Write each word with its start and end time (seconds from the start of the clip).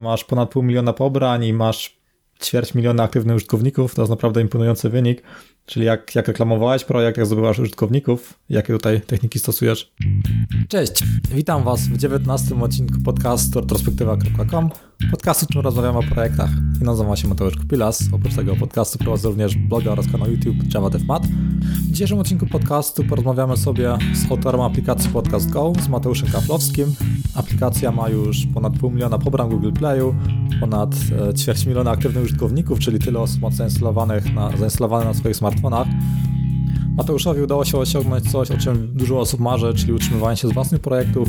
Masz 0.00 0.24
ponad 0.24 0.50
pół 0.50 0.62
miliona 0.62 0.92
pobrań 0.92 1.44
i 1.44 1.52
masz 1.52 2.00
ćwierć 2.42 2.74
miliona 2.74 3.02
aktywnych 3.02 3.36
użytkowników, 3.36 3.94
to 3.94 4.02
jest 4.02 4.10
naprawdę 4.10 4.40
imponujący 4.40 4.88
wynik. 4.88 5.22
Czyli 5.68 5.86
jak, 5.86 6.14
jak 6.14 6.28
reklamowałeś 6.28 6.84
projekt, 6.84 7.16
jak 7.16 7.26
zdobywasz 7.26 7.58
użytkowników, 7.58 8.38
jakie 8.50 8.72
tutaj 8.72 9.00
techniki 9.00 9.38
stosujesz? 9.38 9.92
Cześć, 10.68 11.04
witam 11.34 11.64
Was 11.64 11.80
w 11.80 11.96
19 11.96 12.60
odcinku 12.62 12.94
podcastu 13.04 13.60
retrospektywa.com, 13.60 14.70
podcastu, 15.10 15.44
w 15.44 15.48
którym 15.48 15.64
rozmawiamy 15.64 15.98
o 15.98 16.02
projektach. 16.02 16.50
I 16.82 16.84
nazywam 16.84 17.16
się 17.16 17.28
Mateusz 17.28 17.56
Kupilas. 17.56 18.04
Oprócz 18.12 18.34
tego 18.34 18.56
podcastu 18.56 18.98
prowadzę 18.98 19.28
również 19.28 19.56
bloga 19.56 19.90
oraz 19.90 20.12
kanał 20.12 20.30
YouTube 20.30 20.74
Java 20.74 20.90
DevMat. 20.90 21.26
W 21.26 21.90
dzisiejszym 21.90 22.18
odcinku 22.18 22.46
podcastu 22.46 23.04
porozmawiamy 23.04 23.56
sobie 23.56 23.98
z 24.14 24.30
autorem 24.30 24.60
aplikacji 24.60 25.10
Podcast 25.10 25.50
Go, 25.50 25.72
z 25.84 25.88
Mateuszem 25.88 26.28
Kaflowskim. 26.32 26.94
Aplikacja 27.34 27.92
ma 27.92 28.08
już 28.08 28.46
ponad 28.54 28.78
pół 28.78 28.90
miliona 28.90 29.18
pobrań 29.18 29.48
Google 29.48 29.72
Playu, 29.72 30.14
ponad 30.60 30.94
e, 31.30 31.34
ćwierć 31.34 31.66
miliona 31.66 31.90
aktywnych 31.90 32.24
użytkowników, 32.24 32.78
czyli 32.78 32.98
tyle 32.98 33.20
osób 33.20 33.42
ma 33.42 33.50
zainstalowanych 33.50 34.34
na, 34.34 34.56
zainstalowane 34.56 35.04
na 35.04 35.14
swoich 35.14 35.36
smartfonach 35.36 35.57
smartfonach. 35.58 35.88
Mateuszowi 36.96 37.42
udało 37.42 37.64
się 37.64 37.78
osiągnąć 37.78 38.30
coś, 38.30 38.50
o 38.50 38.58
czym 38.58 38.94
dużo 38.94 39.20
osób 39.20 39.40
marzy, 39.40 39.74
czyli 39.74 39.92
utrzymywanie 39.92 40.36
się 40.36 40.48
z 40.48 40.52
własnych 40.52 40.80
projektów. 40.80 41.28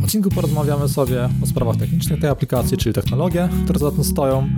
W 0.00 0.04
odcinku 0.04 0.30
porozmawiamy 0.30 0.88
sobie 0.88 1.28
o 1.42 1.46
sprawach 1.46 1.76
technicznych 1.76 2.20
tej 2.20 2.30
aplikacji, 2.30 2.76
czyli 2.76 2.94
technologie, 2.94 3.48
które 3.64 3.78
za 3.78 3.90
tym 3.90 4.04
stoją. 4.04 4.48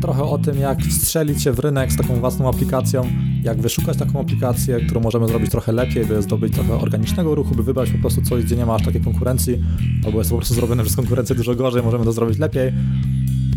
Trochę 0.00 0.24
o 0.24 0.38
tym, 0.38 0.58
jak 0.58 0.82
wstrzelić 0.82 1.42
się 1.42 1.52
w 1.52 1.58
rynek 1.58 1.92
z 1.92 1.96
taką 1.96 2.20
własną 2.20 2.48
aplikacją, 2.48 3.06
jak 3.42 3.60
wyszukać 3.60 3.96
taką 3.96 4.20
aplikację, 4.20 4.80
którą 4.80 5.00
możemy 5.00 5.28
zrobić 5.28 5.50
trochę 5.50 5.72
lepiej, 5.72 6.06
by 6.06 6.22
zdobyć 6.22 6.54
trochę 6.54 6.74
organicznego 6.74 7.34
ruchu, 7.34 7.54
by 7.54 7.62
wybrać 7.62 7.90
po 7.90 7.98
prostu 7.98 8.22
coś, 8.22 8.44
gdzie 8.44 8.56
nie 8.56 8.66
ma 8.66 8.74
aż 8.74 8.84
takiej 8.84 9.00
konkurencji, 9.00 9.64
albo 10.04 10.18
jest 10.18 10.30
po 10.30 10.36
prostu 10.36 10.54
zrobione 10.54 10.82
przez 10.82 10.96
konkurencję 10.96 11.36
dużo 11.36 11.54
gorzej, 11.54 11.82
możemy 11.82 12.04
to 12.04 12.12
zrobić 12.12 12.38
lepiej 12.38 12.72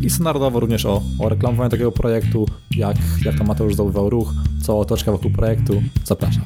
i 0.02 0.10
standardowo 0.10 0.60
również 0.60 0.86
o, 0.86 1.02
o 1.20 1.30
reklamowaniu 1.30 1.70
takiego 1.70 1.92
projektu, 1.92 2.46
jak, 2.72 2.98
jak 3.26 3.38
to 3.38 3.44
Mateusz 3.44 3.74
zdobywał 3.74 4.10
ruch, 4.10 4.34
co 4.62 4.80
otoczka 4.80 5.12
wokół 5.12 5.32
projektu. 5.32 5.84
Zapraszam. 6.04 6.44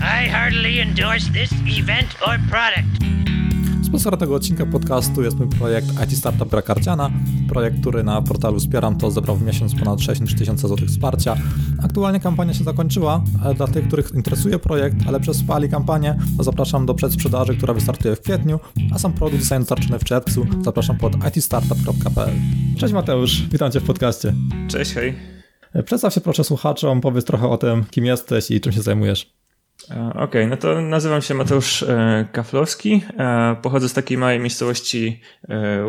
I 0.00 0.80
endorse 0.80 1.32
this 1.32 1.52
event 1.78 2.16
or 2.26 2.38
product. 2.50 3.04
Sponsorem 3.94 4.20
tego 4.20 4.34
odcinka 4.34 4.66
podcastu 4.66 5.22
jest 5.22 5.38
mój 5.38 5.48
projekt 5.48 5.86
IT 6.04 6.18
Startup 6.18 6.50
Gra 6.50 6.62
Karciana. 6.62 7.10
Projekt, 7.48 7.80
który 7.80 8.04
na 8.04 8.22
portalu 8.22 8.60
wspieram, 8.60 8.98
to 8.98 9.10
zebrał 9.10 9.36
w 9.36 9.42
miesiąc 9.42 9.74
ponad 9.74 10.00
6 10.00 10.20
tysięcy 10.38 10.68
złotych 10.68 10.88
wsparcia. 10.88 11.36
Aktualnie 11.82 12.20
kampania 12.20 12.54
się 12.54 12.64
zakończyła, 12.64 13.24
ale 13.44 13.54
dla 13.54 13.66
tych, 13.66 13.86
których 13.86 14.14
interesuje 14.14 14.58
projekt, 14.58 14.96
ale 15.06 15.20
przespali 15.20 15.68
kampanię, 15.68 16.18
to 16.36 16.44
zapraszam 16.44 16.86
do 16.86 16.94
przedsprzedaży, 16.94 17.56
która 17.56 17.74
wystartuje 17.74 18.16
w 18.16 18.20
kwietniu, 18.20 18.60
a 18.94 18.98
sam 18.98 19.12
produkt 19.12 19.40
zostanie 19.40 19.60
dostarczony 19.60 19.98
w 19.98 20.04
czerwcu. 20.04 20.46
Zapraszam 20.64 20.98
pod 20.98 21.36
itstartup.pl. 21.36 22.34
Cześć 22.78 22.94
Mateusz, 22.94 23.42
witam 23.52 23.70
Cię 23.70 23.80
w 23.80 23.84
podcaście. 23.84 24.34
Cześć, 24.68 24.92
hej. 24.92 25.14
Przedstaw 25.84 26.14
się 26.14 26.20
proszę 26.20 26.44
słuchaczom, 26.44 27.00
powiedz 27.00 27.24
trochę 27.24 27.48
o 27.48 27.58
tym, 27.58 27.84
kim 27.84 28.04
jesteś 28.04 28.50
i 28.50 28.60
czym 28.60 28.72
się 28.72 28.82
zajmujesz. 28.82 29.43
E, 29.90 30.08
okej, 30.08 30.22
okay, 30.22 30.46
no 30.46 30.56
to 30.56 30.80
nazywam 30.80 31.22
się 31.22 31.34
Mateusz 31.34 31.82
e, 31.82 32.28
Kaflowski. 32.32 33.02
E, 33.18 33.56
pochodzę 33.62 33.88
z 33.88 33.92
takiej 33.92 34.18
małej 34.18 34.40
miejscowości 34.40 35.20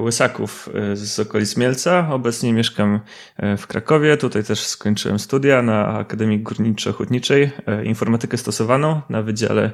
Łysaków 0.02 0.70
z 0.94 1.20
okolic 1.20 1.58
Mielca. 1.58 2.08
Obecnie 2.12 2.54
mieszkam 2.54 3.00
w 3.58 3.68
Krakowie. 3.68 4.18
Tutaj 4.18 4.44
też 4.44 4.60
skończyłem 4.60 5.20
studia 5.20 5.62
na 5.62 5.88
Akademii 5.88 6.44
Górniczo-Hutniczej, 6.44 7.50
informatykę 7.84 8.38
stosowaną 8.38 9.02
na 9.10 9.22
Wydziale 9.22 9.72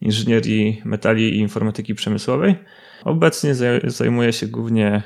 Inżynierii 0.00 0.82
Metali 0.84 1.36
i 1.36 1.38
Informatyki 1.38 1.94
Przemysłowej. 1.94 2.56
Obecnie 3.04 3.54
zajmuję 3.84 4.32
się 4.32 4.46
głównie 4.46 5.02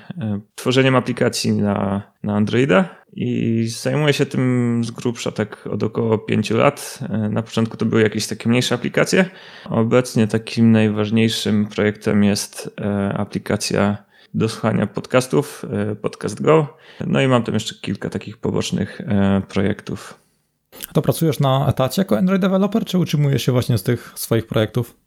tworzeniem 0.54 0.96
aplikacji 0.96 1.52
na, 1.52 2.02
na 2.22 2.36
Androida 2.36 2.96
i 3.16 3.68
zajmuję 3.68 4.12
się 4.12 4.26
tym 4.26 4.82
z 4.84 4.90
grubsza 4.90 5.32
tak 5.32 5.66
od 5.66 5.82
około 5.82 6.18
5 6.18 6.50
lat. 6.50 6.98
E, 7.10 7.18
na 7.18 7.42
początku 7.42 7.76
to 7.76 7.86
były 7.86 8.02
jakieś 8.02 8.26
takie 8.26 8.48
mniejsze 8.48 8.74
aplikacje. 8.74 9.24
Obecnie 9.64 10.26
takim 10.26 10.72
najważniejszym 10.72 11.66
projektem 11.66 12.24
jest 12.24 12.70
e, 12.80 13.14
aplikacja 13.16 13.96
do 14.34 14.48
słuchania 14.48 14.86
podcastów, 14.86 15.64
e, 15.70 15.96
Podcast 15.96 16.42
Go. 16.42 16.76
No 17.06 17.20
i 17.20 17.28
mam 17.28 17.42
tam 17.42 17.54
jeszcze 17.54 17.74
kilka 17.74 18.10
takich 18.10 18.38
pobocznych 18.38 19.00
projektów. 19.48 20.20
To 20.92 21.02
pracujesz 21.02 21.40
na 21.40 21.68
etacie 21.68 22.02
jako 22.02 22.18
Android 22.18 22.42
developer, 22.42 22.84
czy 22.84 22.98
utrzymujesz 22.98 23.42
się 23.42 23.52
właśnie 23.52 23.78
z 23.78 23.82
tych 23.82 24.12
swoich 24.14 24.46
projektów? 24.46 25.05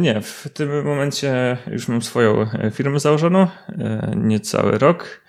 Nie, 0.00 0.20
w 0.20 0.48
tym 0.54 0.84
momencie 0.84 1.56
już 1.70 1.88
mam 1.88 2.02
swoją 2.02 2.46
firmę 2.72 3.00
założoną, 3.00 3.46
niecały 4.14 4.78
rok. 4.78 5.20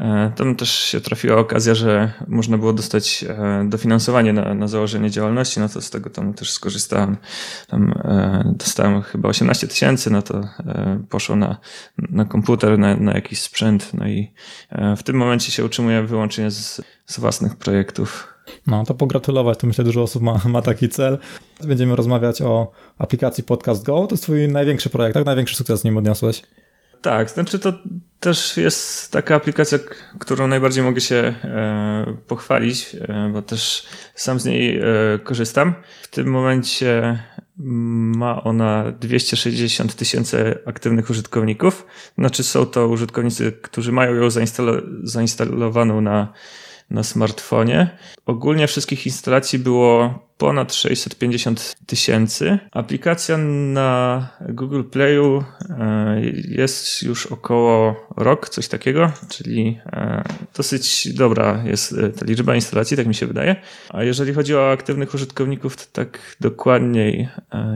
E, 0.00 0.32
tam 0.36 0.56
też 0.56 0.70
się 0.70 1.00
trafiła 1.00 1.36
okazja, 1.36 1.74
że 1.74 2.12
można 2.28 2.58
było 2.58 2.72
dostać 2.72 3.24
e, 3.28 3.66
dofinansowanie 3.68 4.32
na, 4.32 4.54
na 4.54 4.68
założenie 4.68 5.10
działalności, 5.10 5.60
no 5.60 5.68
to 5.68 5.80
z 5.80 5.90
tego 5.90 6.10
tam 6.10 6.34
też 6.34 6.52
skorzystałem. 6.52 7.16
Tam 7.68 7.92
e, 7.92 8.52
dostałem 8.56 9.02
chyba 9.02 9.28
18 9.28 9.68
tysięcy, 9.68 10.10
no 10.10 10.22
to 10.22 10.48
poszło 11.08 11.36
na, 11.36 11.58
na 11.98 12.24
komputer, 12.24 12.78
na, 12.78 12.96
na 12.96 13.12
jakiś 13.12 13.42
sprzęt, 13.42 13.90
no 13.94 14.08
i 14.08 14.32
w 14.96 15.02
tym 15.02 15.16
momencie 15.16 15.52
się 15.52 15.64
utrzymuję 15.64 16.02
wyłącznie 16.02 16.50
z, 16.50 16.82
z 17.06 17.18
własnych 17.18 17.56
projektów. 17.56 18.35
No 18.66 18.84
to 18.84 18.94
pogratulować, 18.94 19.58
to 19.58 19.66
myślę, 19.66 19.84
dużo 19.84 20.02
osób 20.02 20.22
ma, 20.22 20.40
ma 20.44 20.62
taki 20.62 20.88
cel. 20.88 21.18
Będziemy 21.64 21.96
rozmawiać 21.96 22.42
o 22.42 22.72
aplikacji 22.98 23.44
Podcast 23.44 23.84
Go. 23.84 24.06
To 24.06 24.14
jest 24.14 24.22
twój 24.22 24.48
największy 24.48 24.90
projekt, 24.90 25.14
tak? 25.14 25.26
Największy 25.26 25.56
sukces 25.56 25.84
nim 25.84 25.96
odniosłeś. 25.96 26.42
Tak, 27.02 27.30
znaczy 27.30 27.58
to 27.58 27.72
też 28.20 28.56
jest 28.56 29.12
taka 29.12 29.34
aplikacja, 29.34 29.78
którą 30.18 30.46
najbardziej 30.46 30.84
mogę 30.84 31.00
się 31.00 31.34
e, 31.44 32.16
pochwalić, 32.26 32.96
e, 33.00 33.30
bo 33.32 33.42
też 33.42 33.86
sam 34.14 34.40
z 34.40 34.44
niej 34.44 34.78
e, 34.78 34.84
korzystam. 35.24 35.74
W 36.02 36.08
tym 36.08 36.26
momencie 36.26 37.22
ma 37.58 38.44
ona 38.44 38.92
260 39.00 39.94
tysięcy 39.94 40.58
aktywnych 40.66 41.10
użytkowników. 41.10 41.86
Znaczy 42.18 42.42
są 42.42 42.66
to 42.66 42.88
użytkownicy, 42.88 43.52
którzy 43.52 43.92
mają 43.92 44.14
ją 44.14 44.28
zainstalowaną 45.02 46.00
na 46.00 46.32
na 46.90 47.02
smartfonie. 47.02 47.98
Ogólnie 48.26 48.66
wszystkich 48.66 49.06
instalacji 49.06 49.58
było 49.58 50.18
ponad 50.38 50.74
650 50.74 51.76
tysięcy. 51.86 52.58
Aplikacja 52.72 53.38
na 53.38 54.28
Google 54.48 54.82
Playu 54.82 55.44
e, 55.70 56.20
jest 56.48 57.02
już 57.02 57.26
około 57.26 58.06
rok, 58.16 58.48
coś 58.48 58.68
takiego, 58.68 59.12
czyli 59.28 59.80
e, 59.86 60.24
dosyć 60.56 61.14
dobra 61.14 61.62
jest 61.66 61.92
e, 61.92 62.08
ta 62.08 62.26
liczba 62.26 62.54
instalacji, 62.54 62.96
tak 62.96 63.06
mi 63.06 63.14
się 63.14 63.26
wydaje. 63.26 63.56
A 63.88 64.02
jeżeli 64.02 64.34
chodzi 64.34 64.54
o 64.54 64.70
aktywnych 64.70 65.14
użytkowników, 65.14 65.76
to 65.76 65.82
tak 65.92 66.36
dokładniej 66.40 67.28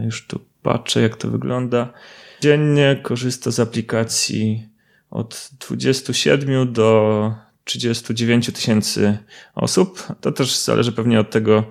już 0.05 0.27
tu 0.27 0.41
patrzę, 0.63 1.03
jak 1.03 1.17
to 1.17 1.29
wygląda. 1.29 1.93
Dziennie 2.41 3.01
korzysta 3.03 3.51
z 3.51 3.61
aplikacji 3.61 4.69
od 5.11 5.51
27 5.61 6.73
do 6.73 7.50
39 7.65 8.53
tysięcy 8.53 9.19
osób. 9.55 10.07
To 10.21 10.33
też 10.33 10.59
zależy 10.59 10.93
pewnie 10.93 11.21
od 11.21 11.31
tego, 11.31 11.65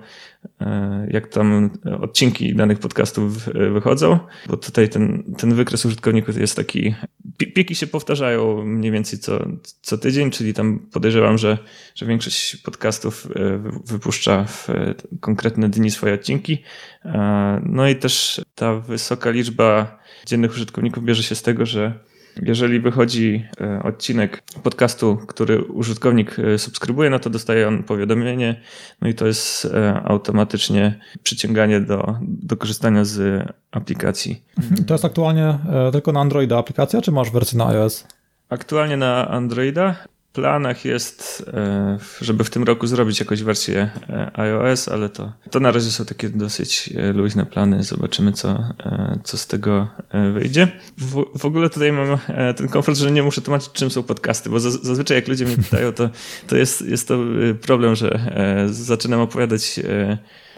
e, 0.60 1.06
jak 1.10 1.28
tam 1.28 1.70
odcinki 2.00 2.54
danych 2.54 2.78
podcastów 2.78 3.44
wychodzą, 3.72 4.18
bo 4.46 4.56
tutaj 4.56 4.88
ten, 4.88 5.34
ten 5.38 5.54
wykres 5.54 5.84
użytkowników 5.84 6.36
jest 6.36 6.56
taki, 6.56 6.94
piki 7.36 7.74
się 7.74 7.86
powtarzają 7.86 8.64
mniej 8.64 8.92
więcej 8.92 9.18
co, 9.18 9.46
co 9.82 9.98
tydzień, 9.98 10.30
czyli 10.30 10.54
tam 10.54 10.78
podejrzewam, 10.92 11.38
że, 11.38 11.58
że 11.94 12.06
większość 12.06 12.56
podcastów 12.56 13.28
e, 13.34 13.62
wypuszcza 13.84 14.44
w 14.44 14.68
konkretne 15.20 15.68
dni 15.68 15.90
swoje 15.90 16.14
odcinki. 16.14 16.62
E, 17.04 17.62
no 17.66 17.88
i 17.88 17.96
też 17.96 18.40
ta 18.54 18.74
wysoka 18.74 19.30
liczba 19.30 19.98
dziennych 20.26 20.50
użytkowników 20.52 21.04
bierze 21.04 21.22
się 21.22 21.34
z 21.34 21.42
tego, 21.42 21.66
że 21.66 22.09
jeżeli 22.42 22.80
wychodzi 22.80 23.44
e, 23.60 23.82
odcinek 23.82 24.42
podcastu, 24.62 25.18
który 25.28 25.64
użytkownik 25.64 26.38
e, 26.38 26.58
subskrybuje, 26.58 27.10
no 27.10 27.18
to 27.18 27.30
dostaje 27.30 27.68
on 27.68 27.82
powiadomienie, 27.82 28.60
no 29.00 29.08
i 29.08 29.14
to 29.14 29.26
jest 29.26 29.64
e, 29.64 30.02
automatycznie 30.04 31.00
przyciąganie 31.22 31.80
do, 31.80 32.18
do 32.22 32.56
korzystania 32.56 33.04
z 33.04 33.46
aplikacji. 33.70 34.42
To 34.86 34.94
jest 34.94 35.04
aktualnie 35.04 35.58
tylko 35.92 36.12
na 36.12 36.20
Androida 36.20 36.58
aplikacja, 36.58 37.02
czy 37.02 37.12
masz 37.12 37.30
wersję 37.30 37.58
na 37.58 37.66
iOS? 37.66 38.06
Aktualnie 38.48 38.96
na 38.96 39.28
Androida 39.28 39.94
planach 40.32 40.84
jest, 40.84 41.44
e, 41.54 41.98
żeby 42.20 42.44
w 42.44 42.50
tym 42.50 42.62
roku 42.62 42.86
zrobić 42.86 43.20
jakąś 43.20 43.42
wersję 43.42 43.90
e, 44.08 44.30
iOS, 44.34 44.88
ale 44.88 45.08
to, 45.08 45.32
to 45.50 45.60
na 45.60 45.70
razie 45.70 45.90
są 45.90 46.04
takie 46.04 46.28
dosyć 46.28 46.90
e, 46.96 47.12
luźne 47.12 47.46
plany. 47.46 47.82
Zobaczymy, 47.82 48.32
co, 48.32 48.64
co 49.24 49.38
z 49.38 49.46
tego 49.46 49.88
wyjdzie. 50.34 50.68
W, 50.98 51.24
w 51.38 51.44
ogóle 51.44 51.70
tutaj 51.70 51.92
mam 51.92 52.18
ten 52.56 52.68
komfort, 52.68 52.98
że 52.98 53.10
nie 53.10 53.22
muszę 53.22 53.40
tłumaczyć, 53.40 53.72
czym 53.72 53.90
są 53.90 54.02
podcasty, 54.02 54.50
bo 54.50 54.60
zazwyczaj 54.60 55.16
jak 55.16 55.28
ludzie 55.28 55.44
mnie 55.44 55.56
pytają, 55.56 55.92
to, 55.92 56.10
to 56.46 56.56
jest, 56.56 56.82
jest 56.82 57.08
to 57.08 57.18
problem, 57.60 57.96
że 57.96 58.20
zaczynam 58.70 59.20
opowiadać 59.20 59.80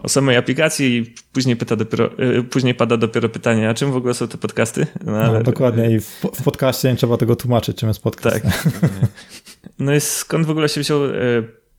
o 0.03 0.09
samej 0.09 0.37
aplikacji 0.37 0.97
i 0.97 1.13
później, 1.33 1.55
pyta 1.55 1.75
dopiero, 1.75 2.09
później 2.49 2.75
pada 2.75 2.97
dopiero 2.97 3.29
pytanie, 3.29 3.69
a 3.69 3.73
czym 3.73 3.91
w 3.91 3.95
ogóle 3.95 4.13
są 4.13 4.27
te 4.27 4.37
podcasty? 4.37 4.87
No, 5.03 5.11
no 5.11 5.17
ale... 5.17 5.43
dokładnie 5.43 5.91
i 5.91 5.99
w, 5.99 6.21
w 6.33 6.43
podcaście 6.43 6.89
nie 6.89 6.95
trzeba 6.95 7.17
tego 7.17 7.35
tłumaczyć, 7.35 7.77
czym 7.77 7.89
jest 7.89 8.01
podcast. 8.01 8.43
Tak. 8.43 8.53
No 9.79 9.95
i 9.95 10.01
skąd 10.01 10.45
w 10.45 10.49
ogóle 10.49 10.69
się 10.69 10.81
wziął 10.81 10.99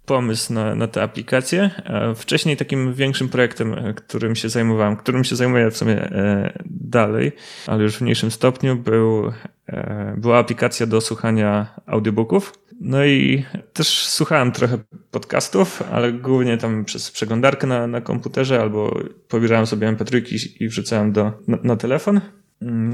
pomysł 0.06 0.52
na, 0.52 0.75
na 0.75 0.86
tę 0.86 1.02
aplikację. 1.02 1.70
Wcześniej 2.16 2.56
takim 2.56 2.94
większym 2.94 3.28
projektem, 3.28 3.75
e, 3.75 3.94
którym 3.94 4.36
się 4.36 4.48
zajmowałem, 4.48 4.96
którym 4.96 5.25
się 5.25 5.36
zajmuję 5.36 5.70
w 5.70 5.76
sumie 5.76 6.02
e, 6.02 6.52
dalej, 6.70 7.32
ale 7.66 7.82
już 7.82 7.96
w 7.96 8.00
mniejszym 8.00 8.31
stopniu, 8.31 8.76
był, 8.76 9.32
e, 9.66 10.14
była 10.19 10.38
aplikacja 10.38 10.86
do 10.86 11.00
słuchania 11.00 11.81
audiobooków. 11.86 12.52
No 12.81 13.04
i 13.04 13.44
też 13.72 14.06
słuchałem 14.06 14.52
trochę 14.52 14.78
podcastów, 15.10 15.82
ale 15.92 16.12
głównie 16.12 16.58
tam 16.58 16.84
przez 16.84 17.10
przeglądarkę 17.10 17.66
na, 17.66 17.87
na 17.87 18.00
komputerze 18.00 18.60
albo 18.60 18.98
pobierałem 19.28 19.66
sobie 19.66 19.92
mp3 19.92 20.22
i 20.60 20.69
wrzucałem 20.69 21.12
do, 21.12 21.32
na, 21.48 21.58
na 21.62 21.76
telefon. 21.76 22.20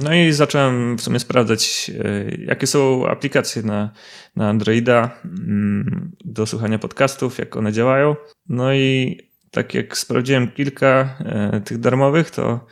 No 0.03 0.15
i 0.15 0.33
zacząłem 0.33 0.99
w 0.99 1.03
sumie 1.03 1.19
sprawdzać, 1.19 1.91
e, 2.05 2.35
jakie 2.45 2.67
są 2.67 3.09
aplikacje 3.09 3.63
na, 3.63 3.91
na 4.37 4.49
Androida 4.49 5.11
mm, 5.25 6.13
do 6.25 6.47
słuchania 6.47 6.79
podcastów, 6.79 7.39
jak 7.39 7.57
one 7.57 7.73
działają. 7.73 8.17
No 8.49 8.75
i 8.75 9.19
tak 9.51 9.75
jak 9.75 9.99
sprawdziłem 9.99 10.49
kilka 10.49 11.17
e, 11.25 11.61
tych 11.61 11.79
darmowych, 11.79 12.31
to 12.31 12.67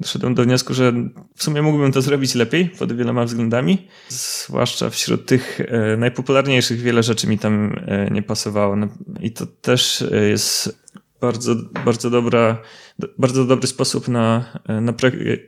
doszedłem 0.00 0.34
do 0.34 0.42
wniosku, 0.42 0.74
że 0.74 0.92
w 1.34 1.42
sumie 1.44 1.62
mógłbym 1.62 1.92
to 1.92 2.02
zrobić 2.02 2.34
lepiej 2.34 2.68
pod 2.68 2.96
wieloma 2.96 3.24
względami. 3.24 3.88
Zwłaszcza 4.08 4.90
wśród 4.90 5.26
tych 5.26 5.60
e, 5.60 5.96
najpopularniejszych 5.96 6.80
wiele 6.80 7.02
rzeczy 7.02 7.26
mi 7.26 7.38
tam 7.38 7.84
nie 8.10 8.22
pasowało. 8.22 8.76
No 8.76 8.88
I 9.20 9.30
to 9.30 9.46
też 9.46 10.04
jest 10.30 10.84
bardzo, 11.20 11.54
bardzo 11.84 12.10
dobra 12.10 12.62
bardzo 13.18 13.44
dobry 13.44 13.66
sposób 13.66 14.08
na, 14.08 14.44
na 14.80 14.92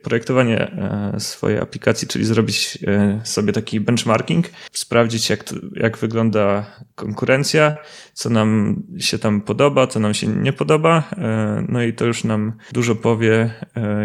projektowanie 0.02 0.58
e, 0.58 1.20
swojej 1.20 1.58
aplikacji, 1.58 2.08
czyli 2.08 2.24
zrobić 2.24 2.78
e, 2.86 3.20
sobie 3.24 3.52
taki 3.52 3.80
benchmarking, 3.80 4.46
sprawdzić 4.72 5.30
jak, 5.30 5.44
jak 5.72 5.98
wygląda 5.98 6.66
konkurencja, 6.94 7.76
co 8.12 8.30
nam 8.30 8.82
się 8.98 9.18
tam 9.18 9.40
podoba, 9.40 9.86
co 9.86 10.00
nam 10.00 10.14
się 10.14 10.26
nie 10.26 10.52
podoba. 10.52 11.02
E, 11.16 11.64
no 11.68 11.82
i 11.82 11.92
to 11.92 12.04
już 12.04 12.24
nam 12.24 12.52
dużo 12.72 12.94
powie, 12.94 13.50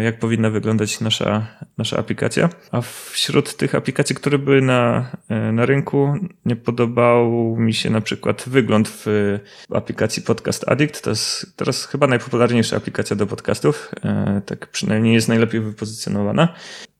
jak 0.02 0.18
powinna 0.18 0.50
wyglądać 0.50 1.00
nasza, 1.00 1.46
nasza 1.78 1.98
aplikacja. 1.98 2.48
A 2.72 2.80
wśród 3.10 3.56
tych 3.56 3.74
aplikacji, 3.74 4.16
które 4.16 4.38
były 4.38 4.62
na, 4.62 5.10
na 5.52 5.66
rynku, 5.66 6.14
nie 6.44 6.56
podobał 6.56 7.56
mi 7.56 7.74
się 7.74 7.90
na 7.90 8.00
przykład 8.00 8.44
wygląd 8.46 8.88
w 8.88 9.38
aplikacji 9.74 10.22
Podcast 10.22 10.68
Addict. 10.68 11.02
To 11.02 11.10
jest 11.10 11.56
teraz 11.56 11.86
chyba 11.86 12.06
najpopularniejsza 12.06 12.76
aplikacja 12.76 13.16
do 13.16 13.26
podcastów, 13.32 13.90
e, 14.04 14.42
tak 14.46 14.66
przynajmniej 14.66 15.14
jest 15.14 15.28
najlepiej 15.28 15.60
wypozycjonowana. 15.60 16.54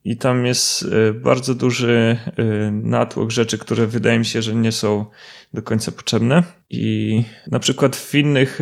I 0.04 0.16
tam 0.16 0.46
jest 0.46 0.82
e, 0.82 1.12
bardzo 1.12 1.54
duży 1.54 2.18
e, 2.26 2.44
natłok 2.70 3.30
rzeczy, 3.30 3.58
które 3.58 3.86
wydaje 3.86 4.18
mi 4.18 4.24
się, 4.24 4.42
że 4.42 4.54
nie 4.54 4.72
są 4.72 5.06
do 5.54 5.62
końca 5.62 5.92
potrzebne. 5.92 6.42
I 6.70 7.24
na 7.50 7.58
przykład 7.58 7.96
w 7.96 8.14
innych 8.14 8.60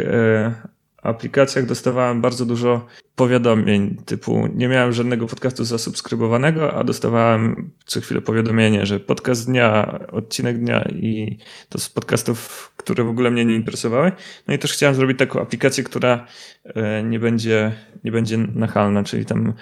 aplikacjach 1.02 1.67
dostawałem 1.67 2.20
bardzo 2.20 2.46
dużo 2.46 2.87
powiadomień, 3.20 3.96
typu 4.06 4.49
nie 4.55 4.69
miałem 4.69 4.93
żadnego 4.93 5.26
podcastu 5.26 5.64
zasubskrybowanego, 5.64 6.75
a 6.75 6.84
dostawałem 6.84 7.70
co 7.84 8.00
chwilę 8.00 8.20
powiadomienie, 8.20 8.87
że 8.87 9.00
podcast 9.00 9.46
dnia, 9.46 9.99
odcinek 10.12 10.58
dnia 10.58 10.82
i 10.82 11.38
to 11.69 11.78
z 11.78 11.88
podcastów, 11.88 12.72
które 12.76 13.05
w 13.05 13.08
ogóle 13.08 13.31
mnie 13.31 13.44
nie 13.44 13.55
interesowały. 13.55 14.12
No 14.49 14.55
i 14.55 14.58
też 14.58 14.72
chciałem 14.72 14.94
zrobić 14.94 15.19
taką 15.19 15.40
aplikację, 15.40 15.84
która 15.84 16.26
e, 16.64 17.02
nie 17.02 17.19
będzie, 17.19 17.72
nie 18.05 18.12
będzie 18.12 18.38
nachalna, 18.38 19.05
czyli 19.05 19.25
tam 19.25 19.55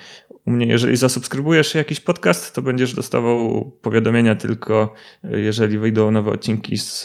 u 0.48 0.50
mnie, 0.50 0.66
jeżeli 0.66 0.96
zasubskrybujesz 0.96 1.74
jakiś 1.74 2.00
podcast, 2.00 2.54
to 2.54 2.62
będziesz 2.62 2.94
dostawał 2.94 3.70
powiadomienia 3.82 4.34
tylko, 4.34 4.94
e, 5.24 5.40
jeżeli 5.40 5.78
wyjdą 5.78 6.10
nowe 6.10 6.30
odcinki 6.30 6.78
z, 6.78 7.02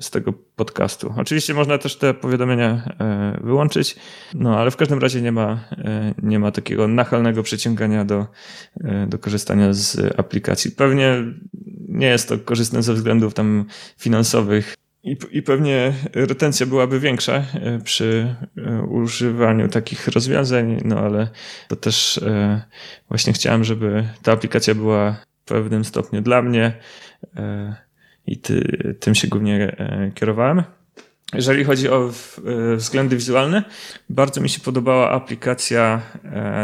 z 0.00 0.10
tego 0.10 0.32
podcastu. 0.56 1.14
Oczywiście 1.16 1.54
można 1.54 1.78
też 1.78 1.96
te 1.96 2.14
powiadomienia 2.14 2.82
e, 3.00 3.40
wyłączyć, 3.44 3.96
no 4.34 4.58
ale 4.58 4.70
w 4.70 4.76
każdym 4.76 4.98
razie 4.98 5.22
nie 5.22 5.32
ma, 5.32 5.64
nie 6.22 6.38
ma 6.38 6.50
takiego 6.50 6.88
nachalnego 6.88 7.42
przyciągania 7.42 8.04
do, 8.04 8.26
do 9.06 9.18
korzystania 9.18 9.72
z 9.72 10.18
aplikacji. 10.20 10.70
Pewnie 10.70 11.24
nie 11.88 12.06
jest 12.06 12.28
to 12.28 12.38
korzystne 12.38 12.82
ze 12.82 12.94
względów 12.94 13.34
tam 13.34 13.64
finansowych, 13.98 14.74
i, 15.04 15.16
I 15.30 15.42
pewnie 15.42 15.92
retencja 16.14 16.66
byłaby 16.66 17.00
większa 17.00 17.32
e, 17.32 17.78
przy 17.84 18.34
e, 18.58 18.82
używaniu 18.82 19.68
takich 19.68 20.08
rozwiązań, 20.08 20.80
no 20.84 20.98
ale 20.98 21.28
to 21.68 21.76
też 21.76 22.18
e, 22.18 22.62
właśnie 23.08 23.32
chciałem, 23.32 23.64
żeby 23.64 24.04
ta 24.22 24.32
aplikacja 24.32 24.74
była 24.74 25.12
w 25.12 25.48
pewnym 25.48 25.84
stopniu 25.84 26.20
dla 26.20 26.42
mnie 26.42 26.72
i 28.26 28.38
ty, 28.38 28.78
tym 29.00 29.14
się 29.14 29.28
głównie 29.28 29.76
kierowałem. 30.14 30.62
Jeżeli 31.34 31.64
chodzi 31.64 31.88
o 31.88 32.10
względy 32.76 33.16
wizualne, 33.16 33.62
bardzo 34.08 34.40
mi 34.40 34.48
się 34.48 34.60
podobała 34.60 35.10
aplikacja 35.10 36.00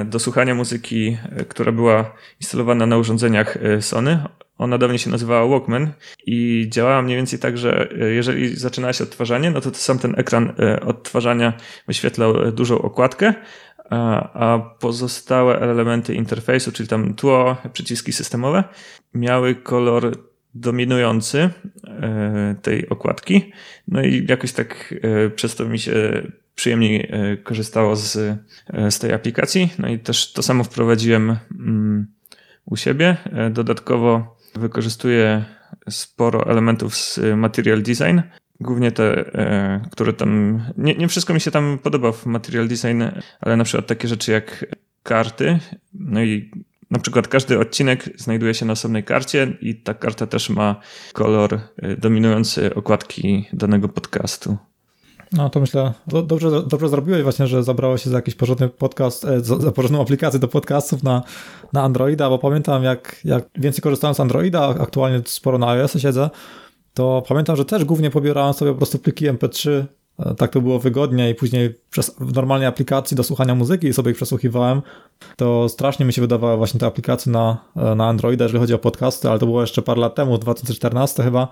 do 0.04 0.18
słuchania 0.18 0.54
muzyki, 0.54 1.18
która 1.48 1.72
była 1.72 2.14
instalowana 2.40 2.86
na 2.86 2.96
urządzeniach 2.96 3.58
Sony. 3.80 4.24
Ona 4.60 4.78
dawniej 4.78 4.98
się 4.98 5.10
nazywała 5.10 5.46
Walkman 5.48 5.92
i 6.26 6.66
działała 6.70 7.02
mniej 7.02 7.16
więcej 7.16 7.38
tak, 7.38 7.58
że 7.58 7.88
e, 8.00 8.10
jeżeli 8.10 8.56
zaczyna 8.56 8.92
się 8.92 9.04
odtwarzanie, 9.04 9.50
no 9.50 9.60
to, 9.60 9.74
sam 9.74 9.98
ten 9.98 10.14
ekran 10.18 10.52
e, 10.58 10.80
odtwarzania 10.80 11.52
wyświetlał 11.86 12.42
e, 12.42 12.52
dużą 12.52 12.82
okładkę, 12.82 13.34
a, 13.90 14.58
pozostałe 14.80 15.60
elementy 15.60 16.14
interfejsu, 16.14 16.72
czyli 16.72 16.88
tam 16.88 17.14
tło, 17.14 17.56
przyciski 17.72 18.12
systemowe, 18.12 18.64
miały 19.14 19.54
kolor 19.54 20.29
dominujący 20.54 21.50
tej 22.62 22.88
okładki. 22.88 23.52
No 23.88 24.02
i 24.02 24.26
jakoś 24.28 24.52
tak 24.52 24.94
przez 25.34 25.56
to 25.56 25.64
mi 25.64 25.78
się 25.78 26.22
przyjemniej 26.54 27.10
korzystało 27.42 27.96
z, 27.96 28.38
z 28.90 28.98
tej 28.98 29.12
aplikacji. 29.12 29.72
No 29.78 29.88
i 29.88 29.98
też 29.98 30.32
to 30.32 30.42
samo 30.42 30.64
wprowadziłem 30.64 31.36
mm, 31.60 32.06
u 32.64 32.76
siebie. 32.76 33.16
Dodatkowo 33.50 34.40
Wykorzystuję 34.54 35.44
sporo 35.90 36.46
elementów 36.46 36.96
z 36.96 37.20
Material 37.36 37.82
Design. 37.82 38.20
Głównie 38.60 38.92
te, 38.92 39.34
e, 39.34 39.80
które 39.90 40.12
tam. 40.12 40.62
Nie, 40.76 40.94
nie 40.94 41.08
wszystko 41.08 41.34
mi 41.34 41.40
się 41.40 41.50
tam 41.50 41.78
podoba 41.82 42.12
w 42.12 42.26
Material 42.26 42.68
Design, 42.68 43.02
ale 43.40 43.56
na 43.56 43.64
przykład 43.64 43.86
takie 43.86 44.08
rzeczy 44.08 44.32
jak 44.32 44.66
karty. 45.02 45.58
No 45.94 46.22
i 46.22 46.50
na 46.90 46.98
przykład 46.98 47.28
każdy 47.28 47.58
odcinek 47.58 48.10
znajduje 48.16 48.54
się 48.54 48.66
na 48.66 48.72
osobnej 48.72 49.04
karcie 49.04 49.56
i 49.60 49.74
ta 49.74 49.94
karta 49.94 50.26
też 50.26 50.50
ma 50.50 50.76
kolor 51.12 51.54
e, 51.54 51.96
dominujący 51.96 52.74
okładki 52.74 53.48
danego 53.52 53.88
podcastu. 53.88 54.56
No 55.32 55.50
to 55.50 55.60
myślę, 55.60 55.92
dobrze, 56.06 56.62
dobrze 56.62 56.88
zrobiłeś 56.88 57.22
właśnie, 57.22 57.46
że 57.46 57.62
zabrało 57.62 57.98
się 57.98 58.10
za 58.10 58.16
jakiś 58.16 58.34
porządny 58.34 58.68
podcast, 58.68 59.24
e, 59.24 59.40
za, 59.40 59.56
za 59.56 59.72
porządną 59.72 60.02
aplikację 60.02 60.40
do 60.40 60.48
podcastów 60.48 61.02
na, 61.02 61.22
na 61.72 61.82
Androida, 61.82 62.28
bo 62.28 62.38
pamiętam 62.38 62.84
jak, 62.84 63.20
jak 63.24 63.44
więcej 63.56 63.82
korzystałem 63.82 64.14
z 64.14 64.20
Androida, 64.20 64.74
aktualnie 64.80 65.22
sporo 65.26 65.58
na 65.58 65.70
iOS 65.70 65.98
siedzę, 65.98 66.30
to 66.94 67.22
pamiętam, 67.28 67.56
że 67.56 67.64
też 67.64 67.84
głównie 67.84 68.10
pobierałem 68.10 68.54
sobie 68.54 68.70
po 68.70 68.76
prostu 68.76 68.98
pliki 68.98 69.30
MP3, 69.30 69.70
e, 69.70 69.86
tak 70.38 70.50
to 70.50 70.60
było 70.60 70.78
wygodnie 70.78 71.30
i 71.30 71.34
później 71.34 71.74
przez, 71.90 72.16
w 72.20 72.34
normalnej 72.34 72.68
aplikacji 72.68 73.16
do 73.16 73.22
słuchania 73.22 73.54
muzyki 73.54 73.92
sobie 73.92 74.10
ich 74.10 74.16
przesłuchiwałem, 74.16 74.82
to 75.36 75.68
strasznie 75.68 76.06
mi 76.06 76.12
się 76.12 76.20
wydawały 76.20 76.56
właśnie 76.56 76.80
te 76.80 76.86
aplikacje 76.86 77.32
na, 77.32 77.58
na 77.96 78.08
Androida, 78.08 78.44
jeżeli 78.44 78.60
chodzi 78.60 78.74
o 78.74 78.78
podcasty, 78.78 79.30
ale 79.30 79.38
to 79.38 79.46
było 79.46 79.60
jeszcze 79.60 79.82
parę 79.82 80.00
lat 80.00 80.14
temu, 80.14 80.38
2014 80.38 81.22
chyba, 81.22 81.48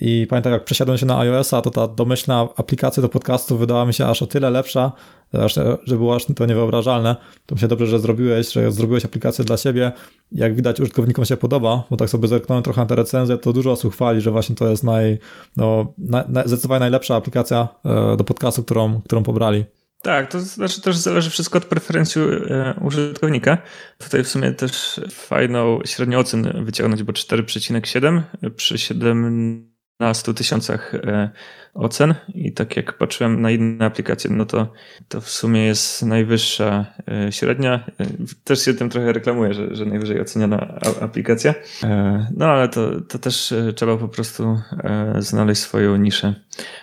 i 0.00 0.26
pamiętam, 0.30 0.52
jak 0.52 0.64
przesiadłem 0.64 0.98
się 0.98 1.06
na 1.06 1.18
iOS-a, 1.18 1.62
to 1.62 1.70
ta 1.70 1.88
domyślna 1.88 2.48
aplikacja 2.56 3.02
do 3.02 3.08
podcastu 3.08 3.58
wydała 3.58 3.86
mi 3.86 3.94
się 3.94 4.06
aż 4.06 4.22
o 4.22 4.26
tyle 4.26 4.50
lepsza, 4.50 4.92
że 5.84 5.96
było 5.96 6.14
aż 6.14 6.24
to 6.36 6.46
niewyobrażalne. 6.46 7.16
To 7.46 7.54
mi 7.54 7.60
się 7.60 7.68
dobrze, 7.68 7.86
że 7.86 8.00
zrobiłeś, 8.00 8.52
że 8.52 8.72
zrobiłeś 8.72 9.04
aplikację 9.04 9.44
dla 9.44 9.56
siebie. 9.56 9.92
Jak 10.32 10.54
widać, 10.56 10.80
użytkownikom 10.80 11.24
się 11.24 11.36
podoba, 11.36 11.84
bo 11.90 11.96
tak 11.96 12.10
sobie 12.10 12.28
zerknąłem 12.28 12.64
trochę 12.64 12.80
na 12.80 12.86
te 12.86 12.96
recenzje, 12.96 13.38
to 13.38 13.52
dużo 13.52 13.70
osób 13.70 13.94
chwali, 13.94 14.20
że 14.20 14.30
właśnie 14.30 14.56
to 14.56 14.68
jest 14.68 14.84
naj, 14.84 15.18
no, 15.56 15.94
zdecydowanie 16.46 16.80
najlepsza 16.80 17.16
aplikacja 17.16 17.68
e, 17.84 18.16
do 18.16 18.24
podcastu, 18.24 18.64
którą, 18.64 19.02
którą 19.02 19.22
pobrali. 19.22 19.64
Tak, 20.02 20.30
to 20.32 20.40
znaczy 20.40 20.80
też 20.80 20.96
zależy 20.96 21.30
wszystko 21.30 21.58
od 21.58 21.64
preferencji 21.64 22.22
e, 22.22 22.74
użytkownika. 22.80 23.58
Tutaj 23.98 24.24
w 24.24 24.28
sumie 24.28 24.52
też 24.52 25.00
fajną 25.10 25.78
średnią 25.84 26.18
ocen 26.18 26.64
wyciągnąć, 26.64 27.02
bo 27.02 27.12
4,7 27.12 28.22
przy 28.56 28.78
7 28.78 29.71
na 30.02 30.14
100 30.14 30.34
tysiącach 30.34 30.94
e, 30.94 31.30
ocen 31.74 32.14
i 32.34 32.52
tak 32.52 32.76
jak 32.76 32.98
patrzyłem 32.98 33.40
na 33.40 33.50
inne 33.50 33.84
aplikacje, 33.84 34.30
no 34.30 34.46
to, 34.46 34.72
to 35.08 35.20
w 35.20 35.30
sumie 35.30 35.64
jest 35.64 36.02
najwyższa 36.02 36.86
e, 37.08 37.32
średnia. 37.32 37.86
E, 38.00 38.06
też 38.44 38.64
się 38.64 38.74
tym 38.74 38.90
trochę 38.90 39.12
reklamuję, 39.12 39.54
że, 39.54 39.76
że 39.76 39.84
najwyżej 39.86 40.20
oceniana 40.20 40.78
aplikacja. 41.00 41.54
No 42.36 42.46
ale 42.46 42.68
to, 42.68 43.00
to 43.00 43.18
też 43.18 43.54
trzeba 43.74 43.96
po 43.96 44.08
prostu 44.08 44.58
znaleźć 45.18 45.60
swoją 45.60 45.96
niszę. 45.96 46.34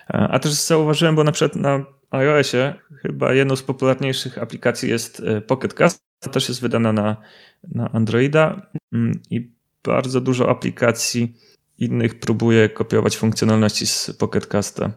A 0.07 0.39
też 0.39 0.51
zauważyłem, 0.51 1.15
bo 1.15 1.23
na 1.23 1.31
przykład 1.31 1.55
na 1.55 1.85
iOSie 2.11 2.73
chyba 3.01 3.33
jedną 3.33 3.55
z 3.55 3.63
popularniejszych 3.63 4.37
aplikacji 4.37 4.89
jest 4.89 5.23
Pocket 5.47 5.73
Cast. 5.73 6.03
To 6.19 6.29
też 6.29 6.49
jest 6.49 6.61
wydana 6.61 6.93
na, 6.93 7.17
na 7.63 7.91
Androida 7.91 8.61
mm, 8.93 9.19
i 9.29 9.51
bardzo 9.83 10.21
dużo 10.21 10.49
aplikacji 10.49 11.33
innych 11.79 12.19
próbuje 12.19 12.69
kopiować 12.69 13.17
funkcjonalności 13.17 13.87
z 13.87 14.11
Pocket 14.19 14.47
Casta. 14.47 14.91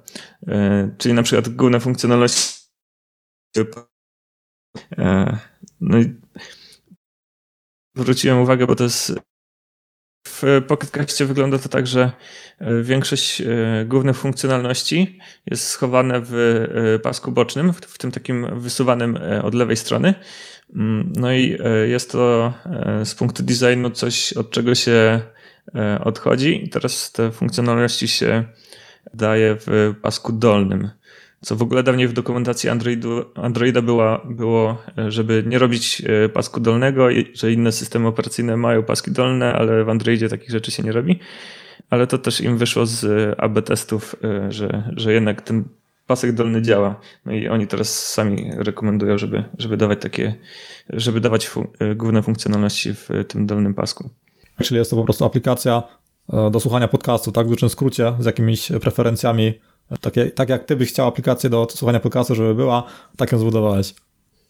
Czyli 0.98 1.14
na 1.14 1.22
przykład 1.22 1.48
główne 1.48 1.80
funkcjonalności 1.80 2.62
no 5.80 5.98
i 5.98 6.14
zwróciłem 7.96 8.38
uwagę, 8.38 8.66
bo 8.66 8.74
to 8.74 8.84
jest 8.84 9.12
w 10.28 10.62
Pocket 10.68 11.22
wygląda 11.22 11.58
to 11.58 11.68
tak, 11.68 11.86
że 11.86 12.12
e, 12.58 12.82
większość 12.82 13.40
e, 13.40 13.46
głównych 13.88 14.16
funkcjonalności 14.16 15.18
jest 15.46 15.68
schowane 15.68 16.20
w 16.20 16.34
e, 16.34 16.98
pasku 16.98 17.32
bocznym, 17.32 17.72
w 17.72 17.98
tym 17.98 18.10
takim 18.10 18.60
wysuwanym 18.60 19.18
od 19.42 19.54
lewej 19.54 19.76
strony. 19.76 20.14
Mm, 20.74 21.12
no 21.16 21.32
i 21.32 21.58
jest 21.86 22.12
to 22.12 22.52
z 23.04 23.14
punktu 23.14 23.42
designu 23.42 23.90
coś, 23.90 24.32
od 24.32 24.50
czego 24.50 24.74
się 24.74 25.20
odchodzi. 26.04 26.64
I 26.64 26.68
teraz 26.68 27.12
te 27.12 27.30
funkcjonalności 27.30 28.08
się 28.08 28.44
daje 29.14 29.56
w 29.66 29.94
pasku 30.02 30.32
dolnym. 30.32 30.90
Co 31.44 31.56
w 31.56 31.62
ogóle 31.62 31.82
dawniej 31.82 32.08
w 32.08 32.12
dokumentacji 32.12 32.68
Androidu, 32.68 33.24
Androida 33.34 33.82
była, 33.82 34.26
było, 34.30 34.82
żeby 35.08 35.44
nie 35.46 35.58
robić 35.58 36.02
e, 36.06 36.28
pasku 36.28 36.60
dolnego, 36.60 37.08
że 37.34 37.52
inne 37.52 37.72
systemy 37.72 38.06
operacyjne 38.08 38.56
mają 38.56 38.82
paski 38.82 39.10
dolne, 39.10 39.52
ale 39.52 39.84
w 39.84 39.88
Androidzie 39.88 40.28
takich 40.28 40.50
rzeczy 40.50 40.70
się 40.70 40.82
nie 40.82 40.92
robi. 40.92 41.18
Ale 41.90 42.06
to 42.06 42.18
też 42.18 42.40
im 42.40 42.58
wyszło 42.58 42.86
z 42.86 43.34
AB 43.40 43.62
testów, 43.62 44.16
e, 44.24 44.52
że, 44.52 44.92
że 44.96 45.12
jednak 45.12 45.42
ten 45.42 45.64
pasek 46.06 46.32
dolny 46.32 46.62
działa. 46.62 47.00
No 47.26 47.32
i 47.32 47.48
oni 47.48 47.66
teraz 47.66 48.10
sami 48.12 48.50
rekomendują, 48.56 49.18
żeby, 49.18 49.44
żeby 49.58 49.76
dawać 49.76 50.00
takie, 50.00 50.34
żeby 50.88 51.20
dawać 51.20 51.48
fu 51.48 51.72
e, 51.78 51.94
główne 51.94 52.22
funkcjonalności 52.22 52.94
w 52.94 53.08
tym 53.28 53.46
dolnym 53.46 53.74
pasku. 53.74 54.10
Czyli 54.62 54.78
jest 54.78 54.90
to 54.90 54.96
po 54.96 55.04
prostu 55.04 55.24
aplikacja 55.24 55.82
do 56.50 56.60
słuchania 56.60 56.88
podcastu, 56.88 57.32
tak? 57.32 57.46
W 57.46 57.50
dużym 57.50 57.68
skrócie, 57.68 58.12
z 58.18 58.24
jakimiś 58.24 58.72
preferencjami 58.80 59.54
takie, 60.00 60.30
tak 60.30 60.48
jak 60.48 60.64
ty 60.64 60.76
byś 60.76 60.88
chciał 60.88 61.08
aplikację 61.08 61.50
do 61.50 61.66
słuchania 61.70 62.00
podcastu, 62.00 62.34
żeby 62.34 62.54
była, 62.54 62.82
tak 63.16 63.32
ją 63.32 63.38
zbudowałeś. 63.38 63.94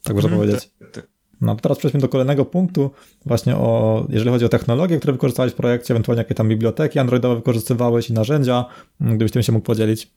Tak 0.02 0.14
można 0.14 0.30
hmm, 0.30 0.46
powiedzieć. 0.46 0.70
Tak, 0.78 0.90
tak. 0.90 1.06
No 1.40 1.56
teraz 1.56 1.78
przejdźmy 1.78 2.00
do 2.00 2.08
kolejnego 2.08 2.44
punktu, 2.44 2.90
właśnie 3.26 3.56
o, 3.56 4.04
jeżeli 4.08 4.30
chodzi 4.30 4.44
o 4.44 4.48
technologie, 4.48 4.98
które 4.98 5.12
wykorzystałeś 5.12 5.52
w 5.52 5.54
projekcie, 5.54 5.94
ewentualnie 5.94 6.20
jakie 6.20 6.34
tam 6.34 6.48
biblioteki 6.48 6.98
androidowe 6.98 7.36
wykorzystywałeś 7.36 8.10
i 8.10 8.12
narzędzia, 8.12 8.64
gdybyś 9.00 9.32
tym 9.32 9.42
się 9.42 9.52
mógł 9.52 9.66
podzielić. 9.66 10.10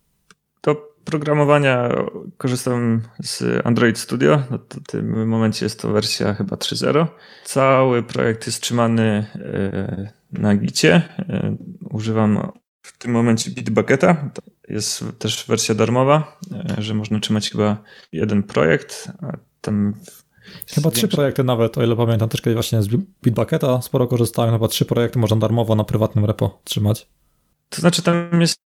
Do 0.65 0.95
programowania 1.05 1.89
korzystam 2.37 3.01
z 3.23 3.65
Android 3.65 3.97
Studio. 3.99 4.43
No 4.51 4.57
w 4.57 4.87
tym 4.87 5.27
momencie 5.27 5.65
jest 5.65 5.81
to 5.81 5.89
wersja 5.89 6.33
chyba 6.33 6.55
3.0. 6.55 7.07
Cały 7.43 8.03
projekt 8.03 8.47
jest 8.47 8.61
trzymany 8.61 9.25
e, 9.35 10.11
na 10.31 10.55
Gicie. 10.55 10.93
E, 11.19 11.55
używam 11.89 12.51
w 12.81 12.97
tym 12.97 13.11
momencie 13.11 13.51
Bitbucketa. 13.51 14.31
Jest 14.69 15.03
też 15.19 15.45
wersja 15.47 15.75
darmowa, 15.75 16.39
e, 16.51 16.81
że 16.81 16.93
można 16.93 17.19
trzymać 17.19 17.49
chyba 17.51 17.77
jeden 18.11 18.43
projekt, 18.43 19.11
a 19.21 19.37
tam 19.61 19.93
Chyba 20.73 20.91
trzy 20.91 21.07
projekty 21.07 21.43
nawet, 21.43 21.77
o 21.77 21.83
ile 21.83 21.95
pamiętam, 21.95 22.29
też 22.29 22.41
kiedyś 22.41 22.53
właśnie 22.53 22.83
z 22.83 22.87
Bitbucketa 23.23 23.81
sporo 23.81 24.07
korzystałem, 24.07 24.53
chyba 24.53 24.67
trzy 24.67 24.85
projekty 24.85 25.19
można 25.19 25.37
darmowo 25.37 25.75
na 25.75 25.83
prywatnym 25.83 26.25
repo 26.25 26.61
trzymać. 26.63 27.07
To 27.69 27.81
znaczy 27.81 28.01
tam 28.01 28.41
jest, 28.41 28.59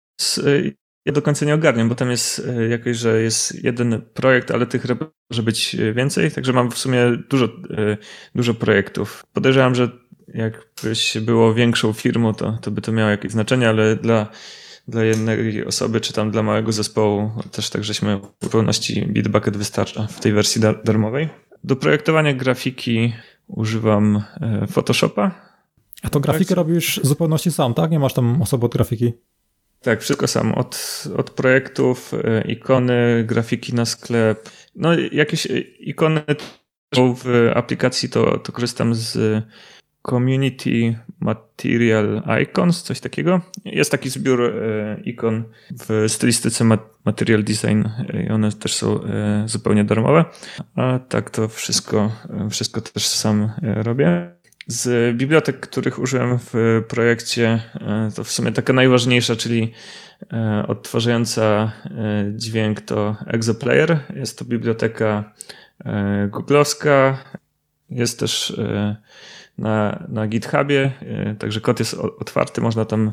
ja 1.08 1.12
do 1.12 1.22
końca 1.22 1.46
nie 1.46 1.54
ogarniam, 1.54 1.88
bo 1.88 1.94
tam 1.94 2.10
jest 2.10 2.46
e, 2.48 2.68
jakoś, 2.68 2.96
że 2.96 3.22
jest 3.22 3.64
jeden 3.64 4.02
projekt, 4.14 4.50
ale 4.50 4.66
tych 4.66 4.84
może 5.30 5.42
być 5.42 5.76
więcej, 5.94 6.30
także 6.30 6.52
mam 6.52 6.70
w 6.70 6.78
sumie 6.78 6.98
dużo, 7.30 7.48
dużo 8.34 8.54
projektów. 8.54 9.26
Podejrzewam, 9.32 9.74
że 9.74 9.90
jakbyś 10.34 11.18
było 11.18 11.54
większą 11.54 11.92
firmą, 11.92 12.34
to, 12.34 12.58
to 12.62 12.70
by 12.70 12.80
to 12.80 12.92
miało 12.92 13.10
jakieś 13.10 13.32
znaczenie, 13.32 13.68
ale 13.68 13.96
dla, 13.96 14.26
dla 14.88 15.04
jednej 15.04 15.64
osoby, 15.64 16.00
czy 16.00 16.12
tam 16.12 16.30
dla 16.30 16.42
małego 16.42 16.72
zespołu, 16.72 17.30
też 17.52 17.70
tak 17.70 17.84
żeśmy 17.84 18.18
w 18.18 18.44
zupełności 18.44 19.06
Bitbucket 19.06 19.56
wystarcza 19.56 20.06
w 20.06 20.20
tej 20.20 20.32
wersji 20.32 20.60
dar 20.60 20.84
darmowej. 20.84 21.28
Do 21.64 21.76
projektowania 21.76 22.34
grafiki 22.34 23.12
używam 23.46 24.22
e, 24.40 24.66
Photoshopa. 24.66 25.30
A 26.02 26.10
to 26.10 26.20
grafikę 26.20 26.48
tak. 26.48 26.56
robisz 26.56 27.00
w 27.00 27.06
zupełności 27.06 27.52
sam, 27.52 27.74
tak? 27.74 27.90
Nie 27.90 27.98
masz 27.98 28.14
tam 28.14 28.42
osoby 28.42 28.66
od 28.66 28.72
grafiki? 28.72 29.12
Tak, 29.82 30.00
wszystko 30.00 30.26
sam. 30.26 30.54
Od, 30.54 31.04
od 31.16 31.30
projektów, 31.30 32.14
e, 32.14 32.42
ikony, 32.42 33.24
grafiki 33.26 33.74
na 33.74 33.84
sklep. 33.84 34.50
No, 34.76 34.90
jakieś 35.12 35.48
ikony 35.80 36.22
w 36.96 37.50
aplikacji 37.54 38.08
to, 38.08 38.38
to 38.38 38.52
korzystam 38.52 38.94
z 38.94 39.44
Community 40.10 40.98
Material 41.20 42.22
Icons, 42.42 42.82
coś 42.82 43.00
takiego. 43.00 43.40
Jest 43.64 43.90
taki 43.90 44.10
zbiór 44.10 44.42
e, 44.42 45.00
ikon 45.04 45.44
w 45.88 46.04
stylistyce 46.08 46.64
Material 47.04 47.44
Design 47.44 47.84
i 48.26 48.30
one 48.30 48.52
też 48.52 48.74
są 48.74 49.00
zupełnie 49.46 49.84
darmowe. 49.84 50.24
A 50.76 50.98
tak 50.98 51.30
to 51.30 51.48
wszystko, 51.48 52.12
wszystko 52.50 52.80
też 52.80 53.08
sam 53.08 53.50
robię. 53.60 54.37
Z 54.70 55.16
bibliotek, 55.16 55.60
których 55.60 55.98
użyłem 55.98 56.38
w 56.38 56.82
projekcie, 56.88 57.62
to 58.14 58.24
w 58.24 58.30
sumie 58.30 58.52
taka 58.52 58.72
najważniejsza, 58.72 59.36
czyli 59.36 59.72
odtwarzająca 60.68 61.72
dźwięk 62.32 62.80
to 62.80 63.16
Exoplayer. 63.26 63.98
Jest 64.16 64.38
to 64.38 64.44
biblioteka 64.44 65.32
googlowska. 66.28 67.18
Jest 67.90 68.20
też 68.20 68.60
na, 69.58 70.06
na 70.08 70.26
GitHubie, 70.26 70.92
e, 71.00 71.34
także 71.34 71.60
kod 71.60 71.78
jest 71.78 71.94
otwarty, 71.94 72.60
można 72.60 72.84
tam, 72.84 73.12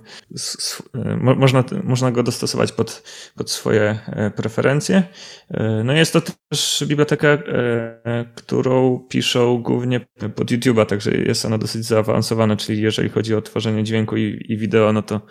e, 0.96 1.16
można, 1.36 1.64
można 1.84 2.12
go 2.12 2.24
dostosować 2.24 2.72
pod, 2.72 3.04
pod 3.36 3.52
swoje 3.52 4.00
e, 4.08 4.32
preferencje. 4.32 5.04
No 5.84 5.94
jest 5.94 6.14
to 6.14 6.22
też 6.50 6.84
biblioteka, 6.88 7.38
którą 8.36 9.00
piszą 9.10 9.62
głównie 9.62 10.00
pod 10.36 10.52
YouTube'a, 10.52 10.86
także 10.86 11.12
jest 11.12 11.46
ona 11.46 11.58
dosyć 11.58 11.86
zaawansowana, 11.86 12.56
czyli 12.56 12.82
jeżeli 12.82 13.10
chodzi 13.10 13.36
o 13.36 13.42
tworzenie 13.42 13.84
dźwięku 13.84 14.18
i, 14.18 14.46
i 14.50 14.58
wideo, 14.58 14.94
no 14.94 15.02
to 15.02 15.22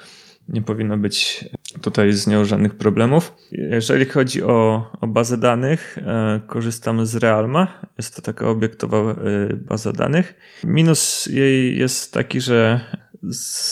nie 0.49 0.63
powinno 0.63 0.97
być 0.97 1.45
tutaj 1.83 2.13
z 2.13 2.27
nią 2.27 2.45
żadnych 2.45 2.75
problemów. 2.75 3.33
Jeżeli 3.53 4.05
chodzi 4.05 4.43
o, 4.43 4.91
o 5.01 5.07
bazę 5.07 5.39
danych, 5.39 5.99
e, 5.99 6.41
korzystam 6.47 7.07
z 7.07 7.17
Realma. 7.17 7.81
Jest 7.99 8.17
to 8.17 8.23
taka 8.23 8.49
obiektowa 8.49 8.99
e, 8.99 9.15
baza 9.57 9.93
danych. 9.93 10.35
Minus 10.65 11.27
jej 11.27 11.79
jest 11.79 12.13
taki, 12.13 12.41
że 12.41 12.81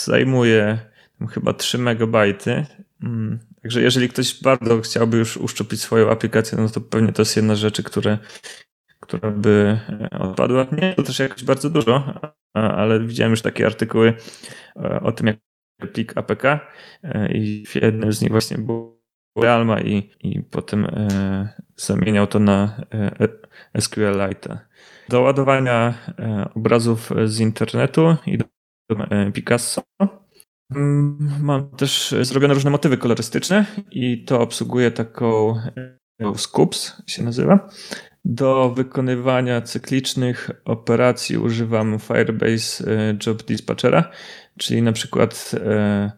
zajmuje 0.04 0.78
chyba 1.30 1.52
3 1.52 1.78
megabajty. 1.78 2.66
Mm, 3.02 3.38
także 3.62 3.82
jeżeli 3.82 4.08
ktoś 4.08 4.42
bardzo 4.42 4.80
chciałby 4.80 5.16
już 5.16 5.36
uszczuplić 5.36 5.80
swoją 5.80 6.10
aplikację, 6.10 6.58
no 6.58 6.68
to 6.68 6.80
pewnie 6.80 7.12
to 7.12 7.22
jest 7.22 7.36
jedna 7.36 7.54
z 7.54 7.58
rzeczy, 7.58 7.82
które, 7.82 8.18
która 9.00 9.30
by 9.30 9.78
e, 9.88 10.18
odpadła. 10.18 10.66
Nie 10.72 10.94
to 10.94 11.02
też 11.02 11.18
jakoś 11.18 11.44
bardzo 11.44 11.70
dużo, 11.70 12.20
ale 12.54 13.00
widziałem 13.00 13.30
już 13.30 13.42
takie 13.42 13.66
artykuły 13.66 14.14
o 15.02 15.12
tym, 15.12 15.26
jak 15.26 15.36
plik 15.88 16.16
APK 16.16 16.44
e, 16.44 17.32
i 17.32 17.66
w 17.66 17.74
jednym 17.74 18.12
z 18.12 18.22
nich 18.22 18.30
właśnie 18.30 18.58
był 18.58 19.02
Realma 19.36 19.80
i, 19.80 20.10
i 20.20 20.42
potem 20.42 20.84
e, 20.84 21.48
zamieniał 21.76 22.26
to 22.26 22.38
na 22.38 22.84
e, 23.74 23.80
SQLite. 23.80 24.58
Do 25.08 25.20
ładowania 25.20 25.94
obrazów 26.54 27.10
z 27.24 27.40
internetu 27.40 28.16
i 28.26 28.38
do 28.38 28.44
Picasso 29.32 29.82
mm, 30.74 31.18
Mam 31.40 31.70
też 31.70 32.14
zrobione 32.22 32.54
różne 32.54 32.70
motywy 32.70 32.96
kolorystyczne 32.96 33.66
i 33.90 34.24
to 34.24 34.40
obsługuje 34.40 34.90
taką 34.90 35.54
Scoops 36.36 37.02
się 37.06 37.22
nazywa. 37.22 37.68
Do 38.24 38.70
wykonywania 38.70 39.60
cyklicznych 39.60 40.50
operacji 40.64 41.38
używam 41.38 41.98
Firebase 41.98 42.84
Job 43.26 43.42
Dispatchera, 43.42 44.10
czyli 44.58 44.82
na 44.82 44.92
przykład 44.92 45.52
e, 45.54 46.12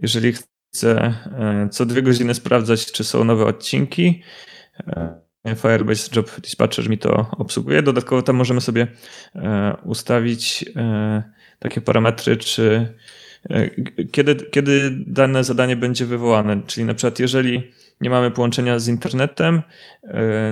jeżeli 0.00 0.32
chcę 0.32 0.96
e, 0.98 1.68
co 1.70 1.86
dwie 1.86 2.02
godziny 2.02 2.34
sprawdzać, 2.34 2.92
czy 2.92 3.04
są 3.04 3.24
nowe 3.24 3.44
odcinki, 3.44 4.22
e, 4.86 5.24
Firebase 5.56 6.10
Job 6.16 6.40
Dispatcher 6.40 6.90
mi 6.90 6.98
to 6.98 7.26
obsługuje. 7.38 7.82
Dodatkowo 7.82 8.22
tam 8.22 8.36
możemy 8.36 8.60
sobie 8.60 8.86
ustawić 9.84 10.64
takie 11.58 11.80
parametry, 11.80 12.36
czy 12.36 12.94
kiedy, 14.12 14.36
kiedy 14.36 14.90
dane 15.06 15.44
zadanie 15.44 15.76
będzie 15.76 16.06
wywołane. 16.06 16.62
Czyli 16.66 16.86
na 16.86 16.94
przykład 16.94 17.18
jeżeli 17.18 17.72
nie 18.00 18.10
mamy 18.10 18.30
połączenia 18.30 18.78
z 18.78 18.88
internetem, 18.88 19.62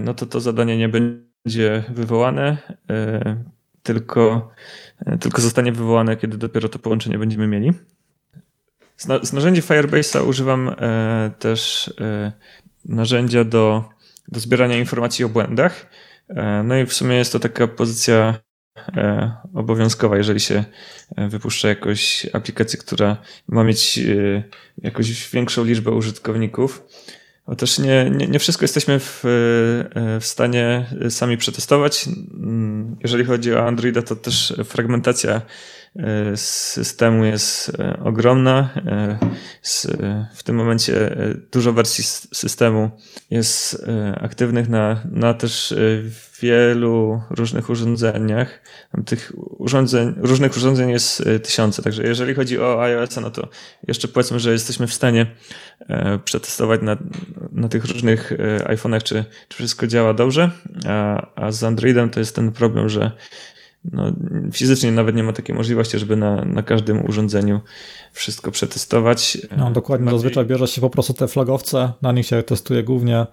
no 0.03 0.15
to 0.15 0.27
to 0.27 0.41
zadanie 0.41 0.79
nie 0.79 0.89
będzie 0.89 1.85
wywołane, 1.89 2.57
tylko, 3.83 4.51
tylko 5.21 5.43
zostanie 5.43 5.73
wywołane, 5.73 6.17
kiedy 6.17 6.39
dopiero 6.39 6.69
to 6.69 6.79
połączenie 6.79 7.19
będziemy 7.19 7.49
mieli. 7.49 7.73
Z, 8.97 9.33
narzędzi 9.33 9.63
Firebase'a 9.63 10.29
używam 10.29 10.69
e, 10.69 11.31
też 11.39 11.89
e, 12.01 12.33
narzędzia 12.85 13.45
do 13.45 13.85
do 14.29 14.41
zbierania 14.41 14.79
informacji 14.79 15.25
o 15.25 15.29
błędach. 15.29 15.87
No 16.65 16.77
i 16.77 16.87
w 16.87 16.93
sumie 16.93 17.17
jest 17.17 17.33
to 17.33 17.39
taka 17.39 17.69
pozycja 17.69 18.41
obowiązkowa, 19.55 20.17
jeżeli 20.17 20.41
się 20.41 20.65
wypuszcza 21.17 21.69
jakąś 21.69 22.27
aplikację, 22.33 22.79
która 22.79 23.17
ma 23.49 23.65
mieć 23.65 24.01
jakąś 24.83 25.31
większą 25.31 25.65
liczbę 25.65 25.91
użytkowników. 25.91 26.83
No 27.49 27.55
też 27.55 27.79
nie, 27.79 28.11
nie, 28.11 28.27
nie 28.27 28.39
wszystko 28.39 28.65
jesteśmy 28.65 29.01
w, 29.01 29.25
e, 29.25 30.21
w 30.21 30.25
stanie 30.27 30.87
sami 31.11 31.37
przetestować. 31.37 32.09
Mm, 32.35 32.97
jeżeli 33.03 33.25
chodzi 33.25 33.55
o 33.55 33.67
Androida, 33.67 34.03
to 34.03 34.17
też 34.17 34.55
fragmentacja 34.65 35.43
systemu 36.37 37.25
jest 37.25 37.73
e, 37.79 38.01
ogromna. 38.05 38.71
W 40.35 40.43
tym 40.43 40.57
momencie 40.57 41.17
dużo 41.53 41.73
wersji 41.73 42.05
systemu 42.35 42.91
jest 43.31 43.87
aktywnych 44.21 44.69
na, 44.69 45.03
na 45.11 45.35
też 45.35 45.75
wielu 46.43 47.23
różnych 47.31 47.71
urządzeniach. 47.71 48.61
Tych 49.07 49.33
urządzeń, 49.37 50.15
różnych 50.17 50.57
urządzeń 50.57 50.91
jest 50.91 51.21
e, 51.21 51.39
tysiące, 51.39 51.83
także 51.83 52.03
jeżeli 52.03 52.35
chodzi 52.35 52.59
o 52.59 52.83
iOS, 52.83 53.17
no 53.17 53.31
to 53.31 53.49
jeszcze 53.89 54.09
powiedzmy, 54.09 54.41
że 54.41 54.53
jesteśmy 54.53 54.87
w 54.87 54.95
stanie 54.95 55.27
e, 55.89 56.19
przetestować 56.25 56.81
na, 56.83 56.97
na 57.53 57.69
tych 57.69 57.85
różnych 57.85 58.33
e, 58.33 58.37
iPhone'ach, 58.77 59.03
czy, 59.03 59.25
czy 59.49 59.57
wszystko 59.57 59.87
działa 59.87 60.15
dobrze, 60.15 60.51
a, 60.87 61.27
a 61.35 61.53
z 61.53 61.65
Androidem 61.65 62.11
to 62.11 62.21
jest 62.21 62.37
ten 62.37 62.53
problem, 62.53 62.89
że 62.89 63.13
no, 63.85 64.13
fizycznie 64.53 64.93
nawet 64.93 65.17
nie 65.17 65.23
ma 65.23 65.33
takiej 65.33 65.55
możliwości, 65.55 65.99
żeby 65.99 66.17
na, 66.17 66.45
na 66.45 66.63
każdym 66.63 67.05
urządzeniu 67.05 67.61
wszystko 68.13 68.51
przetestować. 68.51 69.39
No 69.57 69.71
dokładnie, 69.71 70.05
Bardziej... 70.05 70.19
zazwyczaj 70.19 70.47
bierze 70.47 70.67
się 70.67 70.81
po 70.81 70.91
prostu 70.91 71.15
te 71.15 71.29
flagowce, 71.29 71.93
na 72.03 72.13
nich 72.13 72.27
się 72.27 72.43
testuje 72.43 72.83
głównie 72.83 73.27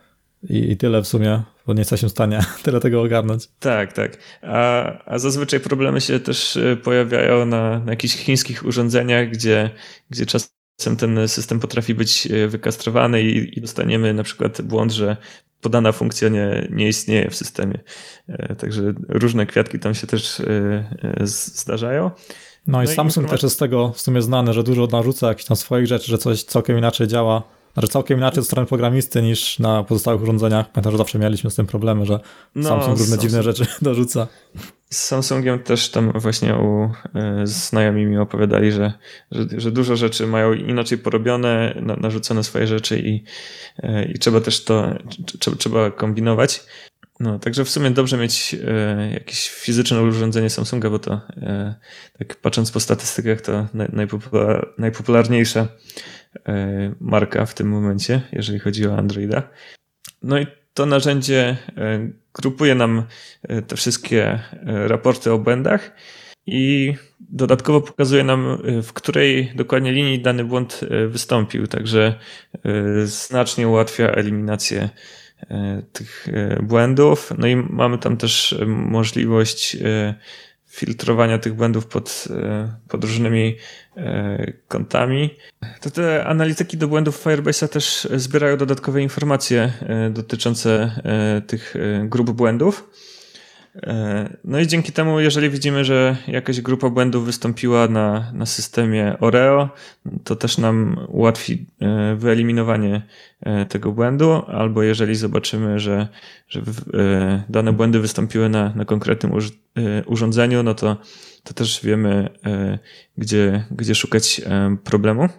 i, 0.50 0.72
I, 0.72 0.78
tyle 0.78 1.02
w 1.02 1.08
sumie, 1.08 1.42
bo 1.68 1.74
nie 1.74 1.80
jesteśmy 1.80 2.10
w 2.10 2.12
stanie 2.12 2.40
tyle 2.64 2.80
tego 2.80 3.02
ogarnąć. 3.02 3.48
Tak, 3.60 3.94
tak. 3.94 4.18
A, 4.42 4.92
a 5.06 5.20
zazwyczaj 5.20 5.60
problemy 5.60 6.02
się 6.02 6.20
też 6.20 6.58
e, 6.58 6.78
pojawiają 6.78 7.46
na, 7.46 7.80
na 7.80 7.92
jakichś 7.92 8.16
chińskich 8.16 8.66
urządzeniach, 8.66 9.30
gdzie, 9.30 9.70
gdzie 10.10 10.26
czasem 10.26 10.59
ten 10.98 11.28
system 11.28 11.60
potrafi 11.60 11.96
być 11.96 12.28
e, 12.28 12.48
wykastrowany 12.48 13.22
i, 13.22 13.58
i 13.58 13.62
dostaniemy 13.62 14.14
na 14.14 14.24
przykład 14.24 14.62
błąd, 14.62 14.92
że 14.92 15.18
podana 15.62 15.92
funkcja 15.92 16.30
nie, 16.30 16.68
nie 16.72 16.88
istnieje 16.88 17.30
w 17.30 17.36
systemie. 17.36 17.80
E, 18.28 18.56
także 18.56 18.94
różne 19.10 19.46
kwiatki 19.46 19.80
tam 19.80 19.94
się 19.94 20.08
też 20.08 20.42
zdarzają. 21.24 22.12
No 22.68 22.84
i 22.84 22.86
no 22.86 22.92
Samsung 22.92 23.28
i 23.28 23.30
też 23.30 23.44
jest 23.44 23.56
z 23.56 23.58
tego 23.58 23.92
w 23.92 24.02
sumie 24.02 24.22
znany, 24.22 24.54
że 24.54 24.64
dużo 24.64 24.88
narzuca 24.88 25.28
jakichś 25.28 25.46
tam 25.48 25.58
swoich 25.58 25.88
rzeczy, 25.88 26.08
że 26.08 26.18
coś 26.18 26.44
całkiem 26.44 26.78
inaczej 26.78 27.08
działa 27.08 27.44
znaczy 27.74 27.88
całkiem 27.88 28.18
inaczej 28.18 28.40
od 28.40 28.46
strony 28.46 28.68
programisty 28.68 29.22
niż 29.22 29.60
na 29.60 29.84
pozostałych 29.84 30.22
urządzeniach. 30.22 30.72
Pamiętam, 30.72 30.92
że 30.92 30.98
zawsze 30.98 31.20
mieliśmy 31.20 31.52
z 31.52 31.56
tym 31.56 31.68
problemy, 31.68 32.06
że 32.06 32.20
no, 32.56 32.70
Samsung 32.70 32.90
różne 32.98 33.06
Samsung. 33.06 33.22
dziwne 33.22 33.44
rzeczy 33.44 33.66
dorzuca. 33.82 34.28
Z 34.94 34.98
Samsungiem 34.98 35.60
też 35.60 35.92
tam 35.92 36.12
właśnie 36.12 36.56
u 36.56 36.84
e, 37.16 37.48
znajomi 37.48 38.06
mi 38.06 38.18
opowiadali, 38.18 38.72
że, 38.72 38.94
że, 39.32 39.46
że, 39.58 39.72
dużo 39.72 39.96
rzeczy 39.96 40.28
mają 40.28 40.54
inaczej 40.54 40.98
porobione, 40.98 41.76
na, 41.82 41.96
narzucone 41.96 42.44
swoje 42.44 42.68
rzeczy 42.68 43.00
i, 43.00 43.24
e, 43.84 44.06
i 44.06 44.20
trzeba 44.20 44.42
też 44.42 44.64
to, 44.64 44.96
trzeba, 45.40 45.58
trzeba 45.58 45.92
kombinować. 45.92 46.64
No, 47.20 47.40
także 47.40 47.66
w 47.66 47.70
sumie 47.70 47.92
dobrze 47.92 48.18
mieć 48.18 48.56
e, 48.68 49.12
jakieś 49.14 49.50
fizyczne 49.50 50.02
urządzenie 50.02 50.50
Samsunga, 50.50 50.90
bo 50.90 51.00
to 51.00 51.22
tak 52.20 52.36
patrząc 52.36 52.72
po 52.72 52.80
statystykach 52.80 53.42
to 53.42 53.68
najpopular, 53.74 54.74
najpopularniejsza 54.78 55.68
marka 57.00 57.46
w 57.46 57.54
tym 57.54 57.70
momencie, 57.70 58.22
jeżeli 58.32 58.60
chodzi 58.60 58.88
o 58.88 58.98
Androida. 58.98 59.50
No 60.24 60.40
i 60.40 60.48
to 60.74 60.86
narzędzie 60.86 61.58
grupuje 62.42 62.76
nam 62.76 63.04
e, 63.44 63.62
te 63.62 63.76
wszystkie 63.76 64.40
raporty 64.66 65.32
o 65.32 65.40
błędach 65.40 65.92
i 66.46 66.94
dodatkowo 67.20 67.82
pokazuje 67.82 68.24
nam, 68.24 68.58
w 68.84 68.94
której 68.94 69.52
dokładnie 69.56 69.92
linii 69.92 70.22
dany 70.22 70.44
błąd 70.44 70.82
wystąpił, 71.08 71.68
także 71.68 72.20
znacznie 73.04 73.68
ułatwia 73.68 74.08
eliminację 74.08 74.90
tych 75.94 76.28
błędów. 76.64 77.34
No 77.38 77.48
i 77.48 77.56
mamy 77.56 77.98
tam 77.98 78.18
też 78.18 78.56
możliwość 78.68 79.78
filtrowania 80.70 81.40
tych 81.40 81.54
błędów 81.54 81.88
pod, 81.88 82.28
e, 82.32 82.74
pod 82.88 83.04
różnymi 83.04 83.56
e, 83.98 84.54
kątami. 84.68 85.30
To 85.82 85.92
te 85.92 86.26
analityki 86.26 86.78
do 86.78 86.88
błędów 86.88 87.26
Firebase'a 87.26 87.68
też 87.68 88.08
zbierają 88.16 88.58
dodatkowe 88.58 89.02
informacje 89.02 89.74
e, 89.82 90.10
dotyczące 90.10 90.92
tych 91.48 91.74
grup 92.04 92.32
błędów. 92.32 92.90
No 94.44 94.60
i 94.60 94.68
dzięki 94.68 94.92
temu, 94.92 95.20
jeżeli 95.20 95.50
widzimy, 95.50 95.86
że 95.86 96.18
jakaś 96.28 96.62
grupa 96.62 96.90
błędów 96.90 97.26
wystąpiła 97.26 97.88
na, 97.88 98.32
na 98.34 98.46
systemie 98.46 99.16
Oreo, 99.20 99.70
to 100.24 100.36
też 100.36 100.58
nam 100.58 101.06
ułatwi 101.08 101.66
e, 101.82 102.16
wyeliminowanie 102.16 103.02
e, 103.42 103.66
tego 103.66 103.92
błędu, 103.92 104.32
albo 104.48 104.84
jeżeli 104.84 105.16
zobaczymy, 105.16 105.80
że, 105.80 106.08
że 106.48 106.62
e, 106.94 107.44
dane 107.50 107.74
błędy 107.74 108.00
wystąpiły 108.00 108.50
na, 108.50 108.74
na 108.76 108.86
konkretnym 108.86 109.32
urządzeniu, 110.06 110.64
no 110.64 110.74
to, 110.74 110.98
to 111.44 111.54
też 111.54 111.80
wiemy, 111.84 112.30
gdzie, 113.18 113.66
gdzie 113.72 113.96
szukać 113.96 114.42
problemu. 114.84 115.30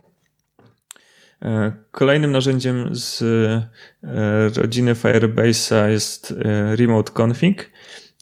Kolejnym 1.91 2.33
narzędziem 2.33 2.89
z 2.93 3.23
rodziny 4.57 4.95
Firebase'a 4.95 5.89
jest 5.89 6.35
Remote 6.77 7.13
Config. 7.23 7.71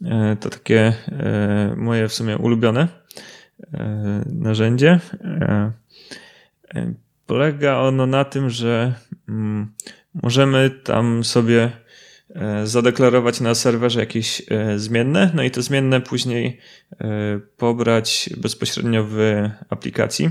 E, 0.04 0.37
to 0.40 0.50
takie 0.50 0.94
e, 1.08 1.74
moje 1.76 2.08
w 2.08 2.14
sumie 2.14 2.38
ulubione 2.38 2.88
e, 3.74 4.24
narzędzie. 4.26 5.00
Polega 7.26 7.76
ono 7.76 8.06
na 8.06 8.24
tym, 8.24 8.50
że 8.50 8.94
mm, 9.28 9.74
możemy 10.14 10.70
tam 10.70 11.24
sobie 11.24 11.70
zadeklarować 12.64 13.40
na 13.40 13.54
serwerze 13.54 14.00
jakieś 14.00 14.42
zmienne, 14.76 15.30
no 15.34 15.42
i 15.42 15.50
te 15.50 15.62
zmienne 15.62 16.00
później 16.00 16.61
pobrać 17.56 18.30
bezpośrednio 18.37 19.04
w 19.08 19.48
aplikacji. 19.68 20.30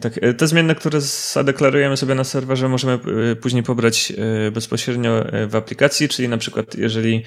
Tak, 0.00 0.18
e, 0.22 0.34
te 0.34 0.46
zmienne, 0.46 0.74
które 0.74 1.00
zadeklarujemy 1.00 1.96
sobie 1.96 2.14
na 2.14 2.24
serwerze, 2.24 2.68
możemy 2.68 2.92
e, 3.32 3.36
później 3.36 3.62
pobrać 3.62 4.12
e, 4.46 4.50
bezpośrednio 4.50 5.24
w 5.48 5.56
aplikacji, 5.56 6.08
czyli 6.08 6.28
na 6.28 6.38
przykład 6.38 6.74
jeżeli 6.74 7.22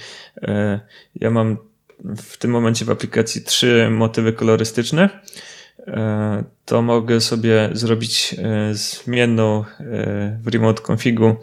ja 1.15 1.31
mam 1.31 1.57
w 2.17 2.37
tym 2.37 2.51
momencie 2.51 2.85
w 2.85 2.89
aplikacji 2.89 3.41
trzy 3.41 3.87
motywy 3.91 4.33
kolorystyczne, 4.33 5.09
to 6.65 6.81
mogę 6.81 7.21
sobie 7.21 7.69
zrobić 7.73 8.35
zmienną 8.71 9.65
w 10.43 10.47
remote 10.47 10.81
configu, 10.81 11.35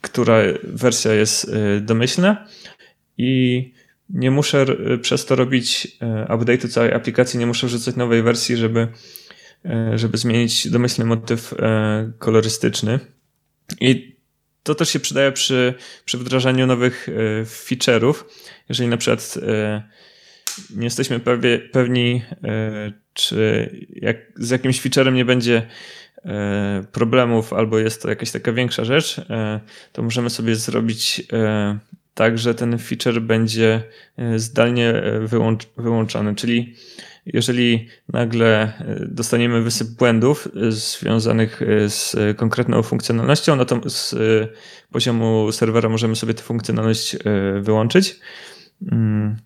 która 0.00 0.38
wersja 0.62 1.14
jest 1.14 1.52
domyślna. 1.80 2.46
I 3.18 3.72
nie 4.10 4.30
muszę 4.30 4.66
przez 5.02 5.26
to 5.26 5.36
robić 5.36 5.98
update'u 6.28 6.68
całej 6.68 6.92
aplikacji, 6.92 7.38
nie 7.38 7.46
muszę 7.46 7.66
wrzucać 7.66 7.96
nowej 7.96 8.22
wersji, 8.22 8.56
żeby 8.56 8.88
żeby 9.94 10.18
zmienić 10.18 10.70
domyślny 10.70 11.04
motyw 11.04 11.52
e, 11.52 12.12
kolorystyczny. 12.18 12.98
I 13.80 14.16
to 14.62 14.74
też 14.74 14.88
się 14.88 15.00
przydaje 15.00 15.32
przy, 15.32 15.74
przy 16.04 16.18
wdrażaniu 16.18 16.66
nowych 16.66 17.08
e, 17.08 17.44
feature'ów. 17.44 18.14
Jeżeli 18.68 18.88
na 18.88 18.96
przykład 18.96 19.38
nie 20.76 20.84
jesteśmy 20.84 21.20
pewnie, 21.20 21.58
pewni, 21.58 22.22
czy 23.12 23.70
jak, 23.90 24.16
z 24.36 24.50
jakimś 24.50 24.80
featurem 24.80 25.14
nie 25.14 25.24
będzie 25.24 25.66
problemów, 26.92 27.52
albo 27.52 27.78
jest 27.78 28.02
to 28.02 28.08
jakaś 28.08 28.30
taka 28.30 28.52
większa 28.52 28.84
rzecz, 28.84 29.20
to 29.92 30.02
możemy 30.02 30.30
sobie 30.30 30.56
zrobić 30.56 31.22
tak, 32.14 32.38
że 32.38 32.54
ten 32.54 32.78
feature 32.78 33.20
będzie 33.20 33.82
zdalnie 34.36 35.02
wyłącz, 35.20 35.66
wyłączony. 35.76 36.34
Czyli 36.34 36.74
jeżeli 37.26 37.88
nagle 38.08 38.62
e, 38.62 39.06
dostaniemy 39.08 39.62
wysyp 39.62 39.88
błędów 39.88 40.48
e, 40.56 40.72
związanych 40.72 41.62
e, 41.62 41.90
z 41.90 42.16
konkretną 42.36 42.82
funkcjonalnością, 42.82 43.56
no 43.56 43.64
to 43.64 43.90
z 43.90 44.16
poziomu 44.92 45.52
serwera 45.52 45.88
możemy 45.88 46.16
sobie 46.16 46.34
tę 46.34 46.42
funkcjonalność 46.42 47.16
wyłączyć. 47.60 48.20
Mm. 48.92 49.36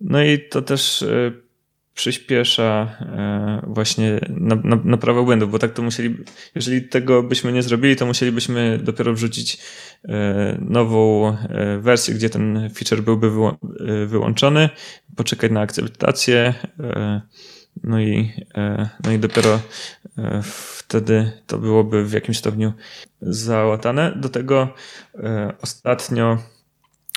No 0.00 0.22
i 0.22 0.38
to 0.48 0.62
też 0.62 1.04
przyspiesza 1.94 2.96
właśnie 3.66 4.20
naprawę 4.84 5.24
błędów, 5.24 5.50
bo 5.50 5.58
tak 5.58 5.72
to 5.72 5.82
musieli, 5.82 6.16
jeżeli 6.54 6.88
tego 6.88 7.22
byśmy 7.22 7.52
nie 7.52 7.62
zrobili, 7.62 7.96
to 7.96 8.06
musielibyśmy 8.06 8.78
dopiero 8.82 9.12
wrzucić 9.12 9.58
nową 10.58 11.36
wersję, 11.80 12.14
gdzie 12.14 12.30
ten 12.30 12.70
feature 12.74 13.02
byłby 13.02 13.30
wyłączony, 14.06 14.70
poczekać 15.16 15.52
na 15.52 15.60
akceptację, 15.60 16.54
no 17.84 18.00
i, 18.00 18.32
no 19.04 19.12
i 19.12 19.18
dopiero 19.18 19.60
wtedy 20.42 21.32
to 21.46 21.58
byłoby 21.58 22.04
w 22.04 22.12
jakimś 22.12 22.38
stopniu 22.38 22.72
załatane. 23.20 24.12
Do 24.16 24.28
tego 24.28 24.74
ostatnio, 25.62 26.38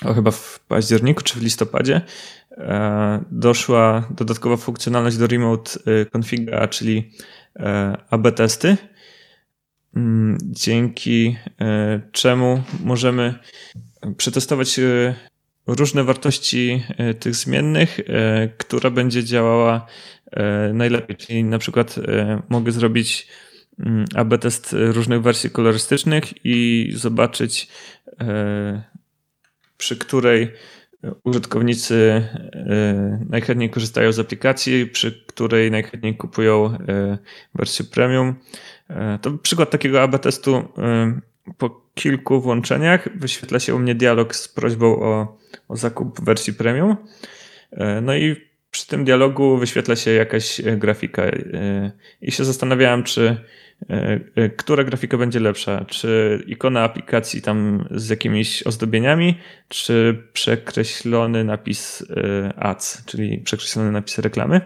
o 0.06 0.14
chyba 0.14 0.32
w 0.32 0.60
październiku 0.68 1.24
czy 1.24 1.40
w 1.40 1.42
listopadzie, 1.42 2.02
doszła 3.32 4.08
dodatkowa 4.12 4.58
funkcjonalność 4.58 5.18
do 5.18 5.28
Remote 5.28 5.72
Configa, 6.12 6.68
czyli 6.68 7.12
AB 8.10 8.32
testy, 8.32 8.78
mm, 9.96 10.38
dzięki 10.44 11.38
czemu 12.12 12.64
możemy 12.84 13.40
przetestować 14.18 14.80
różne 15.68 16.04
wartości 16.04 16.84
e, 16.98 17.14
tych 17.14 17.36
zmiennych, 17.36 18.00
e, 18.00 18.48
która 18.58 18.90
będzie 18.90 19.24
działała 19.24 19.86
e, 20.32 20.74
najlepiej. 20.74 21.16
Czyli 21.16 21.44
na 21.44 21.60
przykład 21.60 21.96
mogę 22.50 22.72
zrobić 22.72 23.28
mm, 23.80 24.06
AB 24.16 24.38
test 24.42 24.76
różnych 24.78 25.22
wersji 25.22 25.50
kolorystycznych 25.50 26.46
i 26.46 26.92
zobaczyć, 26.96 27.68
przy 29.78 29.98
której 29.98 30.52
użytkownicy 31.24 32.28
najchętniej 33.30 33.70
korzystają 33.70 34.12
z 34.12 34.20
aplikacji, 34.20 34.88
przy 34.88 35.24
której 35.28 35.72
najchętniej 35.72 36.18
kupują 36.18 36.78
wersję 37.56 37.86
premium. 37.86 38.36
To 39.22 39.32
przykład 39.32 39.70
takiego 39.70 40.02
AB 40.02 40.20
testu 40.20 40.64
po 41.58 41.82
kilku 41.96 42.42
włączeniach 42.42 43.18
wyświetla 43.18 43.60
się 43.60 43.76
u 43.76 43.80
mnie 43.80 43.96
dialog 43.96 44.36
z 44.36 44.48
prośbą 44.48 45.00
o, 45.00 45.38
o 45.68 45.78
zakup 45.78 46.22
wersji 46.22 46.54
premium. 46.54 46.96
E, 47.72 48.02
no 48.02 48.16
i 48.16 48.36
przy 48.72 48.88
tym 48.88 49.06
dialogu 49.06 49.58
wyświetla 49.58 49.96
się 49.96 50.12
jakaś 50.12 50.60
e, 50.60 50.78
grafika 50.78 51.24
e, 51.24 51.92
i 52.22 52.32
się 52.32 52.46
zastanawiałem, 52.46 53.04
czy 53.04 53.38
która 54.58 54.84
grafika 54.84 55.18
będzie 55.18 55.40
lepsza, 55.40 55.86
czy 55.86 56.40
ikona 56.48 56.84
aplikacji 56.84 57.42
tam 57.42 57.88
z 57.92 58.10
jakimiś 58.10 58.64
ozdobieniami, 58.64 59.38
czy 59.68 60.24
przekreślony 60.34 61.44
napis 61.44 62.06
ads, 62.56 63.06
czyli 63.06 63.38
przekreślony 63.38 63.92
napis 63.92 64.20
reklamy. 64.20 64.62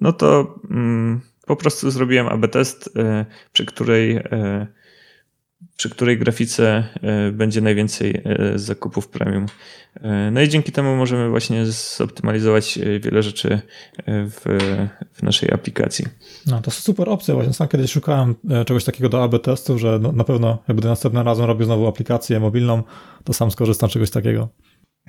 No 0.00 0.12
to 0.12 0.60
mm, 0.70 1.20
po 1.46 1.56
prostu 1.56 1.90
zrobiłem 1.90 2.28
AB 2.28 2.48
test, 2.48 2.94
przy 3.52 3.66
której 3.66 4.20
przy 5.76 5.90
której 5.90 6.18
grafice 6.18 6.84
e, 7.02 7.32
będzie 7.32 7.60
najwięcej 7.60 8.22
e, 8.24 8.58
zakupów 8.58 9.08
premium. 9.08 9.46
E, 10.00 10.30
no 10.30 10.40
i 10.40 10.48
dzięki 10.48 10.72
temu 10.72 10.96
możemy 10.96 11.30
właśnie 11.30 11.66
zoptymalizować 11.66 12.78
wiele 13.00 13.22
rzeczy 13.22 13.60
w, 14.06 14.40
w 15.12 15.22
naszej 15.22 15.52
aplikacji. 15.52 16.04
No 16.46 16.60
to 16.60 16.70
super 16.70 17.08
opcja. 17.08 17.34
Właśnie 17.34 17.52
sam 17.52 17.68
kiedyś 17.68 17.90
szukałem 17.90 18.34
czegoś 18.66 18.84
takiego 18.84 19.08
do 19.08 19.22
AB 19.22 19.42
testów, 19.42 19.80
że 19.80 19.98
no, 20.02 20.12
na 20.12 20.24
pewno 20.24 20.48
jak 20.48 20.76
będę 20.76 20.88
następnym 20.88 21.26
razem 21.26 21.46
robił 21.46 21.66
znowu 21.66 21.86
aplikację 21.86 22.40
mobilną, 22.40 22.82
to 23.24 23.32
sam 23.32 23.50
skorzystam 23.50 23.90
z 23.90 23.92
czegoś 23.92 24.10
takiego. 24.10 24.48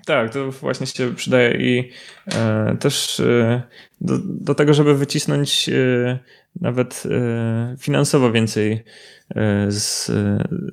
Tak, 0.05 0.33
to 0.33 0.51
właśnie 0.51 0.87
się 0.87 1.15
przydaje 1.15 1.57
i 1.57 1.89
e, 2.35 2.77
też 2.79 3.19
e, 3.19 3.61
do, 4.01 4.17
do, 4.23 4.55
tego, 4.55 4.73
żeby 4.73 4.95
wycisnąć 4.95 5.69
e, 5.69 6.19
nawet 6.61 7.03
finansowo 7.79 8.31
więcej 8.31 8.83
z, 9.69 10.05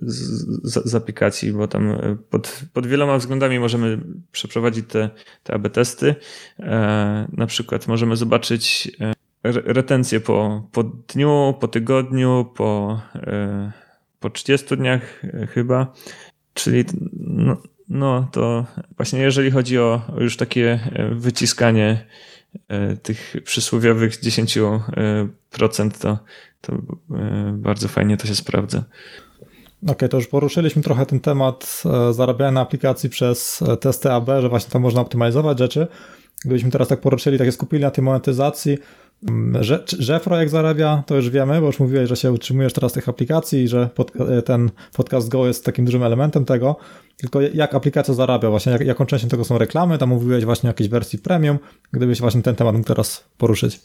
z, 0.03 0.85
z, 0.85 0.95
aplikacji, 0.95 1.53
bo 1.53 1.69
tam 1.69 1.99
pod, 2.31 2.63
pod 2.73 2.87
wieloma 2.87 3.19
względami 3.19 3.59
możemy 3.59 3.99
przeprowadzić 4.33 4.87
te, 4.89 5.11
te 5.43 5.55
AB 5.55 5.69
testy. 5.69 6.15
Na 7.33 7.47
przykład 7.47 7.89
możemy 7.89 8.17
zobaczyć 8.17 8.93
retencję 9.45 10.21
po, 10.21 10.69
po 10.73 10.83
dniu, 10.85 11.55
po 11.61 11.69
tygodniu, 11.69 12.53
po, 12.57 13.01
po 14.21 14.31
30 14.31 14.77
dniach 14.77 15.23
chyba. 15.55 15.93
Czyli 16.55 16.85
no, 17.21 17.57
no 17.91 18.29
to 18.33 18.67
właśnie 18.97 19.21
jeżeli 19.21 19.51
chodzi 19.51 19.79
o 19.79 20.03
już 20.19 20.37
takie 20.37 20.81
e, 20.93 21.15
wyciskanie 21.15 22.07
e, 22.69 22.97
tych 22.97 23.37
przysłowiowych 23.45 24.21
10%, 24.21 24.81
e, 24.97 25.91
to, 25.99 26.19
to 26.61 26.73
bardzo 27.53 27.89
fajnie 27.89 28.17
to 28.17 28.27
się 28.27 28.35
sprawdza. 28.35 28.79
Okej, 29.83 29.95
okay, 29.95 30.09
to 30.09 30.17
już 30.17 30.27
poruszyliśmy 30.27 30.83
trochę 30.83 31.07
ten 31.07 31.21
temat 31.21 31.83
zarabiania 32.11 32.61
aplikacji 32.61 33.11
przez 33.11 33.61
testy 33.81 34.13
AB, 34.13 34.29
że 34.41 34.49
właśnie 34.49 34.73
tam 34.73 34.83
można 34.83 35.01
optymalizować 35.01 35.59
rzeczy. 35.59 35.87
Gdybyśmy 36.45 36.71
teraz 36.71 36.89
tak 36.89 37.01
poruszyli, 37.01 37.39
tak 37.39 37.47
się 37.47 37.53
skupili 37.53 37.83
na 37.83 37.91
tej 37.91 38.05
monetyzacji, 38.05 38.79
że, 39.61 39.85
że 39.99 40.21
projekt 40.21 40.53
zarabia, 40.53 41.03
to 41.07 41.17
już 41.17 41.31
wiemy, 41.31 41.61
bo 41.61 41.67
już 41.67 41.79
mówiłeś, 41.79 42.09
że 42.09 42.17
się 42.17 42.33
utrzymujesz 42.33 42.73
teraz 42.73 42.93
tych 42.93 43.09
aplikacji 43.09 43.63
i 43.63 43.69
że 43.69 43.89
pod, 43.95 44.13
ten 44.45 44.71
podcast 44.97 45.29
Go 45.29 45.47
jest 45.47 45.65
takim 45.65 45.85
dużym 45.85 46.03
elementem 46.03 46.45
tego. 46.45 46.77
Tylko 47.17 47.41
jak 47.41 47.75
aplikacja 47.75 48.15
zarabia, 48.15 48.51
właśnie 48.51 48.73
jak, 48.73 48.81
jaką 48.81 49.07
częścią 49.07 49.29
tego 49.29 49.45
są 49.45 49.59
reklamy, 49.59 49.99
tam 49.99 50.09
mówiłeś 50.09 50.45
właśnie 50.45 50.69
o 50.69 50.71
jakiejś 50.71 50.91
wersji 50.91 51.19
premium, 51.19 51.59
gdybyś 51.93 52.21
właśnie 52.21 52.43
ten 52.43 52.55
temat 52.55 52.75
mógł 52.75 52.87
teraz 52.87 53.25
poruszyć. 53.39 53.81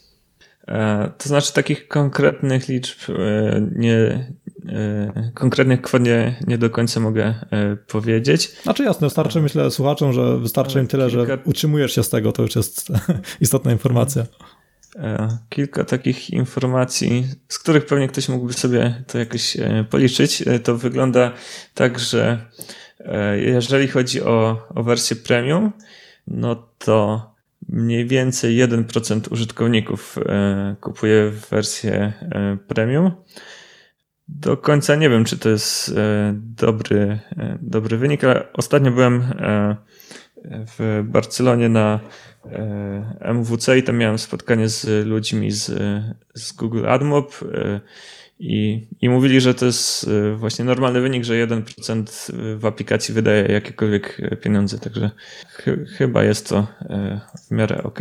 E, 0.68 1.10
to 1.18 1.28
znaczy 1.28 1.52
takich 1.52 1.88
konkretnych 1.88 2.68
liczb 2.68 3.10
e, 3.10 3.60
nie, 3.72 3.96
e, 4.68 5.30
konkretnych 5.34 5.82
kwot 5.82 6.02
nie, 6.02 6.36
nie 6.46 6.58
do 6.58 6.70
końca 6.70 7.00
mogę 7.00 7.34
powiedzieć. 7.86 8.50
Znaczy 8.62 8.84
jasne, 8.84 9.06
wystarczy 9.06 9.40
myślę 9.40 9.70
słuchaczom, 9.70 10.12
że 10.12 10.38
wystarczy 10.38 10.80
im 10.80 10.86
tyle, 10.86 11.10
kilka... 11.10 11.26
że 11.26 11.38
utrzymujesz 11.44 11.94
się 11.94 12.02
z 12.02 12.10
tego, 12.10 12.32
to 12.32 12.42
już 12.42 12.56
jest 12.56 12.88
istotna 13.40 13.72
informacja. 13.72 14.26
Kilka 15.48 15.84
takich 15.84 16.30
informacji, 16.30 17.26
z 17.48 17.58
których 17.58 17.86
pewnie 17.86 18.08
ktoś 18.08 18.28
mógłby 18.28 18.52
sobie 18.52 19.04
to 19.06 19.18
jakoś 19.18 19.56
policzyć. 19.90 20.44
To 20.64 20.76
wygląda 20.76 21.32
tak, 21.74 21.98
że 21.98 22.46
E, 23.00 23.38
jeżeli 23.38 23.88
chodzi 23.88 24.22
o, 24.22 24.66
o 24.74 24.82
wersję 24.82 25.16
premium, 25.16 25.72
no 26.26 26.68
to 26.78 27.30
mniej 27.68 28.06
więcej 28.06 28.56
1% 28.68 29.32
użytkowników 29.32 30.18
e, 30.18 30.76
kupuje 30.80 31.30
wersję 31.50 32.12
e, 32.20 32.56
premium. 32.68 33.10
Do 34.28 34.56
końca 34.56 34.94
nie 34.94 35.10
wiem, 35.10 35.24
czy 35.24 35.38
to 35.38 35.48
jest 35.48 35.94
dobry, 36.32 37.20
dobry 37.60 37.96
wynik, 37.96 38.24
ale 38.24 38.52
ostatnio 38.52 38.90
byłem 38.90 39.24
w 40.44 41.02
Barcelonie 41.04 41.68
na 41.68 42.00
MWC 43.20 43.78
i 43.78 43.82
tam 43.82 43.96
miałem 43.96 44.18
spotkanie 44.18 44.68
z 44.68 45.06
ludźmi 45.06 45.50
z, 45.50 45.64
z 46.34 46.52
Google 46.52 46.86
AdMob 46.86 47.44
i, 48.38 48.86
I 49.00 49.08
mówili, 49.08 49.40
że 49.40 49.54
to 49.54 49.66
jest 49.66 50.04
y, 50.04 50.36
właśnie 50.36 50.64
normalny 50.64 51.00
wynik, 51.00 51.24
że 51.24 51.46
1% 51.46 52.32
w 52.58 52.66
aplikacji 52.66 53.14
wydaje 53.14 53.52
jakiekolwiek 53.52 54.20
pieniądze, 54.42 54.78
także 54.78 55.10
ch 55.48 55.64
chyba 55.98 56.24
jest 56.24 56.48
to 56.48 56.66
w 57.48 57.50
miarę 57.50 57.82
ok. 57.82 57.98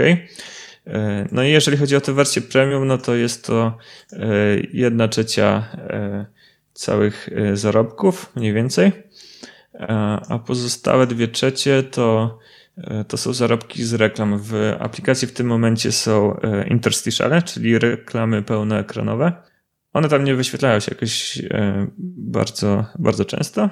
No 1.31 1.43
i 1.43 1.51
jeżeli 1.51 1.77
chodzi 1.77 1.95
o 1.95 2.01
tę 2.01 2.13
wersję 2.13 2.41
premium, 2.41 2.87
no 2.87 2.97
to 2.97 3.15
jest 3.15 3.45
to 3.45 3.77
jedna 4.73 5.07
trzecia 5.07 5.77
całych 6.73 7.29
zarobków, 7.53 8.31
mniej 8.35 8.53
więcej. 8.53 8.91
A 10.29 10.39
pozostałe 10.47 11.07
dwie 11.07 11.27
trzecie 11.27 11.83
to, 11.83 12.39
to 13.07 13.17
są 13.17 13.33
zarobki 13.33 13.83
z 13.83 13.93
reklam. 13.93 14.39
W 14.39 14.75
aplikacji 14.79 15.27
w 15.27 15.33
tym 15.33 15.47
momencie 15.47 15.91
są 15.91 16.39
interstitiale, 16.67 17.41
czyli 17.41 17.79
reklamy 17.79 18.43
pełnoekranowe 18.43 19.31
one 19.95 20.09
tam 20.09 20.23
nie 20.23 20.35
wyświetlają 20.35 20.79
się 20.79 20.91
jakoś 20.91 21.37
e, 21.37 21.87
bardzo, 22.17 22.85
bardzo 22.99 23.25
często. 23.25 23.69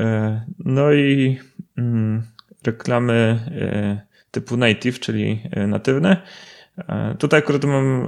E, 0.00 0.44
no 0.58 0.92
i 0.92 1.38
mm, 1.78 2.22
reklamy 2.66 3.14
e, 3.14 4.00
typu 4.30 4.56
native, 4.56 5.00
czyli 5.00 5.42
natywne. 5.68 6.16
Tutaj 7.18 7.38
akurat 7.38 7.64
mam 7.64 8.06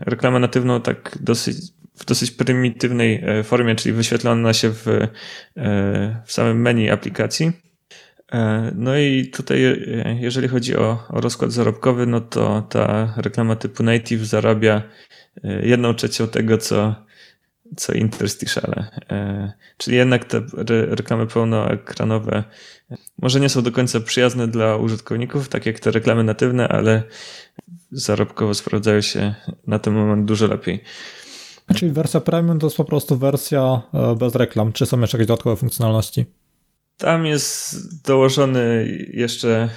reklamę 0.00 0.38
natywną 0.38 0.80
tak 0.80 1.18
dosyć, 1.20 1.56
w 1.94 2.04
dosyć 2.04 2.30
prymitywnej 2.30 3.24
formie, 3.44 3.74
czyli 3.74 3.92
wyświetlona 3.92 4.52
się 4.52 4.70
w, 4.70 4.86
w 6.24 6.32
samym 6.32 6.60
menu 6.60 6.90
aplikacji. 6.90 7.52
No 8.74 8.98
i 8.98 9.26
tutaj, 9.26 9.86
jeżeli 10.20 10.48
chodzi 10.48 10.76
o, 10.76 10.98
o 11.08 11.20
rozkład 11.20 11.52
zarobkowy, 11.52 12.06
no 12.06 12.20
to 12.20 12.62
ta 12.62 13.14
reklama 13.16 13.56
typu 13.56 13.82
native 13.82 14.26
zarabia 14.26 14.82
E, 15.42 15.66
jedną 15.66 15.94
trzecią 15.94 16.28
tego, 16.28 16.58
co, 16.58 16.94
co 17.76 17.92
interstitiale. 17.92 18.90
E, 19.10 19.52
czyli 19.76 19.96
jednak 19.96 20.24
te 20.24 20.42
reklamy 20.88 21.26
pełnoekranowe 21.26 22.44
może 23.18 23.40
nie 23.40 23.48
są 23.48 23.62
do 23.62 23.72
końca 23.72 24.00
przyjazne 24.00 24.48
dla 24.48 24.76
użytkowników, 24.76 25.48
tak 25.48 25.66
jak 25.66 25.80
te 25.80 25.90
reklamy 25.90 26.24
natywne, 26.24 26.68
ale 26.68 27.02
zarobkowo 27.90 28.54
sprawdzają 28.54 29.00
się 29.00 29.34
na 29.66 29.78
ten 29.78 29.94
moment 29.94 30.24
dużo 30.24 30.46
lepiej. 30.46 30.84
Czyli 31.74 31.92
wersja 31.92 32.20
premium 32.20 32.58
to 32.58 32.66
jest 32.66 32.76
po 32.76 32.84
prostu 32.84 33.16
wersja 33.16 33.82
e, 33.94 34.16
bez 34.16 34.34
reklam. 34.34 34.72
Czy 34.72 34.86
są 34.86 35.00
jeszcze 35.00 35.16
jakieś 35.16 35.28
dodatkowe 35.28 35.56
funkcjonalności? 35.56 36.26
Tam 36.96 37.26
jest 37.26 38.02
dołożony 38.06 38.86
jeszcze 39.12 39.68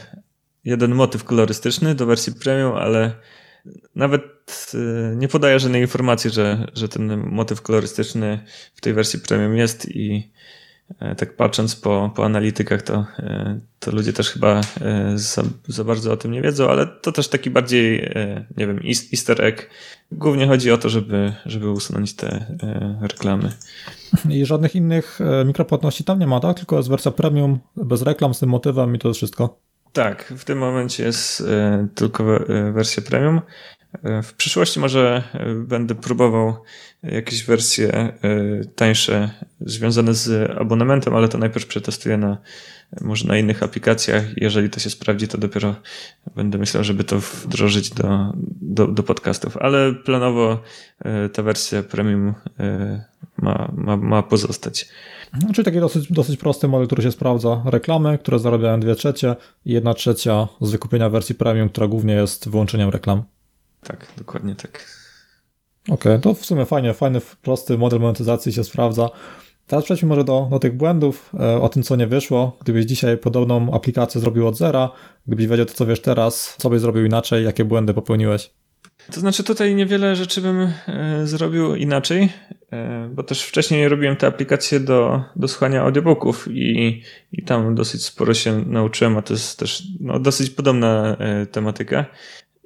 jeden 0.64 0.96
motyw 0.96 1.24
kolorystyczny 1.24 1.96
do 1.96 2.06
wersji 2.06 2.34
premium, 2.34 2.74
ale 2.74 3.16
nawet 3.96 4.72
nie 5.16 5.28
podaje 5.28 5.60
żadnej 5.60 5.82
informacji, 5.82 6.30
że, 6.30 6.68
że 6.74 6.90
ten 6.90 7.18
motyw 7.18 7.62
kolorystyczny 7.62 8.40
w 8.76 8.82
tej 8.82 8.94
wersji 8.94 9.20
premium 9.20 9.58
jest 9.58 9.90
i 9.90 10.32
tak 11.18 11.36
patrząc 11.36 11.76
po, 11.76 12.12
po 12.16 12.26
analitykach, 12.26 12.82
to, 12.82 13.06
e, 13.20 13.60
to 13.80 13.92
ludzie 13.92 14.14
też 14.14 14.30
chyba 14.30 14.62
e, 14.82 15.12
za, 15.16 15.44
za 15.68 15.84
bardzo 15.84 16.12
o 16.12 16.18
tym 16.18 16.32
nie 16.32 16.42
wiedzą, 16.42 16.70
ale 16.70 16.88
to 16.88 17.12
też 17.12 17.28
taki 17.28 17.50
bardziej, 17.50 18.14
nie 18.58 18.68
wiem, 18.68 18.80
easter 19.14 19.42
egg. 19.46 19.70
Głównie 20.12 20.48
chodzi 20.48 20.72
o 20.72 20.78
to, 20.78 20.90
żeby, 20.90 21.34
żeby 21.46 21.72
usunąć 21.72 22.14
te 22.14 22.46
reklamy. 23.02 23.52
I 24.30 24.46
żadnych 24.46 24.76
innych 24.76 25.20
mikropłatności 25.46 26.04
tam 26.04 26.20
nie 26.20 26.28
ma, 26.28 26.40
tak? 26.40 26.58
Tylko 26.58 26.78
jest 26.78 26.90
wersja 26.90 27.12
premium, 27.12 27.60
bez 27.76 28.02
reklam, 28.02 28.34
z 28.34 28.40
tym 28.40 28.50
motywem 28.50 28.96
i 28.96 29.00
to 29.00 29.08
jest 29.08 29.18
wszystko. 29.18 29.60
Tak, 29.94 30.34
w 30.38 30.46
tym 30.46 30.58
momencie 30.58 31.04
jest 31.04 31.44
tylko 31.96 32.24
wersja 32.74 33.04
premium. 33.04 33.42
W 34.24 34.34
przyszłości 34.34 34.80
może 34.80 35.24
będę 35.56 35.96
próbował 35.96 36.64
jakieś 37.04 37.44
wersje 37.44 37.94
e, 37.94 38.14
tańsze 38.76 39.30
związane 39.62 40.14
z 40.14 40.52
abonamentem, 40.52 41.16
ale 41.16 41.30
to 41.30 41.38
najpierw 41.38 41.66
przetestuję 41.66 42.18
na 42.18 42.38
może 43.02 43.28
na 43.28 43.38
innych 43.38 43.64
aplikacjach. 43.64 44.24
Jeżeli 44.38 44.70
to 44.70 44.80
się 44.80 44.90
sprawdzi, 44.90 45.28
to 45.28 45.38
dopiero 45.38 45.76
będę 46.36 46.58
myślał, 46.58 46.84
żeby 46.84 47.04
to 47.04 47.20
wdrożyć 47.20 47.90
do, 47.90 48.34
do, 48.62 48.88
do 48.88 49.04
podcastów. 49.04 49.58
Ale 49.58 49.94
planowo 49.94 50.62
e, 51.00 51.30
ta 51.30 51.44
wersja 51.44 51.84
premium 51.84 52.34
e, 52.60 53.06
ma, 53.38 53.72
ma, 53.76 53.98
ma 53.98 54.24
pozostać. 54.24 54.90
No, 55.34 55.54
czyli 55.54 55.66
taki 55.66 55.80
dosyć, 55.80 56.12
dosyć 56.12 56.40
prosty 56.40 56.68
model, 56.68 56.88
który 56.88 57.04
się 57.04 57.12
sprawdza. 57.12 57.62
Reklamy, 57.66 58.18
które 58.18 58.40
zarabiają 58.40 58.80
2 58.80 58.96
trzecie 58.96 59.36
i 59.66 59.74
1 59.74 59.94
trzecia 59.94 60.48
z 60.62 60.72
wykupienia 60.72 61.10
wersji 61.10 61.36
premium, 61.36 61.70
która 61.70 61.88
głównie 61.88 62.14
jest 62.14 62.50
wyłączeniem 62.50 62.90
reklam. 62.90 63.24
Tak, 63.88 64.08
dokładnie 64.18 64.56
tak. 64.56 64.86
Okej, 65.84 65.96
okay, 65.96 66.20
to 66.20 66.34
w 66.34 66.46
sumie 66.46 66.66
fajnie, 66.66 66.94
fajny, 66.94 67.22
prosty 67.42 67.78
model 67.78 68.00
monetyzacji 68.00 68.54
się 68.54 68.64
sprawdza. 68.64 69.10
Teraz 69.68 69.86
przejdźmy 69.86 70.10
może 70.10 70.24
do, 70.24 70.48
do 70.52 70.60
tych 70.60 70.78
błędów, 70.78 71.32
e, 71.40 71.62
o 71.62 71.70
tym, 71.70 71.84
co 71.84 71.96
nie 71.96 72.08
wyszło. 72.08 72.58
Gdybyś 72.62 72.86
dzisiaj 72.86 73.18
podobną 73.18 73.74
aplikację 73.74 74.22
zrobił 74.22 74.48
od 74.48 74.58
zera, 74.58 74.92
gdybyś 75.28 75.48
wiedział 75.48 75.66
to, 75.66 75.74
co 75.74 75.86
wiesz 75.86 76.02
teraz, 76.02 76.56
co 76.58 76.70
byś 76.70 76.82
zrobił 76.82 77.06
inaczej, 77.06 77.46
jakie 77.46 77.66
błędy 77.66 77.94
popełniłeś? 77.94 78.50
To 79.12 79.20
znaczy 79.20 79.44
tutaj 79.44 79.76
niewiele 79.76 80.16
rzeczy 80.16 80.42
bym 80.42 80.72
e, 80.88 81.28
zrobił 81.28 81.76
inaczej, 81.76 82.30
e, 82.72 83.10
bo 83.14 83.24
też 83.24 83.44
wcześniej 83.44 83.90
robiłem 83.90 84.16
te 84.16 84.28
aplikacje 84.28 84.80
do, 84.80 85.24
do 85.36 85.48
słuchania 85.48 85.82
audiobooków 85.82 86.48
i, 86.52 87.02
i 87.32 87.44
tam 87.44 87.76
dosyć 87.76 88.06
sporo 88.06 88.34
się 88.34 88.62
nauczyłem, 88.66 89.18
a 89.18 89.22
to 89.22 89.34
jest 89.34 89.60
też 89.60 89.84
no, 90.00 90.20
dosyć 90.20 90.50
podobna 90.50 91.18
tematyka. 91.52 92.06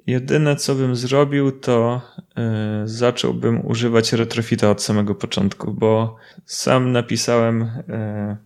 Jedyne, 0.06 0.56
co 0.56 0.74
bym 0.74 0.96
zrobił, 0.96 1.52
to 1.52 2.00
yy, 2.36 2.42
zacząłbym 2.84 3.66
używać 3.66 4.12
retrofita 4.12 4.70
od 4.70 4.82
samego 4.82 5.14
początku, 5.14 5.72
bo 5.72 6.16
sam 6.46 6.92
napisałem 6.92 7.60
yy, 7.88 8.36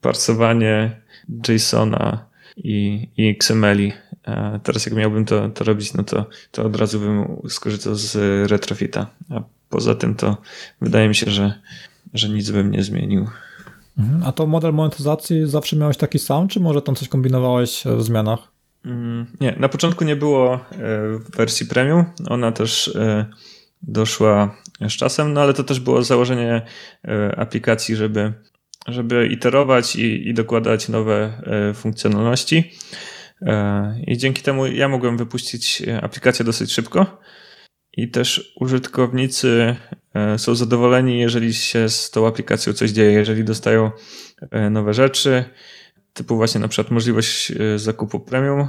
parsowanie 0.00 1.00
JSONa 1.48 2.26
i, 2.56 3.08
i 3.16 3.28
XML-i. 3.28 3.92
A 4.24 4.58
teraz 4.58 4.86
jak 4.86 4.94
miałbym 4.94 5.24
to, 5.24 5.48
to 5.48 5.64
robić, 5.64 5.94
no 5.94 6.02
to, 6.02 6.26
to 6.50 6.64
od 6.64 6.76
razu 6.76 7.00
bym 7.00 7.36
skorzystał 7.48 7.94
z 7.94 8.16
retrofita. 8.50 9.06
A 9.30 9.42
poza 9.68 9.94
tym 9.94 10.14
to 10.14 10.36
wydaje 10.80 11.08
mi 11.08 11.14
się, 11.14 11.30
że, 11.30 11.60
że 12.14 12.28
nic 12.28 12.50
bym 12.50 12.70
nie 12.70 12.82
zmienił. 12.82 13.26
Mhm. 13.98 14.22
A 14.24 14.32
to 14.32 14.46
model 14.46 14.72
monetyzacji 14.72 15.46
zawsze 15.46 15.76
miałeś 15.76 15.96
taki 15.96 16.18
sam, 16.18 16.48
czy 16.48 16.60
może 16.60 16.82
tam 16.82 16.94
coś 16.94 17.08
kombinowałeś 17.08 17.84
w 17.96 18.02
zmianach? 18.02 18.52
Mm, 18.84 19.26
nie, 19.40 19.56
na 19.58 19.68
początku 19.68 20.04
nie 20.04 20.16
było 20.16 20.54
e, 20.54 20.58
w 21.18 21.36
wersji 21.36 21.66
premium. 21.66 22.04
Ona 22.28 22.52
też 22.52 22.88
e, 22.88 23.26
doszła 23.82 24.56
z 24.88 24.92
czasem, 24.92 25.32
no 25.32 25.40
ale 25.40 25.54
to 25.54 25.64
też 25.64 25.80
było 25.80 26.02
założenie 26.02 26.62
e, 27.04 27.38
aplikacji, 27.38 27.96
żeby, 27.96 28.32
żeby 28.88 29.26
iterować 29.26 29.96
i, 29.96 30.28
i 30.28 30.34
dokładać 30.34 30.88
nowe 30.88 31.42
funkcjonalności. 31.74 32.72
I 34.06 34.16
dzięki 34.16 34.42
temu 34.42 34.66
ja 34.66 34.88
mogłem 34.88 35.18
wypuścić 35.18 35.82
aplikację 36.02 36.44
dosyć 36.44 36.72
szybko. 36.72 37.20
I 37.96 38.10
też 38.10 38.52
użytkownicy 38.60 39.76
są 40.36 40.54
zadowoleni, 40.54 41.20
jeżeli 41.20 41.54
się 41.54 41.88
z 41.88 42.10
tą 42.10 42.26
aplikacją 42.26 42.72
coś 42.72 42.90
dzieje, 42.90 43.12
jeżeli 43.12 43.44
dostają 43.44 43.90
nowe 44.70 44.94
rzeczy, 44.94 45.44
typu 46.12 46.36
właśnie 46.36 46.60
na 46.60 46.68
przykład 46.68 46.90
możliwość 46.90 47.50
e, 47.50 47.78
zakupu 47.78 48.20
premium, 48.20 48.60
e, 48.60 48.68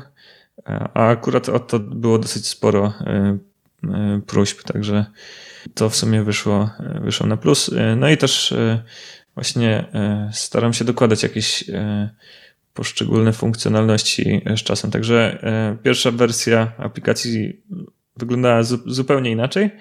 a 0.94 1.08
akurat 1.08 1.50
o 1.50 1.60
to 1.60 1.80
było 1.80 2.20
dosyć 2.20 2.48
sporo 2.48 2.94
e, 3.00 3.38
próśb, 4.28 4.64
także 4.64 5.06
to 5.74 5.90
w 5.90 5.96
sumie 5.96 6.24
wyszło, 6.24 6.70
wyszło 7.02 7.28
na 7.28 7.38
plus. 7.38 7.72
No 7.96 8.10
i 8.10 8.18
też 8.18 8.54
właśnie 9.36 9.86
staram 10.32 10.74
się 10.74 10.86
dokładać 10.86 11.24
jakieś 11.24 11.64
poszczególne 12.74 13.34
funkcjonalności 13.34 14.42
z 14.58 14.60
czasem. 14.60 14.92
Także 14.92 15.40
pierwsza 15.84 16.12
wersja 16.12 16.72
aplikacji 16.78 17.62
wyglądała 18.18 18.64
zupełnie 18.86 19.32
inaczej. 19.32 19.72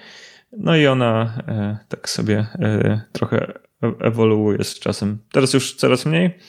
No 0.57 0.75
i 0.75 0.87
ona 0.87 1.43
tak 1.89 2.09
sobie 2.09 2.47
trochę 3.11 3.53
ewoluuje 3.99 4.63
z 4.63 4.79
czasem. 4.79 5.17
Teraz 5.31 5.53
już 5.53 5.75
coraz 5.75 6.05
mniej, 6.05 6.39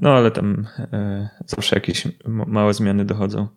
no 0.00 0.10
ale 0.10 0.30
tam 0.30 0.66
e, 0.92 1.28
zawsze 1.46 1.76
jakieś 1.76 2.08
małe 2.26 2.74
zmiany 2.74 3.04
dochodzą. 3.04 3.48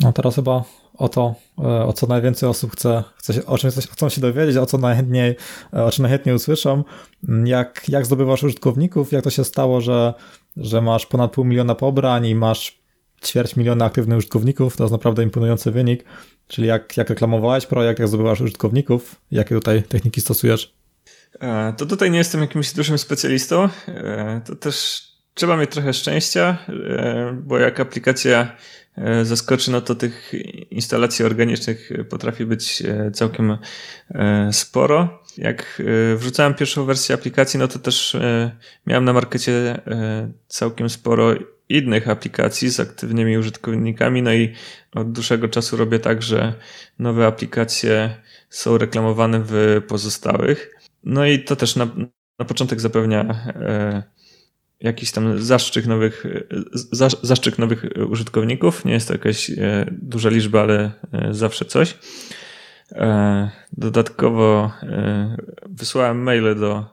No 0.00 0.12
teraz 0.12 0.34
chyba 0.34 0.64
o 0.94 1.08
to, 1.08 1.34
e, 1.58 1.62
o 1.84 1.92
co 1.92 2.06
najwięcej 2.06 2.48
osób 2.48 2.72
chce, 2.72 3.04
chce 3.16 3.34
się, 3.34 3.46
o 3.46 3.58
czym 3.58 3.70
chcą 3.70 4.08
się 4.08 4.20
dowiedzieć, 4.20 4.56
o 4.56 4.66
co 4.66 4.78
najchętniej, 4.78 5.36
o 5.72 5.90
czym 5.90 6.02
najchętniej 6.02 6.34
usłyszą. 6.34 6.84
Jak, 7.44 7.88
jak 7.88 8.06
zdobywasz 8.06 8.42
użytkowników, 8.42 9.12
jak 9.12 9.24
to 9.24 9.30
się 9.30 9.44
stało, 9.44 9.80
że, 9.80 10.14
że 10.56 10.82
masz 10.82 11.06
ponad 11.06 11.32
pół 11.32 11.44
miliona 11.44 11.74
pobrań 11.74 12.26
i 12.26 12.34
masz 12.34 12.80
ćwierć 13.24 13.56
miliona 13.56 13.84
aktywnych 13.84 14.18
użytkowników, 14.18 14.76
to 14.76 14.84
jest 14.84 14.92
naprawdę 14.92 15.22
imponujący 15.22 15.70
wynik. 15.70 16.04
Czyli 16.46 16.68
jak, 16.68 16.96
jak 16.96 17.10
reklamowałeś 17.10 17.66
projekt, 17.66 17.98
jak 17.98 18.08
zdobywasz 18.08 18.40
użytkowników, 18.40 19.20
jakie 19.30 19.54
tutaj 19.54 19.82
techniki 19.82 20.20
stosujesz? 20.20 20.79
E, 21.40 21.72
to 21.76 21.86
tutaj 21.86 22.10
nie 22.10 22.18
jestem 22.18 22.40
jakimś 22.40 22.72
dużym 22.72 22.98
specjalistą. 22.98 23.68
E, 23.88 24.40
to 24.46 24.56
też 24.56 25.02
trzeba 25.34 25.56
mieć 25.56 25.70
trochę 25.70 25.92
szczęścia, 25.92 26.58
e, 26.68 27.40
bo 27.42 27.58
jak 27.58 27.80
aplikacja 27.80 28.56
zaskoczy, 29.22 29.70
no 29.70 29.80
to 29.80 29.94
tych 29.94 30.32
instalacji 30.70 31.24
organicznych 31.24 31.90
potrafi 32.08 32.46
być 32.46 32.82
całkiem 33.12 33.58
sporo. 34.52 35.22
Jak 35.38 35.82
wrzucałem 36.16 36.54
pierwszą 36.54 36.84
wersję 36.84 37.14
aplikacji, 37.14 37.58
no 37.58 37.68
to 37.68 37.78
też 37.78 38.16
miałem 38.86 39.04
na 39.04 39.12
markecie 39.12 39.80
całkiem 40.48 40.90
sporo 40.90 41.34
innych 41.68 42.08
aplikacji 42.08 42.70
z 42.70 42.80
aktywnymi 42.80 43.38
użytkownikami, 43.38 44.22
no 44.22 44.32
i 44.32 44.54
od 44.94 45.12
dłuższego 45.12 45.48
czasu 45.48 45.76
robię 45.76 45.98
tak, 45.98 46.22
że 46.22 46.54
nowe 46.98 47.26
aplikacje 47.26 48.14
są 48.50 48.78
reklamowane 48.78 49.40
w 49.44 49.82
pozostałych. 49.88 50.79
No 51.04 51.26
i 51.26 51.38
to 51.44 51.56
też 51.56 51.76
na, 51.76 51.88
na 52.38 52.44
początek 52.44 52.80
zapewnia 52.80 53.20
e, 53.20 54.02
jakiś 54.80 55.12
tam 55.12 55.42
zaszczyk 55.42 55.86
nowych, 55.86 56.24
za, 56.72 57.08
zaszczyk 57.22 57.58
nowych 57.58 57.84
użytkowników. 58.08 58.84
Nie 58.84 58.92
jest 58.92 59.08
to 59.08 59.14
jakaś 59.14 59.50
e, 59.50 59.86
duża 60.02 60.28
liczba, 60.28 60.60
ale 60.60 60.90
e, 61.12 61.34
zawsze 61.34 61.64
coś. 61.64 61.98
E, 62.92 63.50
dodatkowo 63.72 64.72
e, 64.82 65.36
wysłałem 65.66 66.22
maile 66.22 66.54
do, 66.54 66.84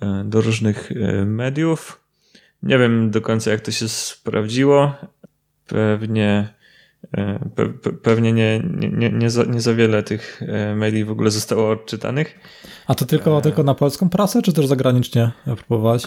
e, 0.00 0.24
do 0.24 0.40
różnych 0.40 0.92
mediów. 1.26 2.00
Nie 2.62 2.78
wiem 2.78 3.10
do 3.10 3.20
końca, 3.20 3.50
jak 3.50 3.60
to 3.60 3.70
się 3.70 3.88
sprawdziło. 3.88 4.94
Pewnie 5.66 6.54
Pe 7.54 7.68
pewnie 8.02 8.32
nie, 8.32 8.62
nie, 8.92 9.10
nie, 9.10 9.30
za, 9.30 9.44
nie 9.44 9.60
za 9.60 9.74
wiele 9.74 10.02
tych 10.02 10.42
maili 10.76 11.04
w 11.04 11.10
ogóle 11.10 11.30
zostało 11.30 11.70
odczytanych. 11.70 12.38
A 12.86 12.94
to 12.94 13.04
tylko, 13.04 13.38
e... 13.38 13.42
tylko 13.42 13.62
na 13.62 13.74
polską 13.74 14.08
prasę, 14.08 14.42
czy 14.42 14.52
też 14.52 14.66
zagranicznie 14.66 15.30
próbowałeś? 15.66 16.02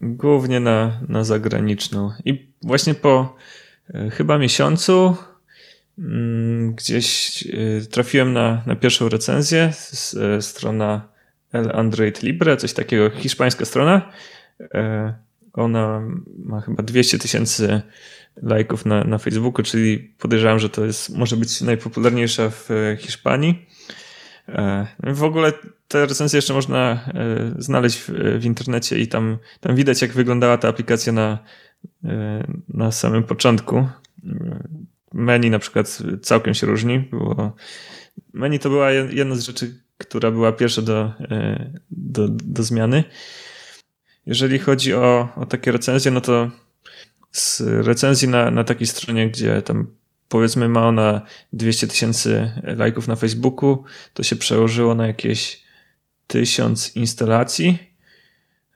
Głównie 0.00 0.60
na, 0.60 1.00
na 1.08 1.24
zagraniczną. 1.24 2.10
I 2.24 2.48
właśnie 2.62 2.94
po 2.94 3.36
e, 3.94 4.10
chyba 4.10 4.38
miesiącu 4.38 5.16
mm, 5.98 6.74
gdzieś 6.74 7.42
e, 7.46 7.86
trafiłem 7.86 8.32
na, 8.32 8.62
na 8.66 8.76
pierwszą 8.76 9.08
recenzję, 9.08 9.72
z, 9.72 10.14
e, 10.14 10.42
strona 10.42 11.08
El 11.52 11.70
Android 11.74 12.22
Libre, 12.22 12.56
coś 12.56 12.72
takiego, 12.72 13.10
hiszpańska 13.10 13.64
strona. 13.64 14.12
E, 14.74 15.14
ona 15.52 16.02
ma 16.38 16.60
chyba 16.60 16.82
200 16.82 17.18
tysięcy 17.18 17.82
lajków 18.42 18.86
na, 18.86 19.04
na 19.04 19.18
Facebooku, 19.18 19.62
czyli 19.62 19.98
podejrzewam, 19.98 20.58
że 20.58 20.68
to 20.68 20.84
jest, 20.84 21.16
może 21.16 21.36
być 21.36 21.60
najpopularniejsza 21.60 22.50
w 22.50 22.68
Hiszpanii. 22.98 23.66
E, 24.48 24.86
w 25.02 25.22
ogóle 25.22 25.52
te 25.88 26.06
recenzje 26.06 26.38
jeszcze 26.38 26.54
można 26.54 27.04
e, 27.14 27.54
znaleźć 27.58 27.98
w, 27.98 28.10
w, 28.40 28.44
internecie 28.44 28.98
i 28.98 29.08
tam, 29.08 29.38
tam 29.60 29.76
widać, 29.76 30.02
jak 30.02 30.12
wyglądała 30.12 30.58
ta 30.58 30.68
aplikacja 30.68 31.12
na, 31.12 31.38
e, 32.04 32.46
na 32.68 32.92
samym 32.92 33.22
początku. 33.22 33.88
menu 35.12 35.50
na 35.50 35.58
przykład 35.58 35.98
całkiem 36.22 36.54
się 36.54 36.66
różni, 36.66 37.08
bo 37.12 37.52
menu 38.32 38.58
to 38.58 38.70
była 38.70 38.90
jedna 38.90 39.34
z 39.34 39.40
rzeczy, 39.40 39.84
która 39.98 40.30
była 40.30 40.52
pierwsza 40.52 40.82
do, 40.82 41.12
e, 41.20 41.70
do, 41.90 42.28
do 42.28 42.62
zmiany. 42.62 43.04
Jeżeli 44.26 44.58
chodzi 44.58 44.94
o, 44.94 45.28
o 45.36 45.46
takie 45.46 45.72
recenzje, 45.72 46.10
no 46.10 46.20
to 46.20 46.50
z 47.34 47.60
recenzji 47.86 48.28
na, 48.28 48.50
na 48.50 48.64
takiej 48.64 48.86
stronie, 48.86 49.30
gdzie 49.30 49.62
tam 49.62 49.86
powiedzmy 50.28 50.68
ma 50.68 50.88
ona 50.88 51.22
200 51.52 51.86
tysięcy 51.86 52.52
lajków 52.62 53.08
na 53.08 53.16
Facebooku, 53.16 53.84
to 54.14 54.22
się 54.22 54.36
przełożyło 54.36 54.94
na 54.94 55.06
jakieś 55.06 55.62
tysiąc 56.26 56.96
instalacji. 56.96 57.78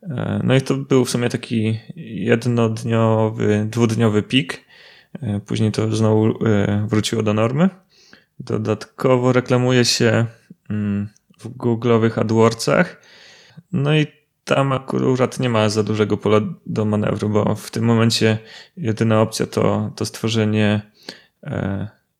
E, 0.02 0.40
no 0.44 0.54
i 0.54 0.60
to 0.60 0.74
był 0.74 1.04
w 1.04 1.10
sumie 1.10 1.28
taki 1.28 1.80
jednodniowy, 1.96 3.66
dwudniowy 3.70 4.22
pik. 4.22 4.64
E, 5.22 5.40
później 5.40 5.72
to 5.72 5.96
znowu 5.96 6.46
e, 6.46 6.86
wróciło 6.88 7.22
do 7.22 7.34
normy. 7.34 7.68
Dodatkowo 8.40 9.32
reklamuje 9.32 9.84
się 9.84 10.26
mm, 10.70 11.08
w 11.38 11.48
Google'owych 11.56 12.20
AdWordsach. 12.20 13.02
No 13.72 13.94
i 13.94 14.17
tam 14.48 14.72
akurat 14.72 15.40
nie 15.40 15.48
ma 15.48 15.68
za 15.68 15.82
dużego 15.82 16.16
pola 16.16 16.40
do 16.66 16.84
manewru, 16.84 17.28
bo 17.28 17.54
w 17.54 17.70
tym 17.70 17.84
momencie 17.84 18.38
jedyna 18.76 19.20
opcja 19.20 19.46
to, 19.46 19.92
to 19.96 20.04
stworzenie 20.04 20.82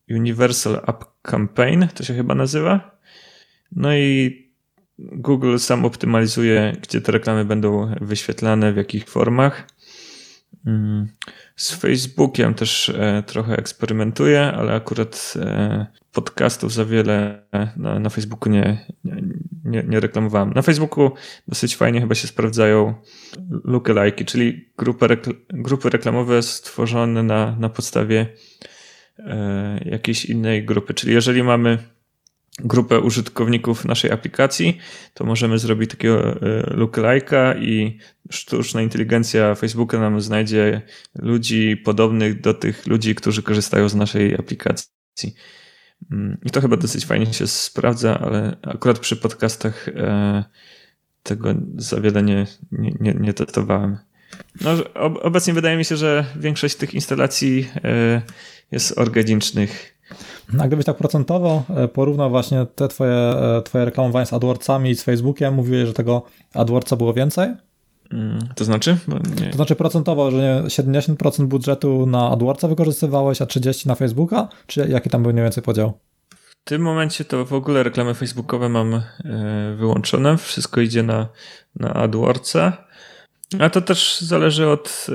Universal 0.09 0.81
App 0.87 1.05
Campaign, 1.21 1.87
to 1.95 2.03
się 2.03 2.13
chyba 2.13 2.35
nazywa. 2.35 2.99
No 3.71 3.95
i 3.95 4.49
Google 4.99 5.57
sam 5.57 5.85
optymalizuje, 5.85 6.77
gdzie 6.81 7.01
te 7.01 7.11
reklamy 7.11 7.45
będą 7.45 7.95
wyświetlane, 8.01 8.73
w 8.73 8.77
jakich 8.77 9.09
formach. 9.09 9.67
Mm, 10.65 11.07
z 11.55 11.71
Facebookiem 11.71 12.53
też 12.53 12.89
e, 12.89 13.23
trochę 13.27 13.57
eksperymentuję, 13.57 14.41
ale 14.41 14.73
akurat 14.73 15.33
e, 15.35 15.85
podcastów 16.11 16.73
za 16.73 16.85
wiele 16.85 17.43
na, 17.77 17.99
na 17.99 18.09
Facebooku 18.09 18.53
nie, 18.53 18.85
nie, 19.65 19.83
nie 19.83 19.99
reklamowałem. 19.99 20.53
Na 20.53 20.61
Facebooku 20.61 21.11
dosyć 21.47 21.75
fajnie 21.75 22.01
chyba 22.01 22.15
się 22.15 22.27
sprawdzają 22.27 22.93
lookalike, 23.63 24.25
czyli 24.25 24.69
grupy, 24.77 25.07
rekl 25.07 25.33
grupy 25.49 25.89
reklamowe 25.89 26.43
stworzone 26.43 27.23
na, 27.23 27.55
na 27.59 27.69
podstawie 27.69 28.27
e, 29.19 29.79
jakiejś 29.85 30.25
innej 30.25 30.65
grupy. 30.65 30.93
Czyli 30.93 31.13
jeżeli 31.13 31.43
mamy 31.43 31.77
grupę 32.59 32.99
użytkowników 32.99 33.85
naszej 33.85 34.11
aplikacji, 34.11 34.77
to 35.13 35.25
możemy 35.25 35.59
zrobić 35.59 35.91
takiego 35.91 36.31
e, 36.31 36.35
lookalike'a 36.75 37.61
i 37.61 37.97
sztuczna 38.29 38.81
inteligencja 38.81 39.55
Facebooka 39.55 39.99
nam 39.99 40.21
znajdzie 40.21 40.81
ludzi 41.15 41.77
podobnych 41.77 42.41
do 42.41 42.53
tych 42.53 42.87
ludzi, 42.87 43.15
którzy 43.15 43.43
korzystają 43.43 43.89
z 43.89 43.95
naszej 43.95 44.35
aplikacji. 44.35 45.35
Mm, 46.11 46.37
I 46.45 46.49
to 46.49 46.61
chyba 46.61 46.77
dosyć 46.77 47.05
fajnie 47.05 47.33
się 47.33 47.47
sprawdza, 47.47 48.19
ale 48.19 48.57
akurat 48.61 48.99
przy 48.99 49.15
podcastach 49.15 49.87
e, 49.87 50.43
tego 51.23 51.53
za 51.75 52.01
wiele 52.01 52.23
nie, 52.23 52.47
nie, 52.71 52.93
nie, 52.99 53.13
nie 53.13 53.33
testowałem. 53.33 53.97
No, 54.61 54.93
obecnie 55.21 55.53
wydaje 55.53 55.77
mi 55.77 55.85
się, 55.85 55.97
że 55.97 56.25
większość 56.35 56.75
tych 56.75 56.93
instalacji 56.93 57.67
e, 57.83 58.21
jest 58.71 58.97
organicznych 58.97 59.98
a 60.59 60.67
gdybyś 60.67 60.85
tak 60.85 60.97
procentowo 60.97 61.63
e, 61.75 61.87
porównał 61.87 62.29
właśnie 62.29 62.65
te 62.75 62.87
twoje, 62.87 63.13
e, 63.13 63.61
twoje 63.61 63.85
reklamowanie 63.85 64.25
z 64.25 64.33
AdWordsami 64.33 64.89
i 64.89 64.95
z 64.95 65.03
Facebookiem, 65.03 65.53
mówiłeś, 65.53 65.87
że 65.87 65.93
tego 65.93 66.23
AdWordsa 66.53 66.95
było 66.95 67.13
więcej? 67.13 67.49
Mm, 68.11 68.39
to 68.55 68.65
znaczy? 68.65 68.97
To 69.49 69.55
znaczy 69.55 69.75
procentowo, 69.75 70.31
że 70.31 70.37
nie, 70.37 70.63
70% 70.69 71.45
budżetu 71.45 72.05
na 72.05 72.29
AdWordsa 72.29 72.67
wykorzystywałeś, 72.67 73.41
a 73.41 73.45
30% 73.45 73.85
na 73.85 73.95
Facebooka? 73.95 74.47
Czy 74.67 74.87
jaki 74.89 75.09
tam 75.09 75.23
był 75.23 75.31
mniej 75.33 75.43
więcej 75.43 75.63
podział? 75.63 75.93
W 76.35 76.69
tym 76.69 76.81
momencie 76.81 77.25
to 77.25 77.45
w 77.45 77.53
ogóle 77.53 77.83
reklamy 77.83 78.13
facebookowe 78.13 78.69
mam 78.69 78.93
e, 78.93 79.01
wyłączone. 79.77 80.37
Wszystko 80.37 80.81
idzie 80.81 81.03
na, 81.03 81.27
na 81.75 81.93
AdWordsa. 81.93 82.89
A 83.59 83.69
to 83.69 83.81
też 83.81 84.21
zależy 84.21 84.67
od, 84.67 85.07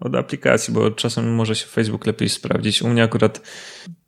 od 0.00 0.14
aplikacji, 0.14 0.74
bo 0.74 0.90
czasem 0.90 1.34
może 1.34 1.54
się 1.54 1.66
Facebook 1.66 2.06
lepiej 2.06 2.28
sprawdzić. 2.28 2.82
U 2.82 2.88
mnie 2.88 3.02
akurat 3.02 3.40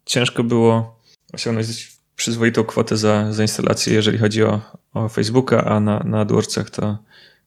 ciężko 0.08 0.44
było 0.44 0.98
osiągnąć 1.32 1.98
przyzwoitą 2.16 2.64
kwotę 2.64 2.96
za, 2.96 3.32
za 3.32 3.42
instalację, 3.42 3.94
jeżeli 3.94 4.18
chodzi 4.18 4.42
o, 4.42 4.60
o 4.94 5.08
Facebooka, 5.08 5.64
a 5.64 5.80
na, 5.80 5.98
na 6.04 6.20
AdWordsach 6.20 6.70
to, 6.70 6.98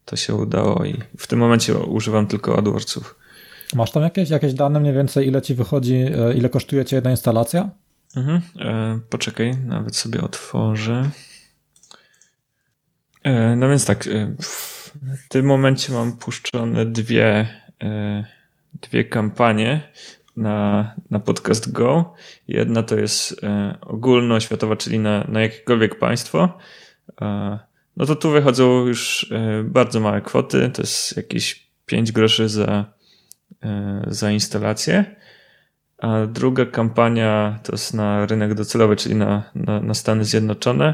to 0.05 0.15
się 0.15 0.35
udało 0.35 0.85
i 0.85 1.01
w 1.17 1.27
tym 1.27 1.39
momencie 1.39 1.77
używam 1.77 2.27
tylko 2.27 2.57
AdWordsów. 2.57 3.15
Masz 3.75 3.91
tam 3.91 4.03
jakieś, 4.03 4.29
jakieś 4.29 4.53
dane 4.53 4.79
mniej 4.79 4.93
więcej, 4.93 5.27
ile 5.27 5.41
ci 5.41 5.55
wychodzi, 5.55 5.95
e, 5.95 6.33
ile 6.33 6.49
kosztuje 6.49 6.85
ci 6.85 6.95
jedna 6.95 7.11
instalacja? 7.11 7.69
Mhm. 8.15 8.41
E, 8.59 8.99
poczekaj, 9.09 9.57
nawet 9.57 9.95
sobie 9.95 10.21
otworzę. 10.21 11.09
E, 13.23 13.55
no 13.55 13.69
więc 13.69 13.85
tak, 13.85 14.07
e, 14.07 14.35
w 14.41 15.27
tym 15.29 15.45
momencie 15.45 15.93
mam 15.93 16.17
puszczone 16.17 16.85
dwie, 16.85 17.47
e, 17.83 18.25
dwie 18.81 19.03
kampanie 19.03 19.91
na, 20.37 20.95
na 21.09 21.19
podcast 21.19 21.71
Go. 21.71 22.13
Jedna 22.47 22.83
to 22.83 22.95
jest 22.95 23.43
e, 23.43 23.77
ogólnoświatowa, 23.81 24.75
czyli 24.75 24.99
na, 24.99 25.25
na 25.27 25.41
jakiekolwiek 25.41 25.99
państwo. 25.99 26.57
E, 27.21 27.59
no 27.97 28.05
to 28.05 28.15
tu 28.15 28.29
wychodzą 28.29 28.85
już 28.85 29.31
e, 29.31 29.63
bardzo 29.63 29.99
małe 29.99 30.21
kwoty. 30.21 30.69
To 30.73 30.81
jest 30.81 31.17
jakieś 31.17 31.67
5 31.85 32.11
groszy 32.11 32.49
za, 32.49 32.85
za 34.07 34.31
instalację. 34.31 35.15
A 35.97 36.25
druga 36.25 36.65
kampania 36.65 37.59
to 37.63 37.71
jest 37.71 37.93
na 37.93 38.25
rynek 38.25 38.53
docelowy, 38.53 38.95
czyli 38.95 39.15
na, 39.15 39.43
na, 39.55 39.79
na 39.79 39.93
Stany 39.93 40.25
Zjednoczone. 40.25 40.93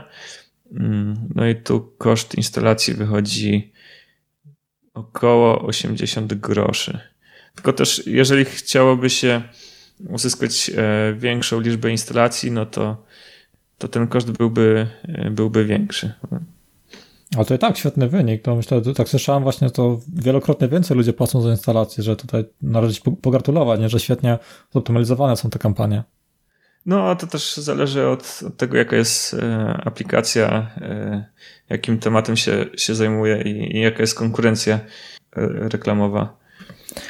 Mm, 0.72 1.30
no 1.36 1.48
i 1.48 1.56
tu 1.56 1.94
koszt 1.98 2.36
instalacji 2.36 2.94
wychodzi 2.94 3.74
około 4.94 5.62
80 5.62 6.34
groszy. 6.34 7.00
Tylko 7.58 7.74
też, 7.74 8.04
jeżeli 8.06 8.46
chciałoby 8.46 9.10
się 9.10 9.42
uzyskać 10.10 10.72
e, 10.78 11.14
większą 11.14 11.60
liczbę 11.60 11.92
instalacji, 11.92 12.52
no 12.52 12.66
to, 12.66 13.04
to 13.78 13.88
ten 13.88 14.08
koszt 14.08 14.32
byłby, 14.32 14.88
e, 15.04 15.32
byłby 15.32 15.66
większy. 15.66 16.14
Ale 17.36 17.46
to 17.46 17.54
i 17.54 17.58
tak 17.58 17.78
świetny 17.78 18.10
wynik. 18.10 18.42
To 18.42 18.56
myślę, 18.56 18.82
tak 18.96 19.10
słyszałem 19.10 19.44
właśnie, 19.44 19.70
to 19.70 20.00
wielokrotnie 20.14 20.68
więcej 20.68 20.98
ludzie 20.98 21.14
płacą 21.14 21.42
za 21.42 21.50
instalację, 21.50 22.04
że 22.04 22.16
tutaj 22.16 22.46
należy 22.62 23.02
pogratulować, 23.22 23.80
nie? 23.80 23.90
że 23.90 24.00
świetnie 24.00 24.40
zoptymalizowane 24.74 25.38
są 25.38 25.50
te 25.50 25.60
kampanie. 25.60 26.04
No, 26.86 27.16
to 27.16 27.28
też 27.28 27.58
zależy 27.58 28.08
od, 28.08 28.40
od 28.48 28.58
tego, 28.58 28.78
jaka 28.78 28.96
jest 28.96 29.34
e, 29.34 29.68
aplikacja, 29.86 30.72
jakim 31.70 32.00
tematem 32.00 32.38
się, 32.38 32.66
się 32.78 32.96
zajmuje 32.96 33.42
i, 33.42 33.78
i 33.78 33.82
jaka 33.82 34.04
jest 34.04 34.16
konkurencja 34.16 34.80
reklamowa. 35.72 36.38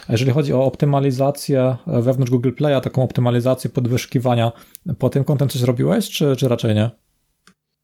A 0.07 0.11
jeżeli 0.11 0.31
chodzi 0.31 0.53
o 0.53 0.65
optymalizację 0.65 1.75
wewnątrz 1.87 2.31
Google 2.31 2.49
Play'a, 2.49 2.81
taką 2.81 3.03
optymalizację 3.03 3.69
podwyżkiwania, 3.69 4.51
po 4.99 5.09
tym 5.09 5.23
kątem 5.23 5.49
coś 5.49 5.61
robiłeś, 5.61 6.09
czy, 6.09 6.35
czy 6.35 6.47
raczej 6.47 6.75
nie? 6.75 6.89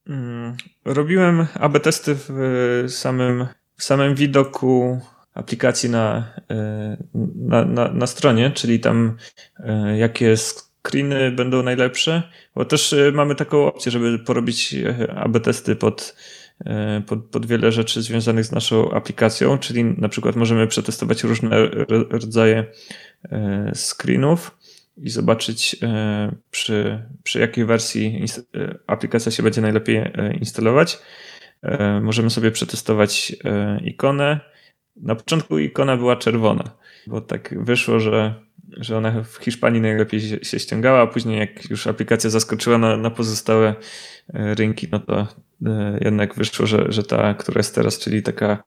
Mm, 0.08 0.56
robiłem 0.86 1.48
AB 1.60 1.80
testy 1.80 2.16
w 2.16 2.86
samym, 2.88 3.48
w 3.78 3.84
samym 3.84 4.16
widoku 4.16 5.00
aplikacji 5.34 5.90
na, 5.90 6.34
e, 6.50 6.98
na, 7.36 7.66
na, 7.66 7.92
na 7.94 8.08
stronie, 8.08 8.52
czyli 8.52 8.80
tam 8.80 9.18
e, 9.60 9.98
jakie 9.98 10.36
screeny 10.38 11.32
będą 11.32 11.64
najlepsze, 11.64 12.24
bo 12.56 12.66
też 12.66 12.94
e, 12.94 13.12
mamy 13.12 13.36
taką 13.36 13.66
opcję, 13.66 13.92
żeby 13.92 14.20
porobić 14.20 14.76
AB 15.16 15.40
testy 15.40 15.76
pod 15.76 16.16
E, 16.16 16.43
pod, 17.08 17.26
pod 17.26 17.46
wiele 17.46 17.72
rzeczy 17.72 18.02
związanych 18.02 18.46
z 18.46 18.52
naszą 18.52 18.92
aplikacją, 18.92 19.58
czyli 19.58 19.84
na 19.84 20.10
przykład 20.10 20.36
możemy 20.36 20.68
przetestować 20.68 21.24
różne 21.24 21.68
rodzaje 22.10 22.66
e, 23.32 23.72
screenów 23.76 24.58
i 24.98 25.10
zobaczyć 25.10 25.76
e, 25.84 26.36
przy, 26.52 27.04
przy 27.24 27.40
jakiej 27.40 27.66
wersji 27.66 28.26
aplikacja 28.88 29.32
się 29.32 29.44
będzie 29.44 29.62
najlepiej 29.62 30.12
instalować. 30.40 31.00
Możemy 32.02 32.30
sobie 32.30 32.52
przetestować 32.52 33.36
ikonę. 33.84 34.40
Na 34.96 35.16
początku 35.16 35.60
ikona 35.60 35.98
była 35.98 36.16
czerwona, 36.16 36.64
bo 37.08 37.22
tak 37.22 37.64
wyszło, 37.64 38.00
że, 38.00 38.34
że 38.78 38.98
ona 38.98 39.24
w 39.24 39.38
Hiszpanii 39.38 39.82
najlepiej 39.82 40.22
się 40.44 40.60
ściągała, 40.60 41.02
a 41.02 41.08
później 41.08 41.40
jak 41.40 41.70
już 41.70 41.88
aplikacja 41.88 42.30
zaskoczyła 42.30 42.78
na, 42.78 42.98
na 42.98 43.10
pozostałe 43.10 43.76
rynki, 44.34 44.88
no 44.92 45.00
to 45.00 45.28
E, 45.66 45.98
jednak 46.02 46.36
wyszło, 46.36 46.66
że, 46.66 46.86
że 46.90 47.04
ta, 47.04 47.34
która 47.34 47.60
jest 47.60 47.76
teraz, 47.76 48.00
czyli 48.00 48.24
taka 48.24 48.64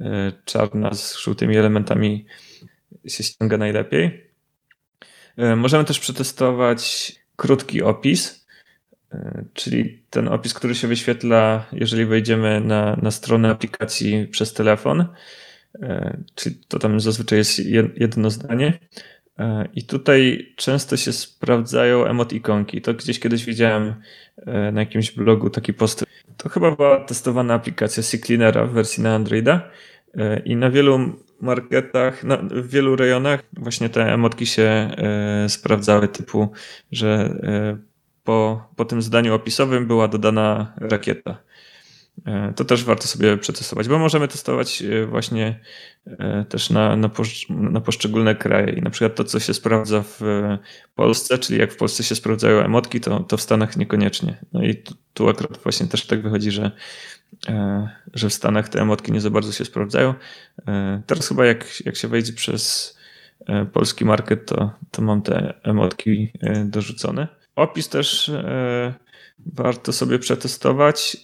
e, 0.00 0.32
czarna 0.44 0.94
z 0.94 1.18
żółtymi 1.18 1.56
elementami, 1.56 2.26
się 3.06 3.24
ściąga 3.24 3.56
najlepiej. 3.56 4.30
E, 5.36 5.56
możemy 5.56 5.84
też 5.84 6.00
przetestować 6.00 7.12
krótki 7.36 7.82
opis, 7.82 8.44
czyli 9.52 10.02
ten 10.10 10.28
opis, 10.28 10.54
który 10.54 10.74
się 10.74 10.88
wyświetla, 10.88 11.66
jeżeli 11.72 12.06
wejdziemy 12.06 12.60
na, 12.60 12.96
na 13.02 13.10
stronę 13.10 13.50
aplikacji 13.50 14.26
przez 14.26 14.52
telefon, 14.52 15.06
czyli 16.34 16.56
to 16.68 16.78
tam 16.78 17.00
zazwyczaj 17.00 17.38
jest 17.38 17.58
jedno 17.96 18.30
zdanie. 18.30 18.78
I 19.74 19.82
tutaj 19.82 20.52
często 20.56 20.96
się 20.96 21.12
sprawdzają 21.12 22.04
emotikonki. 22.04 22.82
To 22.82 22.94
gdzieś 22.94 23.20
kiedyś 23.20 23.44
widziałem 23.44 23.94
na 24.72 24.80
jakimś 24.80 25.10
blogu 25.10 25.50
taki 25.50 25.74
post. 25.74 26.04
To 26.36 26.48
chyba 26.48 26.70
była 26.70 27.00
testowana 27.00 27.54
aplikacja 27.54 28.02
CCleanera 28.02 28.66
w 28.66 28.72
wersji 28.72 29.02
na 29.02 29.14
Androida 29.14 29.70
i 30.44 30.56
na 30.56 30.70
wielu 30.70 30.98
marketach, 31.40 32.24
na, 32.24 32.36
w 32.36 32.68
wielu 32.68 32.96
rejonach 32.96 33.42
właśnie 33.52 33.88
te 33.88 34.12
emotki 34.12 34.46
się 34.46 34.62
e, 34.62 35.48
sprawdzały, 35.48 36.08
typu, 36.08 36.48
że 36.92 37.08
e, 37.42 37.76
po, 38.24 38.68
po 38.76 38.84
tym 38.84 39.02
zdaniu 39.02 39.34
opisowym 39.34 39.86
była 39.86 40.08
dodana 40.08 40.72
rakieta. 40.76 41.36
E, 42.26 42.52
to 42.56 42.64
też 42.64 42.84
warto 42.84 43.06
sobie 43.06 43.36
przetestować, 43.36 43.88
bo 43.88 43.98
możemy 43.98 44.28
testować 44.28 44.82
e, 44.82 45.06
właśnie 45.06 45.60
e, 46.06 46.44
też 46.48 46.70
na, 46.70 46.96
na, 46.96 47.10
na 47.50 47.80
poszczególne 47.80 48.34
kraje. 48.34 48.72
I 48.72 48.82
na 48.82 48.90
przykład 48.90 49.14
to, 49.14 49.24
co 49.24 49.40
się 49.40 49.54
sprawdza 49.54 50.02
w 50.02 50.20
Polsce, 50.94 51.38
czyli 51.38 51.58
jak 51.58 51.72
w 51.72 51.76
Polsce 51.76 52.02
się 52.02 52.14
sprawdzają 52.14 52.60
emotki, 52.60 53.00
to, 53.00 53.20
to 53.20 53.36
w 53.36 53.40
Stanach 53.40 53.76
niekoniecznie. 53.76 54.36
No 54.52 54.62
i 54.62 54.74
tu, 54.74 54.94
tu 55.14 55.28
akurat 55.28 55.58
właśnie 55.62 55.86
też 55.86 56.06
tak 56.06 56.22
wychodzi, 56.22 56.50
że 56.50 56.70
że 58.14 58.28
w 58.28 58.34
Stanach 58.34 58.68
te 58.68 58.80
emotki 58.80 59.12
nie 59.12 59.20
za 59.20 59.30
bardzo 59.30 59.52
się 59.52 59.64
sprawdzają. 59.64 60.14
Teraz 61.06 61.28
chyba 61.28 61.46
jak, 61.46 61.80
jak 61.86 61.96
się 61.96 62.08
wejdzie 62.08 62.32
przez 62.32 62.94
polski 63.72 64.04
market, 64.04 64.46
to, 64.46 64.72
to 64.90 65.02
mam 65.02 65.22
te 65.22 65.54
emotki 65.62 66.32
dorzucone. 66.64 67.28
Opis 67.56 67.88
też 67.88 68.30
warto 69.38 69.92
sobie 69.92 70.18
przetestować. 70.18 71.16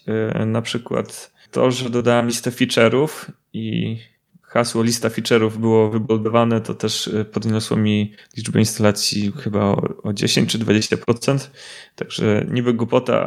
Na 0.46 0.62
przykład 0.62 1.32
to, 1.50 1.70
że 1.70 1.90
dodałem 1.90 2.26
listę 2.26 2.50
feature'ów 2.50 3.08
i 3.52 3.96
hasło 4.42 4.82
lista 4.82 5.08
feature'ów 5.08 5.56
było 5.56 5.90
wyboldowane, 5.90 6.60
to 6.60 6.74
też 6.74 7.10
podniosło 7.32 7.76
mi 7.76 8.12
liczbę 8.36 8.58
instalacji 8.58 9.32
chyba 9.32 9.60
o, 9.60 9.82
o 10.02 10.12
10 10.12 10.50
czy 10.50 10.58
20%. 10.58 11.48
Także 11.96 12.46
niby 12.50 12.74
głupota, 12.74 13.26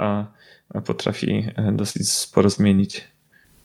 a 0.74 0.82
potrafi 0.82 1.46
e, 1.56 1.72
dosyć 1.72 2.10
sporo 2.10 2.50
zmienić. 2.50 3.08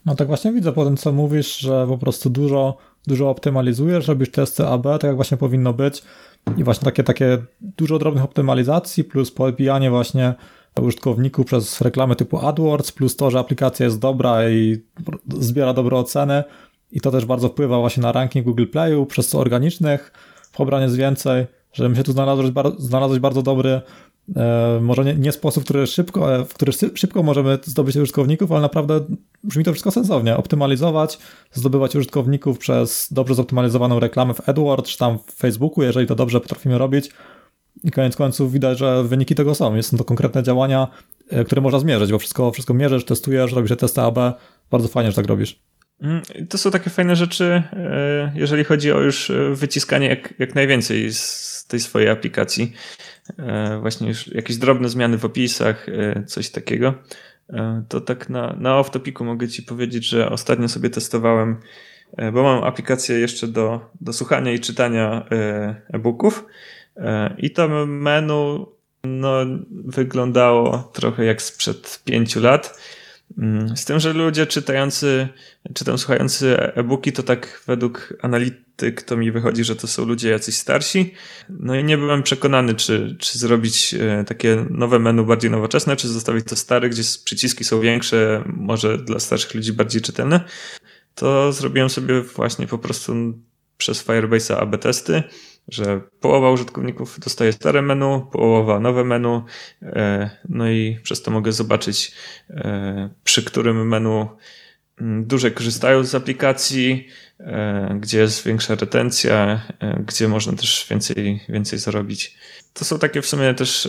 No 0.07 0.14
tak 0.14 0.27
właśnie 0.27 0.53
widzę 0.53 0.73
po 0.73 0.85
tym, 0.85 0.97
co 0.97 1.12
mówisz, 1.12 1.59
że 1.59 1.87
po 1.89 1.99
prostu 1.99 2.31
dużo, 2.31 2.77
dużo 3.07 3.31
optymalizujesz, 3.31 4.09
robisz 4.09 4.31
testy 4.31 4.66
AB, 4.66 4.83
tak 4.83 5.05
jak 5.05 5.16
właśnie 5.16 5.37
powinno 5.37 5.73
być 5.73 6.03
i 6.57 6.64
właśnie 6.64 6.85
takie, 6.85 7.05
takie 7.05 7.39
dużo 7.61 7.99
drobnych 7.99 8.25
optymalizacji 8.25 9.05
plus 9.05 9.31
podbijanie 9.31 9.91
właśnie 9.91 10.35
użytkowników 10.81 11.47
przez 11.47 11.81
reklamy 11.81 12.16
typu 12.16 12.39
AdWords, 12.39 12.93
plus 12.93 13.16
to, 13.16 13.31
że 13.31 13.39
aplikacja 13.39 13.87
jest 13.87 13.99
dobra 13.99 14.51
i 14.51 14.83
zbiera 15.39 15.75
dobre 15.75 15.97
oceny 15.97 16.45
i 16.93 17.01
to 17.01 17.11
też 17.11 17.25
bardzo 17.25 17.49
wpływa 17.49 17.79
właśnie 17.79 18.03
na 18.03 18.12
ranking 18.12 18.47
Google 18.47 18.66
Playu, 18.66 19.07
przez 19.07 19.29
co 19.29 19.39
organicznych 19.39 20.12
pobrań 20.57 20.83
jest 20.83 20.97
więcej, 20.97 21.47
że 21.73 21.97
się 21.97 22.03
tu 22.03 22.12
znalazłeś, 22.12 22.51
znalazłeś 22.79 23.21
bardzo 23.21 23.43
dobry 23.43 23.81
E, 24.37 24.79
może 24.83 25.05
nie, 25.05 25.14
nie, 25.14 25.33
sposób, 25.33 25.64
który 25.64 25.87
szybko, 25.87 26.35
e, 26.35 26.45
w 26.45 26.55
który 26.55 26.73
szybko 26.95 27.23
możemy 27.23 27.59
zdobyć 27.62 27.97
użytkowników, 27.97 28.53
ale 28.53 28.61
naprawdę 28.61 29.01
brzmi 29.45 29.64
to 29.64 29.73
wszystko 29.73 29.91
sensownie. 29.91 30.37
Optymalizować, 30.37 31.19
zdobywać 31.53 31.97
użytkowników 31.97 32.59
przez 32.59 33.09
dobrze 33.12 33.35
zoptymalizowaną 33.35 34.01
reklamę 34.01 34.35
w 34.35 34.49
AdWords, 34.49 34.91
czy 34.91 34.99
tam 34.99 35.19
w 35.19 35.33
Facebooku, 35.33 35.85
jeżeli 35.85 36.07
to 36.07 36.14
dobrze 36.14 36.41
potrafimy 36.41 36.79
robić. 36.79 37.11
I 37.85 37.91
koniec 37.91 38.16
końców 38.16 38.53
widać, 38.53 38.79
że 38.79 39.05
wyniki 39.05 39.35
tego 39.35 39.55
są. 39.55 39.83
Są 39.83 39.97
to 39.97 40.05
konkretne 40.05 40.43
działania, 40.43 40.89
e, 41.31 41.45
które 41.45 41.61
można 41.61 41.79
zmierzyć, 41.79 42.12
bo 42.12 42.18
wszystko, 42.18 42.53
wszystko 42.53 42.74
mierzysz, 42.74 43.05
testujesz, 43.05 43.53
robisz 43.53 43.76
testy 43.79 44.01
AB. 44.01 44.18
Bardzo 44.70 44.89
fajnie, 44.89 45.11
że 45.11 45.16
tak 45.16 45.26
robisz. 45.26 45.61
Mm, 46.01 46.22
to 46.49 46.59
są 46.59 46.70
takie 46.70 46.91
fajne 46.91 47.16
rzeczy, 47.16 47.62
jeżeli 48.35 48.64
chodzi 48.64 48.93
o 48.93 49.01
już 49.01 49.33
wyciskanie 49.53 50.09
jak, 50.09 50.35
jak 50.39 50.55
najwięcej 50.55 51.12
z 51.12 51.66
tej 51.68 51.81
swojej 51.81 52.09
aplikacji. 52.09 52.72
E, 53.39 53.79
właśnie 53.81 54.09
już 54.09 54.26
jakieś 54.26 54.57
drobne 54.57 54.89
zmiany 54.89 55.18
w 55.18 55.24
opisach, 55.24 55.89
e, 55.89 56.24
coś 56.24 56.51
takiego. 56.51 56.95
E, 57.51 57.85
to 57.89 58.01
tak 58.01 58.31
na, 58.31 58.57
na 58.61 58.81
off-topiku 58.81 59.24
mogę 59.24 59.49
Ci 59.49 59.62
powiedzieć, 59.62 60.09
że 60.09 60.31
ostatnio 60.31 60.68
sobie 60.68 60.91
testowałem, 60.91 61.57
bo 62.33 62.43
mam 62.43 62.64
aplikację 62.64 63.18
jeszcze 63.18 63.49
do, 63.49 63.91
do 64.01 64.12
słuchania 64.12 64.53
i 64.53 64.61
czytania 64.61 65.26
e-booków 65.93 66.45
i 67.39 67.51
to 67.51 67.87
menu 67.87 68.67
no, 69.05 69.39
wyglądało 69.71 70.91
trochę 70.93 71.25
jak 71.25 71.43
sprzed 71.43 72.03
pięciu 72.05 72.41
lat 72.41 72.79
Mm, 73.39 73.77
z 73.77 73.85
tym, 73.85 74.01
że 74.01 74.13
ludzie 74.13 74.47
czytający, 74.47 75.29
czy 75.75 75.85
tam 75.85 75.99
słuchający 75.99 76.59
e-booki, 76.61 77.13
to 77.13 77.23
tak 77.23 77.63
według 77.67 78.15
analityk 78.23 79.03
to 79.03 79.17
mi 79.17 79.33
wychodzi, 79.33 79.65
że 79.65 79.77
to 79.77 79.87
są 79.87 80.05
ludzie 80.05 80.31
jacyś 80.31 80.57
starsi. 80.57 81.15
No 81.49 81.75
i 81.75 81.85
nie 81.85 81.99
byłem 81.99 82.23
przekonany, 82.23 82.75
czy, 82.75 83.17
czy 83.19 83.39
zrobić 83.39 83.95
e, 83.95 84.25
takie 84.25 84.67
nowe 84.71 84.99
menu 84.99 85.25
bardziej 85.25 85.51
nowoczesne, 85.51 85.97
czy 85.97 86.09
zostawić 86.09 86.47
to 86.49 86.57
stare, 86.57 86.89
gdzie 86.89 87.03
przyciski 87.25 87.65
są 87.65 87.81
większe, 87.81 88.45
może 88.47 88.99
dla 88.99 89.21
starszych 89.21 89.55
ludzi 89.55 89.73
bardziej 89.73 90.03
czytelne. 90.03 90.41
To 91.15 91.53
zrobiłem 91.53 91.91
sobie 91.91 92.23
właśnie 92.23 92.67
po 92.67 92.79
prostu 92.79 93.15
przez 93.77 94.07
Firebase'a 94.07 94.55
AB 94.55 94.79
testy 94.79 95.23
że 95.69 96.01
połowa 96.21 96.51
użytkowników 96.51 97.21
dostaje 97.21 97.53
stare 97.53 97.83
menu, 97.83 98.27
połowa 98.33 98.81
nowe 98.81 99.05
menu, 99.05 99.43
e, 99.83 100.31
no 100.49 100.71
i 100.71 100.99
przez 101.03 101.23
to 101.23 101.31
mogę 101.31 101.53
zobaczyć, 101.53 102.12
e, 102.51 103.11
przy 103.25 103.45
którym 103.45 103.89
menu 103.89 104.29
mm, 105.01 105.27
dłużej 105.27 105.53
korzystają 105.53 106.05
z 106.05 106.14
aplikacji, 106.14 107.09
e, 107.41 107.97
gdzie 108.01 108.19
jest 108.19 108.47
większa 108.47 108.75
retencja, 108.75 109.62
gdzie 110.07 110.29
można 110.29 110.53
też 110.53 110.87
więcej, 110.91 111.41
więcej 111.49 111.79
zarobić. 111.79 112.37
To 112.73 112.85
są 112.85 112.99
takie 112.99 113.23
w 113.23 113.27
sumie 113.27 113.55
też 113.55 113.89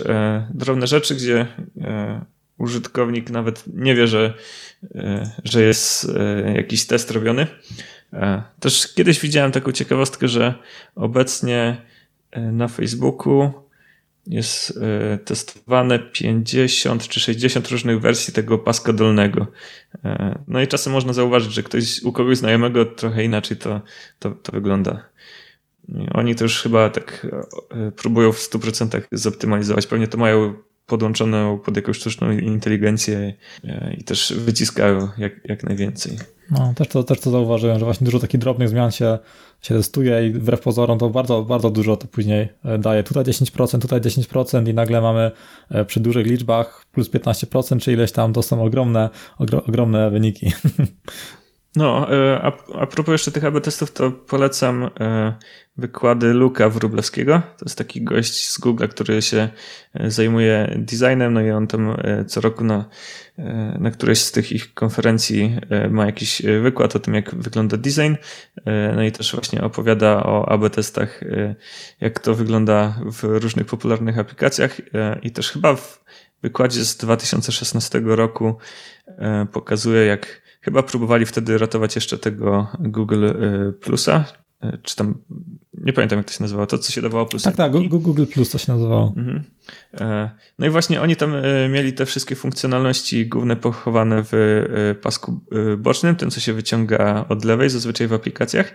drobne 0.54 0.88
rzeczy, 0.88 1.16
gdzie 1.16 1.48
użytkownik 2.58 3.30
nawet 3.30 3.64
nie 3.68 3.96
wie, 3.96 4.08
że, 4.08 4.34
że 5.44 5.64
jest 5.64 6.12
jakiś 6.56 6.88
test 6.88 7.12
robiony. 7.12 7.48
E, 8.14 8.44
też 8.60 8.94
kiedyś 8.94 9.20
widziałem 9.20 9.52
taką 9.52 9.72
ciekawostkę, 9.72 10.28
że 10.28 10.54
obecnie 10.96 11.82
e, 12.32 12.42
na 12.42 12.68
Facebooku 12.68 13.52
jest 14.28 14.80
e, 14.82 15.18
testowane 15.18 16.00
50 16.00 17.08
czy 17.08 17.20
60 17.20 17.68
różnych 17.68 18.02
wersji 18.02 18.34
tego 18.34 18.58
paska 18.58 18.94
dolnego. 18.94 19.48
No 20.48 20.62
i 20.62 20.68
czasem 20.68 20.94
można 20.94 21.14
zauważyć, 21.14 21.54
że 21.54 21.64
ktoś 21.64 22.02
u 22.04 22.12
kogoś 22.12 22.38
znajomego 22.38 22.86
trochę 22.86 23.24
inaczej 23.24 23.58
to, 23.58 23.82
to, 24.20 24.32
to 24.32 24.52
wygląda. 24.52 25.10
Oni 26.14 26.36
to 26.36 26.44
już 26.44 26.62
chyba 26.62 26.90
tak 26.90 27.28
próbują 27.96 28.32
w 28.32 28.38
100% 28.38 29.02
zoptymalizować. 29.12 29.88
Pewnie 29.88 30.08
to 30.08 30.18
mają 30.18 30.54
podłączoną 30.90 31.60
pod 31.60 31.76
jakąś 31.76 31.98
sztuczną 31.98 32.32
inteligencję 32.32 33.34
i 33.98 34.04
też 34.04 34.34
wyciskają 34.38 35.10
jak, 35.18 35.34
jak 35.46 35.64
najwięcej. 35.64 36.18
No, 36.52 36.74
też 36.76 36.88
to, 36.88 37.04
też 37.04 37.20
to 37.20 37.32
zauważyłem, 37.32 37.80
że 37.80 37.86
właśnie 37.86 38.06
dużo 38.06 38.20
takich 38.20 38.40
drobnych 38.40 38.70
zmian 38.70 38.92
się, 38.92 39.20
się 39.62 39.76
testuje 39.76 40.28
i 40.28 40.32
wbrew 40.32 40.62
pozorom 40.62 41.00
to 41.00 41.10
bardzo, 41.10 41.44
bardzo 41.44 41.70
dużo 41.70 41.98
to 41.98 42.08
później 42.08 42.50
e, 42.66 42.78
daje. 42.78 43.04
Tutaj 43.04 43.24
10%, 43.24 43.82
tutaj 43.82 44.02
10% 44.02 44.70
i 44.70 44.74
nagle 44.74 45.02
mamy 45.02 45.32
e, 45.70 45.86
przy 45.86 46.00
dużych 46.00 46.28
liczbach 46.28 46.86
plus 46.92 47.10
15% 47.10 47.80
czy 47.80 47.94
ileś 47.94 48.12
tam, 48.12 48.34
to 48.34 48.44
są 48.44 48.64
ogromne, 48.64 49.10
ogromne 49.68 50.12
wyniki. 50.12 50.52
No, 51.76 52.14
e, 52.14 52.42
a, 52.42 52.52
a 52.80 52.88
propos 52.88 53.12
jeszcze 53.12 53.32
tych 53.32 53.46
AB 53.46 53.62
testów, 53.62 53.92
to 53.92 54.12
polecam 54.12 54.90
e, 55.00 55.34
wykłady 55.78 56.34
Luka 56.34 56.70
Wróblewskiego. 56.70 57.42
To 57.58 57.66
jest 57.66 57.78
taki 57.78 58.04
gość 58.04 58.50
z 58.50 58.60
Google, 58.60 58.88
który 58.88 59.22
się 59.22 59.50
e, 59.94 60.12
zajmuje 60.12 60.76
designem, 60.78 61.34
no 61.34 61.42
i 61.42 61.52
on 61.52 61.68
tam 61.68 61.98
co 62.28 62.42
roku 62.42 62.64
na, 62.64 62.86
na 63.80 63.92
którejś 63.92 64.20
z 64.20 64.32
tych 64.32 64.52
ich 64.52 64.74
konferencji 64.74 65.58
ma 65.90 66.06
jakiś 66.06 66.42
wykład 66.62 66.96
o 66.96 67.00
tym, 67.00 67.14
jak 67.14 67.36
wygląda 67.36 67.78
design. 67.78 68.14
No 68.96 69.04
i 69.04 69.12
też 69.12 69.34
właśnie 69.34 69.62
opowiada 69.62 70.24
o 70.24 70.50
AB 70.50 70.70
testach, 70.70 71.22
jak 72.02 72.20
to 72.20 72.36
wygląda 72.36 73.00
w 73.06 73.24
różnych 73.24 73.66
popularnych 73.66 74.20
aplikacjach 74.20 74.82
i 75.22 75.32
też 75.32 75.52
chyba 75.52 75.76
w 75.76 76.04
wykładzie 76.42 76.86
z 76.86 76.98
2016 76.98 78.02
roku 78.06 78.58
pokazuje, 79.52 80.06
jak 80.06 80.42
Chyba 80.70 80.84
próbowali 80.84 81.26
wtedy 81.26 81.58
ratować 81.58 81.96
jeszcze 81.96 82.18
tego 82.18 82.68
Google 82.80 83.26
y, 83.26 83.74
Plusa, 83.74 84.26
y, 84.64 84.78
czy 84.84 84.96
tam, 84.96 85.18
nie 85.74 85.94
pamiętam 85.94 86.18
jak 86.18 86.28
to 86.28 86.34
się 86.34 86.44
nazywało, 86.44 86.68
to 86.68 86.78
co 86.78 86.92
się 86.92 87.02
dawało 87.02 87.26
plus. 87.26 87.44
Tak, 87.44 87.56
tak, 87.56 87.72
Google 87.72 88.26
Plus 88.26 88.50
to 88.50 88.58
się 88.58 88.72
nazywało. 88.72 89.14
Mhm. 89.18 89.44
E, 89.94 90.30
no 90.60 90.66
i 90.66 90.70
właśnie 90.70 91.02
oni 91.02 91.16
tam 91.16 91.36
e, 91.36 91.70
mieli 91.70 91.94
te 91.94 92.06
wszystkie 92.06 92.36
funkcjonalności 92.36 93.28
główne 93.28 93.56
pochowane 93.56 94.24
w 94.24 94.34
e, 94.34 94.96
pasku 94.96 95.42
bocznym, 95.78 96.16
tym 96.16 96.30
co 96.30 96.40
się 96.40 96.54
wyciąga 96.54 97.26
od 97.30 97.46
lewej, 97.46 97.70
zazwyczaj 97.70 98.08
w 98.08 98.14
aplikacjach 98.14 98.74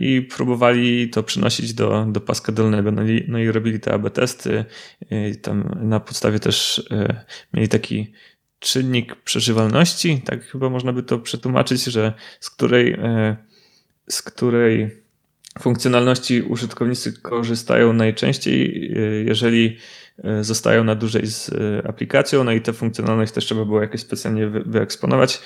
i 0.00 0.22
próbowali 0.22 1.10
to 1.10 1.22
przynosić 1.22 1.74
do, 1.74 2.06
do 2.12 2.20
paska 2.20 2.52
dolnego. 2.52 2.92
No 2.92 3.02
i, 3.02 3.24
no 3.28 3.38
i 3.38 3.48
robili 3.48 3.80
te 3.80 3.92
AB 3.92 4.10
testy 4.10 4.64
i 5.10 5.36
tam 5.36 5.78
na 5.82 6.00
podstawie 6.00 6.38
też 6.38 6.88
mieli 7.54 7.68
taki 7.68 8.12
czynnik 8.58 9.14
przeżywalności, 9.14 10.22
tak 10.24 10.44
chyba 10.44 10.70
można 10.70 10.92
by 10.92 11.02
to 11.02 11.18
przetłumaczyć, 11.18 11.84
że 11.84 12.12
z 12.40 12.50
której, 12.50 12.92
e, 12.92 13.36
z 14.08 14.22
której 14.22 14.90
funkcjonalności 15.58 16.42
użytkownicy 16.42 17.12
korzystają 17.12 17.92
najczęściej, 17.92 18.90
jeżeli 19.26 19.76
zostają 20.40 20.84
na 20.84 20.94
dłużej 20.94 21.26
z 21.26 21.50
aplikacją, 21.86 22.44
no 22.44 22.52
i 22.52 22.60
tę 22.60 22.72
funkcjonalność 22.72 23.32
też 23.32 23.44
trzeba 23.44 23.64
było 23.64 23.80
jakoś 23.80 24.00
specjalnie 24.00 24.46
wyeksponować. 24.46 25.40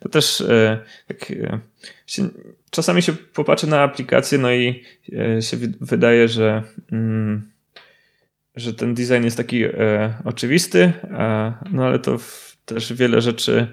To 0.00 0.08
też 0.08 0.44
tak, 1.08 1.32
czasami 2.70 3.02
się 3.02 3.12
popatrzy 3.12 3.66
na 3.66 3.82
aplikację, 3.82 4.38
no 4.38 4.52
i 4.52 4.84
się 5.40 5.56
wydaje, 5.80 6.28
że 6.28 6.62
mm, 6.92 7.50
że 8.60 8.74
ten 8.74 8.94
design 8.94 9.24
jest 9.24 9.36
taki 9.36 9.64
e, 9.64 9.70
oczywisty, 10.24 10.92
a, 11.10 11.52
no 11.72 11.86
ale 11.86 11.98
to 11.98 12.18
w, 12.18 12.56
też 12.64 12.92
wiele 12.92 13.20
rzeczy 13.20 13.66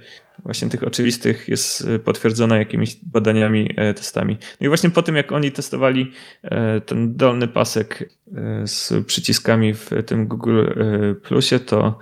właśnie 0.44 0.70
tych 0.70 0.84
oczywistych 0.84 1.48
jest 1.48 1.88
e, 1.88 2.00
potwierdzona 2.00 2.58
jakimiś 2.58 2.98
badaniami, 3.04 3.74
e, 3.76 3.94
testami. 3.94 4.38
No 4.62 4.66
i 4.66 4.68
właśnie 4.68 4.90
po 4.90 5.02
tym, 5.04 5.16
jak 5.16 5.32
oni 5.32 5.52
testowali 5.52 6.12
e, 6.44 6.82
ten 6.82 7.16
dolny 7.16 7.48
pasek 7.48 8.10
e, 8.36 8.68
z 8.68 9.06
przyciskami 9.06 9.74
w 9.74 9.90
tym 10.06 10.28
Google 10.28 10.62
e, 10.62 11.16
Plusie, 11.16 11.60
to 11.60 12.00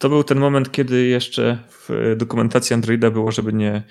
to 0.00 0.08
był 0.08 0.24
ten 0.24 0.38
moment, 0.38 0.72
kiedy 0.72 1.06
jeszcze 1.06 1.58
w 1.70 2.14
dokumentacji 2.16 2.74
Androida 2.74 3.10
było, 3.10 3.32
żeby 3.32 3.52
nie, 3.52 3.82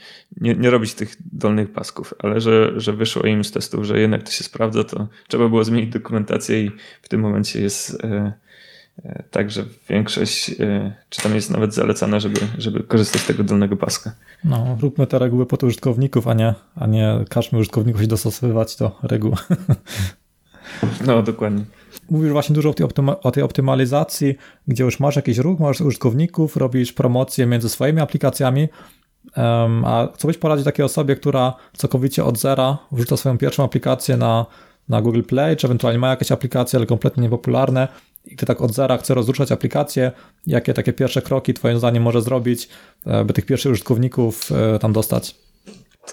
nie, 0.41 0.55
nie 0.55 0.69
robić 0.69 0.93
tych 0.93 1.15
dolnych 1.31 1.71
pasków, 1.71 2.13
ale 2.19 2.41
że, 2.41 2.73
że 2.77 2.93
wyszło 2.93 3.23
im 3.23 3.43
z 3.43 3.51
testów, 3.51 3.85
że 3.85 3.99
jednak 3.99 4.23
to 4.23 4.31
się 4.31 4.43
sprawdza, 4.43 4.83
to 4.83 5.07
trzeba 5.27 5.49
było 5.49 5.63
zmienić 5.63 5.93
dokumentację 5.93 6.63
i 6.63 6.71
w 7.01 7.09
tym 7.09 7.21
momencie 7.21 7.61
jest 7.61 8.03
e, 8.03 8.33
e, 9.05 9.23
tak, 9.31 9.51
że 9.51 9.65
większość, 9.89 10.49
e, 10.59 10.93
czy 11.09 11.21
tam 11.21 11.35
jest 11.35 11.51
nawet 11.51 11.73
zalecana, 11.73 12.19
żeby, 12.19 12.39
żeby 12.57 12.83
korzystać 12.83 13.21
z 13.21 13.25
tego 13.25 13.43
dolnego 13.43 13.77
paska. 13.77 14.11
No, 14.43 14.77
róbmy 14.81 15.07
te 15.07 15.19
reguły 15.19 15.45
pod 15.45 15.63
użytkowników, 15.63 16.27
a 16.27 16.33
nie, 16.33 16.53
a 16.75 16.87
nie 16.87 17.25
każmy 17.29 17.59
użytkowników 17.59 18.01
się 18.01 18.07
dostosowywać 18.07 18.75
do 18.75 18.99
reguł. 19.03 19.35
No, 21.05 21.23
dokładnie. 21.23 21.65
Mówisz 22.09 22.31
właśnie 22.31 22.55
dużo 22.55 22.69
o 22.69 22.73
tej, 22.73 22.85
o 23.23 23.31
tej 23.31 23.43
optymalizacji, 23.43 24.35
gdzie 24.67 24.83
już 24.83 24.99
masz 24.99 25.15
jakiś 25.15 25.37
ruch, 25.37 25.59
masz 25.59 25.81
użytkowników, 25.81 26.57
robisz 26.57 26.93
promocję 26.93 27.45
między 27.45 27.69
swoimi 27.69 28.01
aplikacjami, 28.01 28.67
um, 29.37 29.85
a 29.85 30.07
co 30.17 30.27
byś 30.27 30.37
poradzić 30.37 30.65
takiej 30.65 30.85
osobie, 30.85 31.15
która 31.15 31.53
całkowicie 31.77 32.25
od 32.25 32.37
zera 32.37 32.77
wrzuca 32.91 33.17
swoją 33.17 33.37
pierwszą 33.37 33.63
aplikację 33.63 34.17
na, 34.17 34.45
na 34.89 35.01
Google 35.01 35.21
Play, 35.21 35.57
czy 35.57 35.67
ewentualnie 35.67 35.99
ma 35.99 36.09
jakieś 36.09 36.31
aplikacje, 36.31 36.77
ale 36.77 36.85
kompletnie 36.85 37.23
niepopularne 37.23 37.87
i 38.25 38.35
ty 38.35 38.45
tak 38.45 38.61
od 38.61 38.73
zera 38.73 38.97
chce 38.97 39.13
rozruszać 39.13 39.51
aplikację, 39.51 40.11
jakie 40.47 40.73
takie 40.73 40.93
pierwsze 40.93 41.21
kroki 41.21 41.53
twoim 41.53 41.77
zdaniem 41.77 42.03
może 42.03 42.21
zrobić, 42.21 42.69
e, 43.05 43.25
by 43.25 43.33
tych 43.33 43.45
pierwszych 43.45 43.71
użytkowników 43.71 44.51
e, 44.51 44.79
tam 44.79 44.93
dostać? 44.93 45.35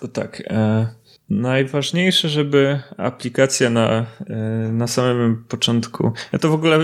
To 0.01 0.09
tak. 0.09 0.42
E 0.47 0.86
Najważniejsze, 1.30 2.28
żeby 2.28 2.80
aplikacja 2.96 3.70
na, 3.70 4.06
e, 4.26 4.36
na 4.72 4.86
samym 4.86 5.44
początku. 5.48 6.12
Ja 6.32 6.38
to 6.38 6.48
w 6.48 6.54
ogóle 6.54 6.76
e, 6.76 6.82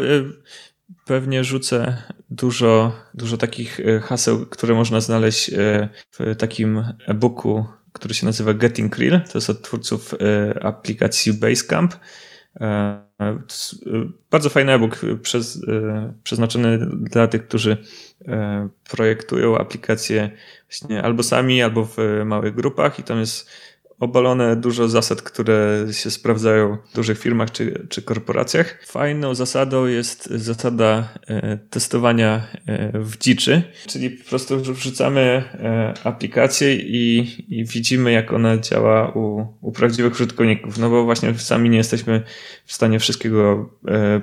pewnie 1.04 1.44
rzucę 1.44 2.02
dużo, 2.30 2.92
dużo 3.14 3.36
takich 3.36 3.80
e, 3.80 4.00
haseł, 4.00 4.46
które 4.46 4.74
można 4.74 5.00
znaleźć 5.00 5.50
w 6.10 6.36
takim 6.38 6.84
e-booku, 7.06 7.64
który 7.92 8.14
się 8.14 8.26
nazywa 8.26 8.54
Getting 8.54 8.98
Real. 8.98 9.20
To 9.32 9.38
jest 9.38 9.50
od 9.50 9.62
twórców 9.62 10.14
aplikacji 10.62 11.32
Basecamp. 11.32 11.94
Bardzo 14.30 14.50
fajny 14.50 14.72
e-book 14.72 15.00
przeznaczony 16.22 16.78
dla 16.92 17.28
tych, 17.28 17.46
którzy 17.48 17.76
projektują 18.90 19.58
aplikacje 19.58 20.30
właśnie 20.68 21.02
albo 21.02 21.22
sami, 21.22 21.62
albo 21.62 21.84
w 21.84 21.96
małych 22.24 22.54
grupach 22.54 22.98
i 22.98 23.02
tam 23.02 23.18
jest 23.18 23.50
obalone 24.02 24.56
dużo 24.56 24.88
zasad, 24.88 25.22
które 25.22 25.86
się 25.92 26.10
sprawdzają 26.10 26.76
w 26.90 26.94
dużych 26.94 27.18
firmach 27.18 27.50
czy, 27.50 27.86
czy 27.88 28.02
korporacjach. 28.02 28.86
Fajną 28.86 29.34
zasadą 29.34 29.86
jest 29.86 30.26
zasada 30.26 31.08
e, 31.28 31.58
testowania 31.70 32.46
e, 32.66 32.98
w 32.98 33.18
dziczy, 33.18 33.62
czyli 33.86 34.10
po 34.10 34.28
prostu 34.28 34.60
wrzucamy 34.60 35.20
e, 35.20 35.94
aplikację 36.04 36.74
i, 36.76 37.28
i 37.48 37.64
widzimy, 37.64 38.12
jak 38.12 38.32
ona 38.32 38.58
działa 38.58 39.12
u, 39.12 39.46
u 39.60 39.72
prawdziwych 39.72 40.12
użytkowników. 40.12 40.78
No 40.78 40.90
bo 40.90 41.04
właśnie 41.04 41.34
sami 41.34 41.70
nie 41.70 41.78
jesteśmy 41.78 42.22
w 42.66 42.72
stanie 42.72 42.98
wszystkiego 42.98 43.70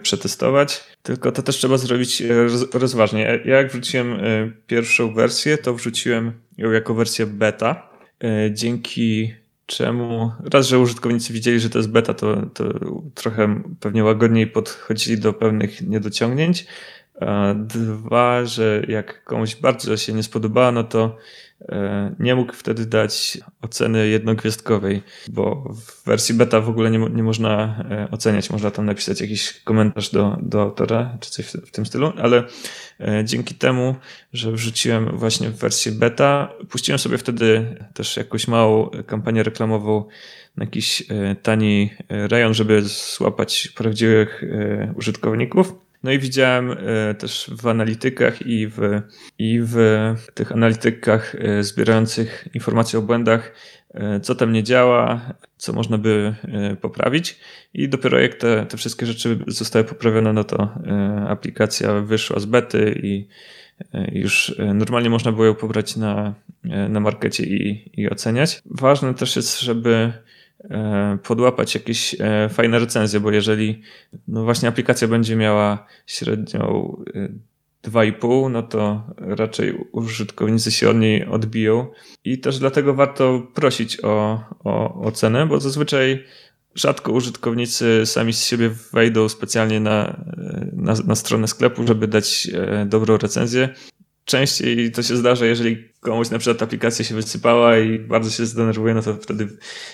przetestować, 0.02 0.84
tylko 1.04 1.32
to 1.32 1.42
też 1.42 1.58
trzeba 1.58 1.78
zrobić 1.78 2.24
rozważnie. 2.74 3.42
Ja 3.46 3.58
jak 3.58 3.72
wrzuciłem 3.72 4.20
pierwszą 4.68 5.14
wersję, 5.14 5.58
to 5.58 5.74
wrzuciłem 5.74 6.32
ją 6.58 6.72
jako 6.72 6.94
wersję 6.94 7.26
beta. 7.26 7.90
Dzięki 8.52 9.34
czemu 9.70 10.32
raz, 10.54 10.68
że 10.68 10.80
użytkownicy 10.80 11.34
widzieli, 11.34 11.60
że 11.60 11.70
to 11.70 11.80
jest 11.80 11.92
beta, 11.92 12.14
to, 12.14 12.46
to 12.54 12.64
trochę 13.16 13.64
pewnie 13.80 14.04
łagodniej 14.04 14.48
podchodzili 14.48 15.18
do 15.18 15.34
pewnych 15.34 15.82
niedociągnięć. 15.82 16.66
A 17.22 17.54
dwa, 17.54 18.46
że 18.46 18.84
jak 18.88 19.24
komuś 19.24 19.56
bardzo 19.56 19.98
się 19.98 20.14
nie 20.14 20.24
spodoba, 20.24 20.72
no 20.72 20.84
to 20.84 21.18
E, 21.18 21.18
nie 22.20 22.36
mógł 22.36 22.54
wtedy 22.54 22.86
dać 22.86 23.38
oceny 23.62 24.08
jednogwiazdkowej, 24.08 25.04
bo 25.28 25.74
w 25.74 26.06
wersji 26.06 26.36
beta 26.36 26.62
w 26.62 26.70
ogóle 26.70 26.92
nie, 26.92 26.98
nie 26.98 27.24
można 27.24 27.84
e, 27.92 28.12
oceniać. 28.12 28.50
Można 28.50 28.72
tam 28.72 28.86
napisać 28.86 29.22
jakiś 29.22 29.62
komentarz 29.64 30.10
do, 30.10 30.38
do 30.42 30.62
autora, 30.62 31.18
czy 31.20 31.32
coś 31.32 31.46
w, 31.46 31.72
tym 31.72 31.86
stylu, 31.86 32.14
ale 32.18 32.44
e, 33.00 33.26
dzięki 33.26 33.56
temu, 33.56 33.96
że 34.34 34.52
wrzuciłem 34.52 35.18
właśnie 35.18 35.50
w 35.50 35.58
wersję 35.58 35.92
beta, 35.92 36.54
puściłem 36.70 37.00
sobie 37.00 37.18
wtedy 37.18 37.76
też 37.94 38.18
jakąś 38.18 38.48
małą 38.48 38.90
kampanię 39.08 39.44
reklamową 39.44 40.06
na 40.58 40.66
jakiś 40.66 41.04
tani 41.42 41.90
rejon, 42.10 42.54
żeby 42.54 42.82
złapać 42.82 43.68
prawdziwych 43.76 44.44
użytkowników. 44.96 45.89
No 46.04 46.12
i 46.12 46.20
widziałem 46.20 46.72
e, 46.72 47.14
też 47.14 47.52
w 47.62 47.68
analitykach 47.68 48.42
i 48.42 48.68
w, 48.68 49.02
i 49.40 49.60
w 49.62 49.78
tych 50.34 50.52
analitykach 50.52 51.36
e, 51.36 51.64
zbierających 51.64 52.48
informacje 52.54 53.00
o 53.00 53.02
błędach, 53.02 53.54
e, 53.94 54.20
co 54.20 54.36
tam 54.36 54.54
nie 54.54 54.64
działa, 54.64 55.22
co 55.58 55.74
można 55.74 55.98
by 55.98 56.36
poprawić. 56.82 57.40
I 57.74 57.90
dopiero 57.90 58.20
jak 58.20 58.36
te, 58.36 58.66
te 58.66 58.78
wszystkie 58.78 59.06
rzeczy 59.06 59.40
zostały 59.48 59.86
poprawione, 59.86 60.34
no 60.34 60.44
to 60.44 60.70
aplikacja 61.28 61.94
wyszła 61.94 62.40
z 62.40 62.46
bety 62.46 63.00
i 63.04 63.28
już 64.12 64.56
normalnie 64.74 65.10
można 65.10 65.32
było 65.32 65.46
ją 65.46 65.56
pobrać 65.56 65.96
na, 65.96 66.34
na 66.90 67.00
markecie 67.00 67.44
i, 67.44 67.92
i 68.02 68.10
oceniać. 68.10 68.62
Ważne 68.66 69.14
też 69.14 69.36
jest, 69.36 69.62
żeby 69.62 70.14
podłapać 71.24 71.76
jakieś 71.76 72.16
e, 72.20 72.50
fajne 72.50 72.80
recenzje, 72.80 73.20
bo 73.20 73.32
jeżeli 73.32 73.82
no 74.28 74.44
właśnie 74.44 74.70
aplikacja 74.70 75.08
będzie 75.08 75.36
miała 75.36 75.88
średnią 76.08 76.96
2,5, 77.84 78.48
e, 78.48 78.50
no 78.50 78.64
to 78.64 79.04
raczej 79.18 79.74
użytkownicy 79.92 80.72
się 80.72 80.90
od 80.90 80.98
niej 80.98 81.26
odbiją. 81.26 81.88
I 82.24 82.40
też 82.40 82.60
dlatego 82.60 82.94
warto 82.94 83.48
prosić 83.54 84.04
o, 84.04 84.44
o 84.64 85.02
ocenę, 85.02 85.46
bo 85.46 85.60
zazwyczaj 85.60 86.26
rzadko 86.76 87.12
użytkownicy 87.12 88.06
sami 88.06 88.34
z 88.34 88.46
siebie 88.46 88.70
wejdą 88.94 89.30
specjalnie 89.30 89.80
na, 89.80 90.26
na, 90.74 90.94
na 91.08 91.16
stronę 91.16 91.48
sklepu, 91.48 91.88
żeby 91.88 92.08
dać 92.08 92.48
dobrą 92.86 93.18
recenzję. 93.18 93.70
Częściej 94.26 94.92
to 94.92 95.04
się 95.04 95.18
zdarza, 95.18 95.46
jeżeli 95.46 95.89
komuś 96.00 96.30
na 96.30 96.40
przykład 96.40 96.64
aplikacja 96.64 97.06
się 97.06 97.16
wysypała 97.16 97.78
i 97.78 98.00
bardzo 98.00 98.30
się 98.30 98.46
zdenerwuje, 98.46 98.94
no 98.94 99.02
to 99.02 99.14
wtedy 99.16 99.48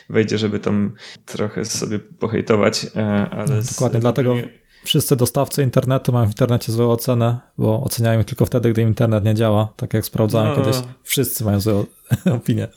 wejdzie, 0.09 0.37
żeby 0.37 0.59
tam 0.59 0.93
trochę 1.25 1.65
sobie 1.65 1.99
pohejtować. 1.99 2.87
E, 2.95 3.29
ale 3.31 3.45
no, 3.45 3.61
Dokładnie, 3.71 3.99
z... 3.99 4.01
dlatego 4.01 4.35
wszyscy 4.83 5.15
dostawcy 5.15 5.63
internetu 5.63 6.11
mają 6.11 6.25
w 6.25 6.29
internecie 6.29 6.71
złą 6.71 6.91
ocenę, 6.91 7.39
bo 7.57 7.83
oceniają 7.83 8.23
tylko 8.23 8.45
wtedy, 8.45 8.71
gdy 8.71 8.81
internet 8.81 9.25
nie 9.25 9.35
działa. 9.35 9.73
Tak 9.75 9.93
jak 9.93 10.05
sprawdzałem 10.05 10.49
no. 10.49 10.55
kiedyś, 10.55 10.81
wszyscy 11.03 11.43
mają 11.43 11.59
złą 11.59 11.85
opinię. 12.37 12.67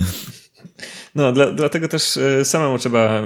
No, 1.14 1.32
dla, 1.32 1.52
dlatego 1.52 1.88
też 1.88 2.16
e, 2.16 2.44
samemu 2.44 2.78
trzeba 2.78 3.22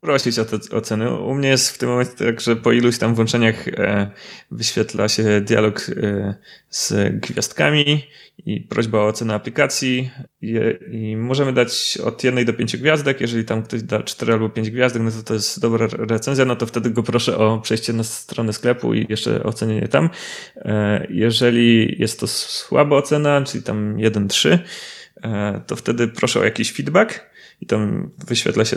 prosić 0.00 0.38
o 0.38 0.44
te 0.44 0.76
oceny. 0.76 1.18
U 1.18 1.34
mnie 1.34 1.48
jest 1.48 1.70
w 1.70 1.78
tym 1.78 1.88
momencie 1.88 2.12
tak, 2.12 2.40
że 2.40 2.56
po 2.56 2.72
iluś 2.72 2.98
tam 2.98 3.14
włączeniach 3.14 3.68
e, 3.68 4.10
wyświetla 4.50 5.08
się 5.08 5.40
dialog 5.40 5.86
e, 6.02 6.34
z 6.68 6.94
gwiazdkami 7.20 8.02
i 8.46 8.60
prośba 8.60 8.98
o 8.98 9.06
ocenę 9.06 9.34
aplikacji 9.34 10.10
I, 10.40 10.58
i, 10.90 11.16
możemy 11.16 11.52
dać 11.52 11.98
od 12.04 12.24
jednej 12.24 12.44
do 12.44 12.52
pięciu 12.52 12.78
gwiazdek. 12.78 13.20
Jeżeli 13.20 13.44
tam 13.44 13.62
ktoś 13.62 13.82
da 13.82 14.02
cztery 14.02 14.32
albo 14.32 14.48
pięć 14.48 14.70
gwiazdek, 14.70 15.02
no 15.02 15.10
to 15.10 15.22
to 15.22 15.34
jest 15.34 15.60
dobra 15.60 15.88
recenzja, 15.92 16.44
no 16.44 16.56
to 16.56 16.66
wtedy 16.66 16.90
go 16.90 17.02
proszę 17.02 17.36
o 17.38 17.58
przejście 17.58 17.92
na 17.92 18.04
stronę 18.04 18.52
sklepu 18.52 18.94
i 18.94 19.06
jeszcze 19.08 19.42
ocenienie 19.42 19.88
tam. 19.88 20.10
E, 20.56 21.06
jeżeli 21.10 21.96
jest 22.00 22.20
to 22.20 22.26
słaba 22.26 22.96
ocena, 22.96 23.42
czyli 23.44 23.62
tam 23.62 23.96
1-3, 23.96 24.58
to 25.66 25.76
wtedy 25.76 26.08
proszę 26.08 26.40
o 26.40 26.44
jakiś 26.44 26.72
feedback 26.72 27.29
i 27.60 27.66
tam 27.66 28.10
wyświetla 28.26 28.64
się 28.64 28.76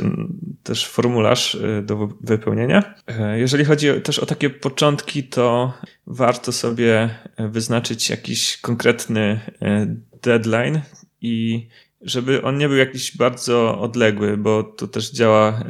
też 0.63 0.87
formularz 0.87 1.55
y, 1.55 1.83
do 1.85 2.09
wypełnienia. 2.21 2.95
E, 3.07 3.39
jeżeli 3.39 3.65
chodzi 3.65 3.87
też 4.03 4.19
o 4.19 4.25
takie 4.25 4.49
początki, 4.49 5.23
to 5.23 5.73
warto 6.07 6.51
sobie 6.51 7.09
wyznaczyć 7.37 8.09
jakiś 8.09 8.57
konkretny 8.57 9.39
e, 9.61 9.95
deadline 10.23 10.81
i 11.21 11.67
żeby 12.01 12.41
on 12.41 12.57
nie 12.57 12.67
był 12.67 12.77
jakiś 12.77 13.17
bardzo 13.17 13.79
odległy, 13.79 14.37
bo 14.37 14.63
tu 14.63 14.87
też 14.87 15.11
działa 15.11 15.63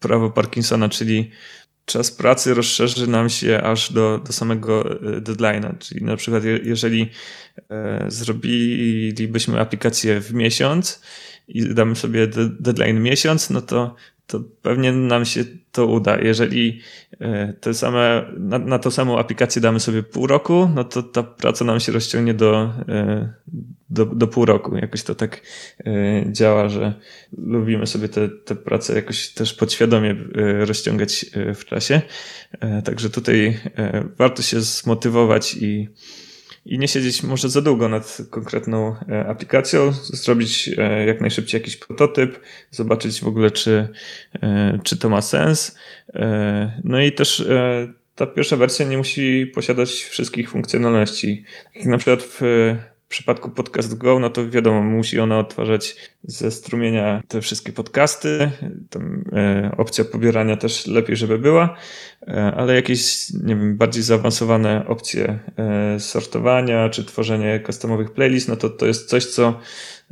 prawo 0.00 0.30
Parkinsona, 0.30 0.88
czyli 0.88 1.30
czas 1.84 2.10
pracy 2.10 2.54
rozszerzy 2.54 3.06
nam 3.06 3.28
się 3.28 3.62
aż 3.62 3.92
do, 3.92 4.18
do 4.18 4.32
samego 4.32 4.82
deadline'a. 5.20 5.78
Czyli 5.78 6.04
na 6.04 6.16
przykład, 6.16 6.42
jeżeli 6.64 7.10
zrobilibyśmy 8.08 9.60
aplikację 9.60 10.20
w 10.20 10.34
miesiąc 10.34 11.00
i 11.48 11.74
damy 11.74 11.96
sobie 11.96 12.26
deadline 12.60 13.02
miesiąc, 13.02 13.50
no 13.50 13.62
to 13.62 13.94
to 14.26 14.40
pewnie 14.62 14.92
nam 14.92 15.24
się 15.24 15.44
to 15.72 15.86
uda. 15.86 16.20
Jeżeli 16.20 16.80
e, 17.20 17.52
te 17.52 17.74
same, 17.74 18.32
na, 18.38 18.58
na 18.58 18.78
tą 18.78 18.90
samą 18.90 19.18
aplikację 19.18 19.62
damy 19.62 19.80
sobie 19.80 20.02
pół 20.02 20.26
roku, 20.26 20.70
no 20.74 20.84
to 20.84 21.02
ta 21.02 21.22
praca 21.22 21.64
nam 21.64 21.80
się 21.80 21.92
rozciągnie 21.92 22.34
do, 22.34 22.72
e, 22.88 23.32
do, 23.90 24.06
do 24.06 24.26
pół 24.26 24.44
roku. 24.44 24.76
Jakoś 24.76 25.02
to 25.02 25.14
tak 25.14 25.40
e, 25.86 26.24
działa, 26.32 26.68
że 26.68 26.94
lubimy 27.38 27.86
sobie 27.86 28.08
te, 28.08 28.28
te 28.28 28.54
prace 28.54 28.94
jakoś 28.94 29.28
też 29.28 29.54
podświadomie 29.54 30.16
rozciągać 30.60 31.26
w 31.54 31.64
czasie. 31.64 32.02
Także 32.84 33.10
tutaj 33.10 33.58
warto 34.18 34.42
się 34.42 34.60
zmotywować 34.60 35.54
i 35.54 35.88
i 36.66 36.78
nie 36.78 36.88
siedzieć 36.88 37.22
może 37.22 37.48
za 37.48 37.62
długo 37.62 37.88
nad 37.88 38.18
konkretną 38.30 38.96
e, 39.08 39.26
aplikacją, 39.26 39.92
zrobić 39.92 40.70
e, 40.78 41.06
jak 41.06 41.20
najszybciej 41.20 41.60
jakiś 41.60 41.76
prototyp, 41.76 42.40
zobaczyć 42.70 43.20
w 43.20 43.26
ogóle, 43.26 43.50
czy, 43.50 43.88
e, 44.42 44.78
czy 44.84 44.96
to 44.96 45.08
ma 45.08 45.22
sens. 45.22 45.78
No 46.84 47.00
i 47.00 47.12
też 47.12 47.44
ta 48.14 48.26
pierwsza 48.26 48.56
wersja 48.56 48.86
nie 48.86 48.98
musi 48.98 49.46
posiadać 49.54 49.90
wszystkich 49.90 50.50
funkcjonalności. 50.50 51.44
Tak 51.74 51.84
na 51.84 51.98
przykład 51.98 52.22
w 52.22 52.40
przypadku 53.14 53.50
Podcast 53.50 53.98
Go, 53.98 54.18
no 54.18 54.30
to 54.30 54.50
wiadomo, 54.50 54.82
musi 54.82 55.20
ona 55.20 55.38
odtwarzać 55.38 55.96
ze 56.22 56.50
strumienia 56.50 57.22
te 57.28 57.40
wszystkie 57.40 57.72
podcasty. 57.72 58.50
Tam, 58.90 59.24
e, 59.32 59.70
opcja 59.78 60.04
pobierania 60.04 60.56
też 60.56 60.86
lepiej, 60.86 61.16
żeby 61.16 61.38
była, 61.38 61.76
e, 62.28 62.52
ale 62.56 62.74
jakieś, 62.74 63.30
nie 63.30 63.56
wiem, 63.56 63.76
bardziej 63.76 64.02
zaawansowane 64.02 64.86
opcje 64.88 65.38
e, 65.56 66.00
sortowania 66.00 66.88
czy 66.88 67.04
tworzenie 67.04 67.62
customowych 67.66 68.10
playlist, 68.10 68.48
no 68.48 68.56
to 68.56 68.70
to 68.70 68.86
jest 68.86 69.08
coś, 69.08 69.26
co, 69.26 69.60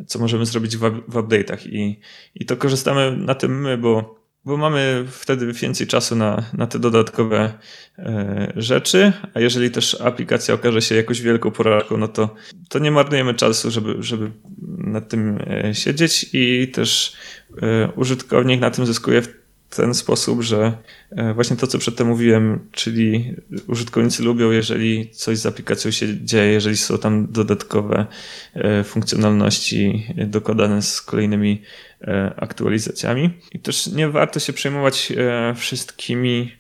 co 0.07 0.19
możemy 0.19 0.47
zrobić 0.47 0.77
w, 0.77 0.81
w 1.09 1.15
update'ach 1.15 1.67
i, 1.67 2.01
i 2.35 2.47
to 2.47 2.57
korzystamy 2.57 3.17
na 3.17 3.35
tym 3.35 3.61
my, 3.61 3.79
bo 3.79 4.22
bo 4.45 4.57
mamy 4.57 5.05
wtedy 5.11 5.53
więcej 5.53 5.87
czasu 5.87 6.17
na, 6.17 6.43
na 6.53 6.67
te 6.67 6.79
dodatkowe 6.79 7.53
e, 7.99 8.53
rzeczy, 8.57 9.13
a 9.35 9.41
jeżeli 9.41 9.71
też 9.71 10.01
aplikacja 10.01 10.55
okaże 10.55 10.83
się 10.83 10.95
jakoś 10.95 11.21
wielką 11.21 11.51
porażką, 11.51 11.97
no 11.97 12.09
to, 12.09 12.35
to 12.69 12.79
nie 12.79 12.91
marnujemy 12.91 13.35
czasu, 13.35 13.71
żeby, 13.71 13.97
żeby 14.01 14.31
nad 14.79 15.09
tym 15.09 15.39
e, 15.47 15.75
siedzieć 15.75 16.27
i 16.33 16.69
też 16.69 17.17
e, 17.63 17.93
użytkownik 17.97 18.61
na 18.61 18.71
tym 18.71 18.87
zyskuje 18.87 19.23
w 19.23 19.42
ten 19.77 19.95
sposób, 19.95 20.43
że 20.43 20.73
e, 21.11 21.35
właśnie 21.35 21.57
to, 21.57 21.67
co 21.67 21.79
przedtem 21.79 22.07
mówiłem, 22.07 22.69
czyli 22.73 23.35
użytkownicy 23.69 24.23
lubią, 24.23 24.51
jeżeli 24.51 25.11
coś 25.11 25.39
z 25.39 25.47
aplikacją 25.47 25.91
się 25.91 26.25
dzieje, 26.25 26.53
jeżeli 26.53 26.77
są 26.77 26.99
tam 26.99 27.33
dodatkowe 27.33 28.07
e, 28.55 28.85
funkcjonalności 28.85 30.07
dokładane 30.27 30.83
z 30.83 31.03
kolejnymi 31.03 31.63
e, 32.01 32.35
aktualizacjami. 32.37 33.31
I 33.53 33.59
też 33.59 33.87
nie 33.87 34.09
warto 34.09 34.41
się 34.41 34.53
przejmować 34.53 35.13
wszystkimi 35.57 36.53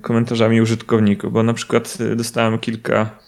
komentarzami 0.00 0.60
użytkowników, 0.60 1.32
bo 1.32 1.42
na 1.42 1.54
przykład 1.54 1.98
dostałem 2.16 2.58
kilka, 2.58 3.18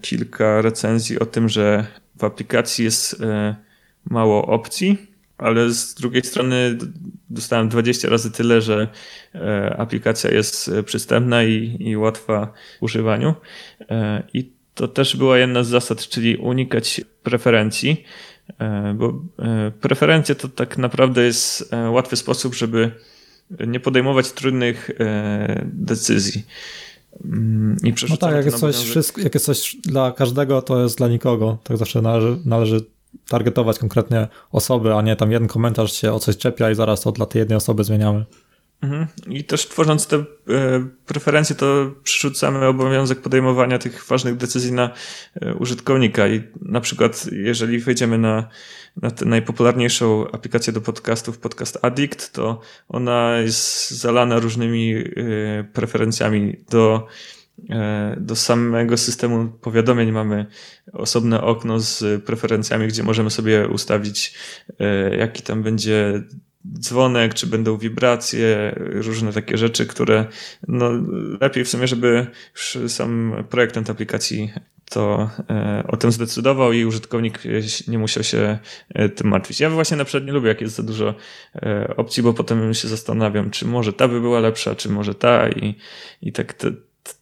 kilka 0.00 0.62
recenzji 0.62 1.18
o 1.18 1.26
tym, 1.26 1.48
że 1.48 1.86
w 2.16 2.24
aplikacji 2.24 2.84
jest 2.84 3.22
mało 4.10 4.46
opcji, 4.46 5.15
ale 5.38 5.70
z 5.70 5.94
drugiej 5.94 6.22
strony 6.22 6.78
dostałem 7.30 7.68
20 7.68 8.08
razy 8.08 8.30
tyle, 8.30 8.60
że 8.60 8.88
e, 9.34 9.76
aplikacja 9.78 10.30
jest 10.30 10.68
e, 10.68 10.82
przystępna 10.82 11.44
i, 11.44 11.76
i 11.80 11.96
łatwa 11.96 12.52
w 12.78 12.82
używaniu. 12.82 13.34
E, 13.90 14.22
I 14.34 14.52
to 14.74 14.88
też 14.88 15.16
była 15.16 15.38
jedna 15.38 15.64
z 15.64 15.68
zasad, 15.68 16.08
czyli 16.08 16.36
unikać 16.36 17.00
preferencji, 17.22 18.04
bo 18.94 19.22
preferencje 19.80 20.34
to 20.34 20.48
tak 20.48 20.78
naprawdę 20.78 21.22
jest 21.24 21.74
łatwy 21.90 22.16
sposób, 22.16 22.54
żeby 22.54 22.90
nie 23.66 23.80
podejmować 23.80 24.32
trudnych 24.32 24.90
decyzji. 25.64 26.44
Mm, 27.24 27.76
I 27.84 27.94
no 28.10 28.16
tak, 28.16 28.34
jak 28.34 28.44
jest, 28.44 28.58
coś, 28.58 28.76
wszystko, 28.76 29.20
jak 29.20 29.34
jest 29.34 29.46
coś 29.46 29.76
dla 29.82 30.12
każdego, 30.12 30.62
to 30.62 30.82
jest 30.82 30.98
dla 30.98 31.08
nikogo. 31.08 31.58
Tak 31.62 31.76
zawsze 31.76 32.02
należy, 32.02 32.38
należy 32.44 32.84
targetować 33.28 33.78
konkretnie 33.78 34.28
osoby, 34.52 34.94
a 34.94 35.02
nie 35.02 35.16
tam 35.16 35.32
jeden 35.32 35.48
komentarz 35.48 35.92
się 35.92 36.12
o 36.12 36.18
coś 36.18 36.36
czepia 36.36 36.70
i 36.70 36.74
zaraz 36.74 37.00
to 37.00 37.12
dla 37.12 37.26
tej 37.26 37.40
jednej 37.40 37.56
osoby 37.56 37.84
zmieniamy. 37.84 38.24
Mhm. 38.82 39.06
I 39.28 39.44
też 39.44 39.68
tworząc 39.68 40.06
te 40.06 40.16
e, 40.16 40.24
preferencje, 41.06 41.56
to 41.56 41.90
przerzucamy 42.02 42.66
obowiązek 42.66 43.20
podejmowania 43.20 43.78
tych 43.78 44.06
ważnych 44.06 44.36
decyzji 44.36 44.72
na 44.72 44.90
e, 45.34 45.54
użytkownika. 45.54 46.28
I 46.28 46.42
na 46.62 46.80
przykład, 46.80 47.26
jeżeli 47.32 47.78
wejdziemy 47.78 48.18
na, 48.18 48.48
na 49.02 49.10
tę 49.10 49.24
najpopularniejszą 49.24 50.30
aplikację 50.30 50.72
do 50.72 50.80
podcastów, 50.80 51.38
Podcast 51.38 51.78
Addict, 51.82 52.32
to 52.32 52.60
ona 52.88 53.38
jest 53.38 53.90
zalana 53.90 54.38
różnymi 54.38 54.94
e, 54.94 55.04
preferencjami 55.72 56.56
do 56.70 57.06
do 58.16 58.36
samego 58.36 58.96
systemu 58.96 59.48
powiadomień 59.48 60.12
mamy 60.12 60.46
osobne 60.92 61.40
okno 61.40 61.80
z 61.80 62.24
preferencjami, 62.24 62.88
gdzie 62.88 63.02
możemy 63.02 63.30
sobie 63.30 63.68
ustawić, 63.68 64.34
e, 64.80 65.16
jaki 65.16 65.42
tam 65.42 65.62
będzie 65.62 66.22
dzwonek, 66.78 67.34
czy 67.34 67.46
będą 67.46 67.78
wibracje, 67.78 68.74
różne 68.76 69.32
takie 69.32 69.58
rzeczy, 69.58 69.86
które 69.86 70.26
no, 70.68 70.90
lepiej 71.40 71.64
w 71.64 71.68
sumie, 71.68 71.86
żeby 71.86 72.26
już 72.54 72.78
sam 72.92 73.34
projektant 73.50 73.90
aplikacji 73.90 74.52
to 74.90 75.30
e, 75.50 75.84
o 75.88 75.96
tym 75.96 76.12
zdecydował 76.12 76.72
i 76.72 76.84
użytkownik 76.84 77.42
nie 77.88 77.98
musiał 77.98 78.22
się 78.22 78.58
tym 79.14 79.28
martwić. 79.28 79.60
Ja 79.60 79.70
właśnie 79.70 79.96
na 79.96 80.04
przykład 80.04 80.26
nie 80.26 80.32
lubię, 80.32 80.48
jak 80.48 80.60
jest 80.60 80.76
za 80.76 80.82
dużo 80.82 81.14
opcji, 81.96 82.22
bo 82.22 82.34
potem 82.34 82.74
się 82.74 82.88
zastanawiam, 82.88 83.50
czy 83.50 83.66
może 83.66 83.92
ta 83.92 84.08
by 84.08 84.20
była 84.20 84.40
lepsza, 84.40 84.74
czy 84.74 84.88
może 84.88 85.14
ta 85.14 85.48
i, 85.48 85.74
i 86.22 86.32
tak 86.32 86.52
te, 86.52 86.72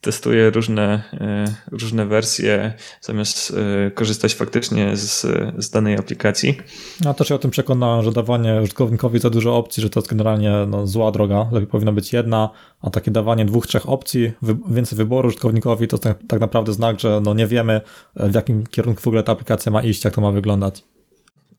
testuję 0.01 0.51
różne, 0.51 1.03
e, 1.13 1.45
różne 1.71 2.07
wersje, 2.07 2.73
zamiast 3.01 3.57
e, 3.87 3.91
korzystać 3.91 4.35
faktycznie 4.35 4.97
z, 4.97 5.21
z 5.65 5.71
danej 5.71 5.97
aplikacji. 5.97 6.59
Ja 7.05 7.15
też 7.15 7.29
się 7.29 7.35
o 7.35 7.39
tym 7.39 7.51
przekonałem, 7.51 8.05
że 8.05 8.13
dawanie 8.13 8.61
użytkownikowi 8.63 9.19
za 9.19 9.31
dużo 9.31 9.57
opcji, 9.57 9.83
że 9.83 9.91
to 9.91 10.01
jest 10.01 10.11
generalnie 10.11 10.53
no, 10.69 10.87
zła 10.87 11.11
droga. 11.11 11.47
Lepiej 11.53 11.67
powinna 11.67 11.93
być 11.93 12.13
jedna, 12.13 12.51
a 12.81 12.91
takie 12.91 13.11
dawanie 13.11 13.45
dwóch, 13.45 13.67
trzech 13.67 13.89
opcji, 13.89 14.33
wy, 14.43 14.57
więcej 14.71 14.97
wyboru 14.97 15.29
użytkownikowi, 15.29 15.89
to 15.89 15.99
tak, 15.99 16.19
tak 16.29 16.41
naprawdę 16.41 16.73
znak, 16.73 17.01
że 17.01 17.21
no, 17.25 17.35
nie 17.35 17.47
wiemy, 17.47 17.81
e, 18.17 18.29
w 18.29 18.35
jakim 18.35 18.67
kierunku 18.67 19.03
w 19.03 19.07
ogóle 19.07 19.23
ta 19.23 19.33
aplikacja 19.33 19.73
ma 19.73 19.83
iść, 19.83 20.05
jak 20.05 20.15
to 20.15 20.21
ma 20.21 20.31
wyglądać. 20.31 20.85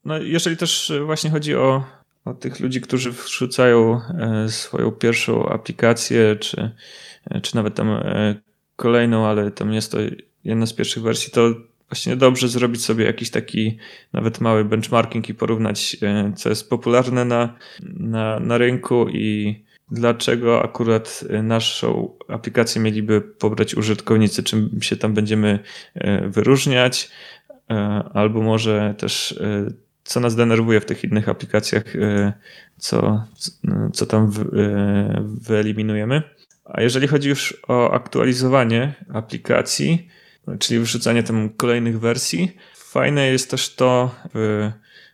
No, 0.05 0.17
jeżeli 0.17 0.57
też 0.57 0.93
właśnie 1.05 1.30
chodzi 1.30 1.55
o, 1.55 1.84
o 2.26 2.34
tych 2.34 2.59
ludzi, 2.59 2.82
którzy 2.82 3.11
wrzucają 3.11 4.01
swoją 4.47 4.91
pierwszą 4.91 5.49
aplikację, 5.49 6.36
czy 6.36 6.57
E, 6.61 6.71
czy 7.41 7.55
nawet 7.55 7.76
tam 7.76 7.89
e, 7.89 8.36
kolejną, 8.76 9.26
ale 9.26 9.51
tam 9.51 9.73
jest 9.73 9.91
to 9.91 9.97
jedna 10.43 10.65
z 10.65 10.73
pierwszych 10.73 11.03
wersji, 11.03 11.32
to 11.32 11.53
właśnie 11.89 12.15
dobrze 12.15 12.47
zrobić 12.47 12.84
sobie 12.84 13.05
jakiś 13.05 13.30
taki 13.30 13.78
nawet 14.13 14.41
mały 14.41 14.65
benchmarking 14.65 15.30
i 15.30 15.34
porównać, 15.34 15.97
e, 16.01 16.34
co 16.36 16.49
jest 16.49 16.69
popularne 16.69 17.26
na, 17.26 17.55
na, 17.84 18.39
na 18.39 18.57
rynku 18.57 19.09
i 19.09 19.59
dlaczego 19.91 20.63
akurat 20.63 21.23
naszą 21.43 22.17
aplikację 22.28 22.82
mieliby 22.82 23.21
pobrać 23.21 23.76
użytkownicy, 23.76 24.43
czym 24.43 24.82
się 24.82 24.95
tam 24.95 25.13
będziemy 25.13 25.59
wyróżniać, 26.28 27.11
albo 28.13 28.41
może 28.41 28.95
też 28.97 29.39
co 30.03 30.19
nas 30.19 30.36
denerwuje 30.36 30.80
w 30.80 30.86
tych 30.86 31.03
innych 31.03 31.30
aplikacjach, 31.30 31.84
co, 32.78 33.26
co 33.93 34.05
tam 34.05 34.32
wyeliminujemy. 35.23 36.23
A 36.66 36.82
jeżeli 36.82 37.07
chodzi 37.07 37.30
już 37.30 37.57
o 37.68 37.91
aktualizowanie 37.91 38.93
aplikacji, 39.13 40.09
czyli 40.59 40.80
wrzucanie 40.80 41.24
tam 41.24 41.49
kolejnych 41.49 41.99
wersji, 41.99 42.57
fajne 42.76 43.28
jest 43.28 43.51
też 43.51 43.76
to 43.76 44.16
w 44.34 44.72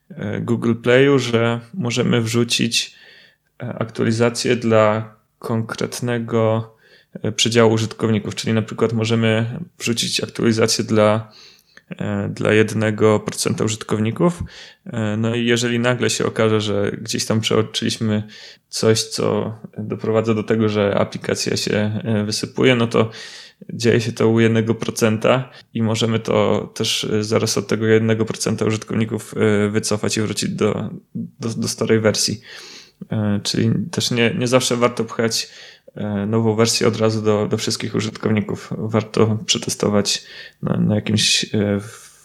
e, 0.10 0.42
Google 0.42 0.76
Playu, 0.76 1.20
że 1.20 1.60
możemy 1.74 2.22
wrzucić 2.22 2.96
e, 3.64 3.74
aktualizację 3.80 4.56
dla 4.56 5.16
konkretnego 5.40 6.76
e, 7.24 7.32
przedziału 7.32 7.74
użytkowników, 7.74 8.36
czyli 8.36 8.54
na 8.54 8.62
przykład 8.62 8.94
możemy 8.94 9.60
wrzucić 9.80 10.24
aktualizację 10.24 10.84
dla 10.84 11.32
dla 12.30 12.54
jednego 12.54 13.20
procenta 13.20 13.64
użytkowników. 13.64 14.44
E, 14.86 15.18
no 15.18 15.36
i 15.36 15.46
jeżeli 15.46 15.80
nagle 15.80 16.10
się 16.10 16.26
okaże, 16.26 16.62
że 16.62 16.92
gdzieś 17.02 17.26
tam 17.26 17.42
przeoczyliśmy 17.42 18.24
coś, 18.70 19.04
co 19.04 19.56
doprowadza 19.78 20.34
do 20.34 20.44
tego, 20.44 20.70
że 20.70 20.96
aplikacja 20.96 21.58
się 21.58 22.02
e, 22.04 22.24
wysypuje, 22.24 22.76
no 22.76 22.88
to 22.88 23.10
dzieje 23.74 24.02
się 24.02 24.12
to 24.12 24.28
u 24.28 24.38
1% 24.38 25.44
i 25.74 25.82
możemy 25.82 26.20
to 26.20 26.70
też 26.76 27.08
zaraz 27.22 27.58
od 27.58 27.68
tego 27.68 27.86
1% 27.86 28.68
użytkowników 28.68 29.36
wycofać 29.72 30.18
i 30.18 30.22
wrócić 30.22 30.50
do, 30.50 30.90
do, 31.16 31.50
do 31.50 31.68
starej 31.68 32.00
wersji. 32.00 32.42
Czyli 33.44 33.72
też 33.92 34.12
nie, 34.12 34.36
nie 34.38 34.48
zawsze 34.48 34.76
warto 34.76 35.04
pchać 35.04 35.50
nową 36.28 36.56
wersję 36.56 36.88
od 36.88 36.98
razu 36.98 37.22
do, 37.22 37.48
do 37.48 37.58
wszystkich 37.58 37.96
użytkowników. 37.96 38.74
Warto 38.78 39.38
przetestować 39.46 40.24
na, 40.62 40.78
na 40.78 40.96
jakimś 40.96 41.46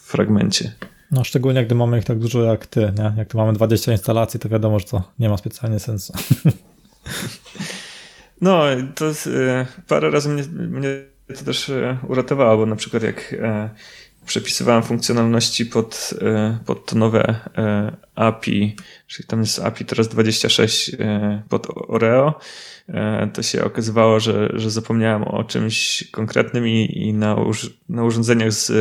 fragmencie. 0.04 0.72
No 1.10 1.24
szczególnie 1.24 1.64
gdy 1.64 1.74
mamy 1.74 1.98
ich 1.98 2.04
tak 2.04 2.18
dużo 2.18 2.42
jak 2.42 2.66
ty, 2.66 2.92
nie? 2.98 3.12
Jak 3.16 3.28
tu 3.28 3.38
mamy 3.38 3.52
20 3.52 3.92
instalacji, 3.92 4.40
to 4.40 4.48
wiadomo, 4.48 4.78
że 4.78 4.84
to 4.84 5.12
nie 5.18 5.28
ma 5.28 5.36
specjalnie 5.36 5.78
sensu. 5.78 6.12
No, 8.40 8.62
to 8.94 9.10
y, 9.10 9.66
parę 9.88 10.10
razy 10.10 10.28
mnie, 10.28 10.42
mnie 10.52 10.88
to 11.38 11.44
też 11.44 11.70
uratowało, 12.08 12.56
bo 12.56 12.66
na 12.66 12.76
przykład 12.76 13.02
jak 13.02 13.34
e, 13.42 13.70
przepisywałem 14.26 14.82
funkcjonalności 14.82 15.66
pod, 15.66 16.14
e, 16.22 16.58
pod 16.66 16.86
to 16.86 16.96
nowe 16.96 17.40
e, 17.58 17.96
API, 18.14 18.76
czyli 19.06 19.28
tam 19.28 19.40
jest 19.40 19.58
API 19.58 19.84
teraz 19.84 20.08
26 20.08 20.96
pod 21.48 21.66
Oreo, 21.88 22.40
to 23.32 23.42
się 23.42 23.64
okazywało, 23.64 24.20
że, 24.20 24.48
że 24.54 24.70
zapomniałem 24.70 25.22
o 25.22 25.44
czymś 25.44 26.04
konkretnym 26.10 26.68
i, 26.68 26.98
i 26.98 27.12
na, 27.12 27.36
na 27.88 28.04
urządzeniach 28.04 28.52
z 28.52 28.72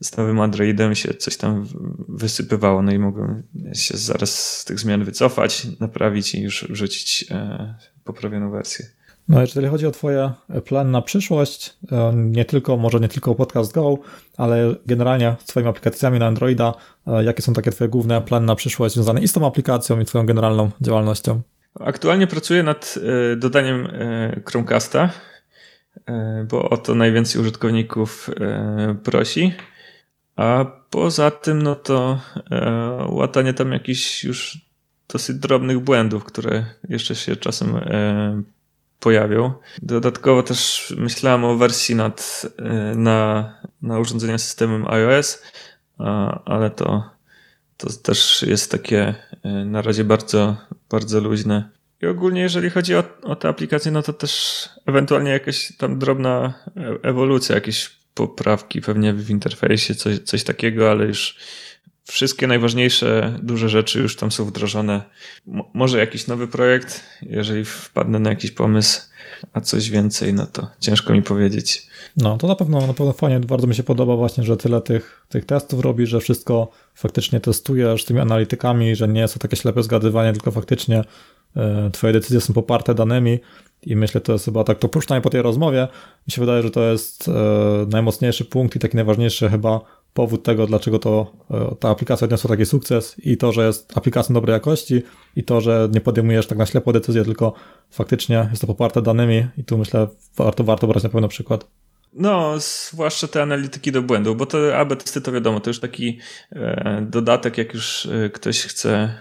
z 0.00 0.16
nowym 0.16 0.40
Androidem 0.40 0.94
się 0.94 1.14
coś 1.14 1.36
tam 1.36 1.66
wysypywało, 2.08 2.82
no 2.82 2.92
i 2.92 2.98
mogłem 2.98 3.42
się 3.72 3.96
zaraz 3.96 4.58
z 4.58 4.64
tych 4.64 4.80
zmian 4.80 5.04
wycofać, 5.04 5.66
naprawić 5.80 6.34
i 6.34 6.42
już 6.42 6.66
wrzucić 6.70 7.24
e, 7.30 7.74
poprawioną 8.04 8.50
wersję. 8.50 8.86
No, 9.28 9.40
jeżeli 9.40 9.68
chodzi 9.68 9.86
o 9.86 9.90
Twoje 9.90 10.32
plan 10.64 10.90
na 10.90 11.02
przyszłość, 11.02 11.76
e, 11.92 12.12
nie 12.14 12.44
tylko, 12.44 12.76
może 12.76 13.00
nie 13.00 13.08
tylko 13.08 13.34
Podcast 13.34 13.72
Go, 13.72 13.98
ale 14.36 14.74
generalnie 14.86 15.36
z 15.38 15.44
Twoimi 15.44 15.68
aplikacjami 15.68 16.18
na 16.18 16.26
Androida, 16.26 16.74
e, 17.06 17.24
jakie 17.24 17.42
są 17.42 17.52
takie 17.52 17.70
Twoje 17.70 17.88
główne 17.88 18.22
plany 18.22 18.46
na 18.46 18.54
przyszłość 18.54 18.94
związane 18.94 19.20
i 19.20 19.28
z 19.28 19.32
tą 19.32 19.46
aplikacją, 19.46 20.00
i 20.00 20.04
Twoją 20.04 20.26
generalną 20.26 20.70
działalnością? 20.80 21.40
Aktualnie 21.80 22.26
pracuję 22.26 22.62
nad 22.62 22.94
dodaniem 23.36 23.88
Chromecasta, 24.46 25.10
bo 26.48 26.70
o 26.70 26.76
to 26.76 26.94
najwięcej 26.94 27.40
użytkowników 27.40 28.30
prosi. 29.02 29.52
A 30.38 30.64
poza 30.90 31.30
tym, 31.30 31.62
no 31.62 31.74
to 31.74 32.20
e, 32.50 33.06
łatanie 33.08 33.54
tam 33.54 33.72
jakichś 33.72 34.24
już 34.24 34.58
dosyć 35.08 35.36
drobnych 35.36 35.78
błędów, 35.78 36.24
które 36.24 36.66
jeszcze 36.88 37.14
się 37.14 37.36
czasem 37.36 37.76
e, 37.76 38.42
pojawią. 39.00 39.52
Dodatkowo 39.82 40.42
też 40.42 40.94
myślałem 40.98 41.44
o 41.44 41.56
wersji 41.56 41.94
nad, 41.94 42.46
e, 42.58 42.94
na, 42.94 43.52
na 43.82 43.98
urządzenia 43.98 44.38
systemem 44.38 44.86
iOS, 44.86 45.42
ale 46.44 46.70
to, 46.70 47.10
to 47.76 47.88
też 48.02 48.42
jest 48.42 48.70
takie 48.70 49.14
e, 49.42 49.48
na 49.64 49.82
razie 49.82 50.04
bardzo, 50.04 50.56
bardzo 50.90 51.20
luźne. 51.20 51.70
I 52.02 52.06
ogólnie, 52.06 52.40
jeżeli 52.40 52.70
chodzi 52.70 52.94
o, 52.94 53.04
o 53.22 53.36
te 53.36 53.48
aplikacje, 53.48 53.92
no 53.92 54.02
to 54.02 54.12
też 54.12 54.64
ewentualnie 54.86 55.30
jakaś 55.30 55.76
tam 55.76 55.98
drobna 55.98 56.54
e, 56.76 56.98
ewolucja, 57.02 57.54
jakieś 57.54 57.98
poprawki 58.14 58.80
pewnie 58.80 59.12
w 59.12 59.30
interfejsie, 59.30 59.94
coś, 59.94 60.18
coś 60.18 60.44
takiego, 60.44 60.90
ale 60.90 61.06
już 61.06 61.36
wszystkie 62.10 62.46
najważniejsze, 62.46 63.38
duże 63.42 63.68
rzeczy 63.68 63.98
już 63.98 64.16
tam 64.16 64.32
są 64.32 64.44
wdrożone. 64.44 65.02
może 65.74 65.98
jakiś 65.98 66.26
nowy 66.26 66.48
projekt, 66.48 67.04
jeżeli 67.22 67.64
wpadnę 67.64 68.18
na 68.18 68.30
jakiś 68.30 68.50
pomysł, 68.50 69.00
a 69.52 69.60
coś 69.60 69.90
więcej, 69.90 70.34
no 70.34 70.46
to 70.46 70.68
ciężko 70.80 71.12
mi 71.12 71.22
powiedzieć. 71.22 71.86
No, 72.16 72.36
to 72.36 72.46
na 72.46 72.54
pewno, 72.54 72.86
na 72.86 72.94
pewno 72.94 73.12
fajnie, 73.12 73.40
bardzo 73.40 73.66
mi 73.66 73.74
się 73.74 73.82
podoba 73.82 74.16
właśnie, 74.16 74.44
że 74.44 74.56
tyle 74.56 74.80
tych, 74.80 75.26
tych 75.28 75.46
testów 75.46 75.80
robisz, 75.80 76.10
że 76.10 76.20
wszystko 76.20 76.70
faktycznie 76.94 77.40
testujesz 77.40 78.04
tymi 78.04 78.20
analitykami, 78.20 78.96
że 78.96 79.08
nie 79.08 79.20
jest 79.20 79.34
to 79.34 79.40
takie 79.40 79.56
ślepe 79.56 79.82
zgadywanie, 79.82 80.32
tylko 80.32 80.50
faktycznie 80.50 81.04
e, 81.56 81.90
twoje 81.92 82.12
decyzje 82.12 82.40
są 82.40 82.54
poparte 82.54 82.94
danymi 82.94 83.38
i 83.82 83.96
myślę, 83.96 84.20
to 84.20 84.32
jest 84.32 84.44
chyba 84.44 84.64
tak, 84.64 84.78
to 84.78 84.88
przynajmniej 84.88 85.22
po 85.22 85.30
tej 85.30 85.42
rozmowie, 85.42 85.88
mi 86.28 86.32
się 86.32 86.40
wydaje, 86.40 86.62
że 86.62 86.70
to 86.70 86.82
jest 86.82 87.28
e, 87.28 87.32
najmocniejszy 87.88 88.44
punkt 88.44 88.76
i 88.76 88.78
taki 88.78 88.96
najważniejszy 88.96 89.48
chyba 89.48 89.80
powód 90.14 90.42
tego, 90.42 90.66
dlaczego 90.66 90.98
to, 90.98 91.32
e, 91.50 91.74
ta 91.80 91.88
aplikacja 91.88 92.24
odniosła 92.24 92.50
taki 92.50 92.66
sukces 92.66 93.16
i 93.18 93.36
to, 93.36 93.52
że 93.52 93.66
jest 93.66 93.96
aplikacją 93.96 94.34
dobrej 94.34 94.52
jakości 94.52 95.02
i 95.36 95.44
to, 95.44 95.60
że 95.60 95.88
nie 95.92 96.00
podejmujesz 96.00 96.46
tak 96.46 96.58
na 96.58 96.66
ślepo 96.66 96.92
decyzję, 96.92 97.24
tylko 97.24 97.52
faktycznie 97.90 98.48
jest 98.50 98.60
to 98.60 98.66
poparte 98.66 99.02
danymi 99.02 99.46
i 99.58 99.64
tu 99.64 99.78
myślę, 99.78 100.06
warto, 100.36 100.64
warto 100.64 100.86
brać 100.86 101.02
na 101.02 101.08
pewno 101.08 101.28
przykład. 101.28 101.66
No, 102.12 102.54
zwłaszcza 102.58 103.28
te 103.28 103.42
analityki 103.42 103.92
do 103.92 104.02
błędów, 104.02 104.36
bo 104.36 104.46
to 104.46 104.76
AB 104.76 104.96
testy 104.96 105.20
to 105.20 105.32
wiadomo, 105.32 105.60
to 105.60 105.70
już 105.70 105.80
taki 105.80 106.18
e, 106.52 107.06
dodatek, 107.10 107.58
jak 107.58 107.74
już 107.74 108.06
e, 108.06 108.30
ktoś 108.30 108.62
chce 108.62 109.14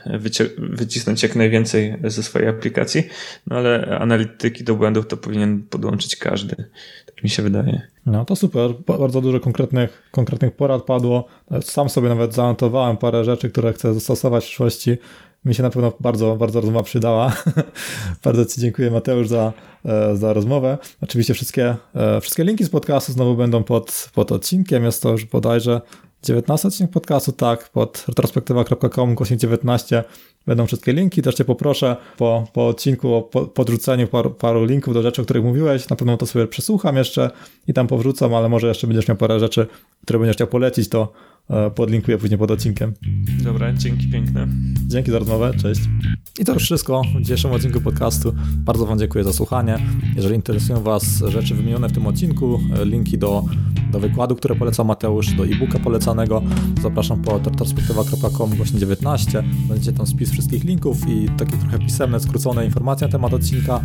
wycisnąć 0.58 1.24
jak 1.24 1.36
najwięcej 1.36 1.98
ze 2.04 2.24
swojej 2.24 2.48
aplikacji, 2.48 3.04
no 3.48 3.56
ale 3.56 4.00
analityki 4.00 4.64
do 4.64 4.76
błędów 4.76 5.08
to 5.08 5.18
powinien 5.18 5.64
podłączyć 5.64 6.16
każdy, 6.16 6.56
tak 7.06 7.24
mi 7.24 7.30
się 7.30 7.44
wydaje. 7.44 7.88
No 8.06 8.26
to 8.26 8.36
super, 8.36 8.74
bardzo 8.98 9.22
dużo 9.22 9.40
konkretnych, 9.40 10.10
konkretnych 10.12 10.56
porad 10.56 10.84
padło. 10.84 11.28
Sam 11.62 11.90
sobie 11.90 12.10
nawet 12.10 12.34
zanotowałem 12.34 12.98
parę 12.98 13.24
rzeczy, 13.24 13.50
które 13.50 13.74
chcę 13.74 13.94
zastosować 13.94 14.44
w 14.44 14.48
przyszłości 14.48 14.98
mi 15.48 15.56
się 15.56 15.64
na 15.64 15.70
pewno 15.70 15.94
bardzo, 16.00 16.36
bardzo 16.36 16.62
rozmowa 16.62 16.84
przydała. 16.84 17.36
bardzo 18.24 18.46
Ci 18.46 18.62
dziękuję 18.62 18.92
Mateusz 18.92 19.28
za, 19.28 19.54
e, 19.86 20.16
za 20.16 20.34
rozmowę. 20.34 20.78
Oczywiście 21.02 21.34
wszystkie, 21.34 21.76
e, 21.96 22.22
wszystkie 22.22 22.44
linki 22.44 22.64
z 22.64 22.70
podcastu 22.70 23.12
znowu 23.12 23.36
będą 23.36 23.64
pod, 23.64 24.10
pod 24.14 24.32
odcinkiem. 24.32 24.84
Jest 24.84 25.02
to 25.02 25.12
już 25.12 25.26
bodajże 25.26 25.82
19 26.24 26.68
odcinek 26.68 26.92
podcastu, 26.92 27.32
tak, 27.32 27.70
pod 27.70 28.06
retrospektywa.com, 28.08 29.16
kośnik 29.16 29.40
19 29.40 30.04
będą 30.48 30.66
wszystkie 30.66 30.94
linki. 30.94 31.22
Też 31.22 31.36
Cię 31.36 31.46
poproszę 31.46 31.96
po, 32.18 32.48
po 32.54 32.68
odcinku 32.68 33.14
o 33.14 33.22
po, 33.22 33.46
podrzuceniu 33.46 34.08
paru, 34.08 34.30
paru 34.30 34.66
linków 34.66 34.94
do 34.94 35.02
rzeczy, 35.02 35.22
o 35.22 35.26
których 35.26 35.44
mówiłeś. 35.44 35.90
Na 35.90 35.96
pewno 35.96 36.18
to 36.18 36.26
sobie 36.26 36.48
przesłucham 36.48 36.98
jeszcze 36.98 37.32
i 37.68 37.74
tam 37.74 37.88
powrzucam, 37.88 38.34
ale 38.34 38.50
może 38.50 38.68
jeszcze 38.68 38.88
będziesz 38.88 39.08
miał 39.08 39.18
parę 39.18 39.40
rzeczy, 39.40 39.68
które 40.04 40.20
będziesz 40.20 40.36
chciał 40.36 40.48
polecić, 40.48 40.90
to 40.90 41.14
podlinkuję 41.76 42.18
później 42.18 42.38
pod 42.38 42.52
odcinkiem. 42.52 42.94
Dobra, 43.44 43.74
dzięki 43.74 44.08
piękne. 44.08 44.48
Dzięki 44.88 45.12
za 45.12 45.20
rozmowę, 45.20 45.54
cześć. 45.62 45.82
I 46.40 46.46
to 46.46 46.54
już 46.54 46.64
wszystko 46.64 47.02
w 47.16 47.22
dzisiejszym 47.22 47.52
odcinku 47.52 47.82
podcastu. 47.82 48.34
Bardzo 48.58 48.86
Wam 48.86 49.00
dziękuję 49.00 49.24
za 49.24 49.34
słuchanie. 49.34 49.78
Jeżeli 50.16 50.36
interesują 50.36 50.84
Was 50.84 51.24
rzeczy 51.28 51.56
wymienione 51.56 51.90
w 51.90 51.92
tym 51.92 52.08
odcinku, 52.08 52.60
e, 52.76 52.86
linki 52.86 53.18
do, 53.18 53.44
do 53.92 54.00
wykładu, 54.00 54.36
które 54.36 54.56
polecał 54.56 54.86
Mateusz, 54.86 55.34
do 55.34 55.46
e-booka 55.46 55.80
polecanego, 55.80 56.42
zapraszam 56.82 57.22
po 57.22 57.38
retrospektywa.com 57.38 58.50
właśnie 58.50 58.80
19. 58.80 59.44
Będziecie 59.68 59.94
tam 59.94 60.08
spis 60.08 60.32
wszystkich 60.32 60.64
linków 60.64 60.98
i 61.10 61.30
takie 61.38 61.58
trochę 61.58 61.80
pisemne, 61.80 62.20
skrócone 62.20 62.66
informacje 62.66 63.08
na 63.08 63.12
temat 63.12 63.34
odcinka. 63.34 63.82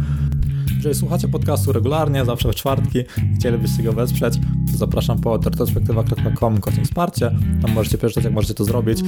Jeżeli 0.77 0.95
słuchacie 0.95 1.29
podcastu 1.29 1.73
regularnie, 1.73 2.25
zawsze 2.25 2.53
w 2.53 2.55
czwartki, 2.55 2.99
chcielibyście 3.39 3.83
go 3.83 3.93
wesprzeć, 3.93 4.35
to 4.73 4.79
zapraszam 4.79 5.21
po 5.21 5.37
retrospektywa.com 5.37 6.61
kośnik 6.61 6.85
wsparcie. 6.85 7.31
Tam 7.63 7.73
możecie 7.73 7.99
przeczytać, 7.99 8.25
jak 8.25 8.33
możecie 8.33 8.55
to 8.55 8.65
zrobić. 8.65 8.99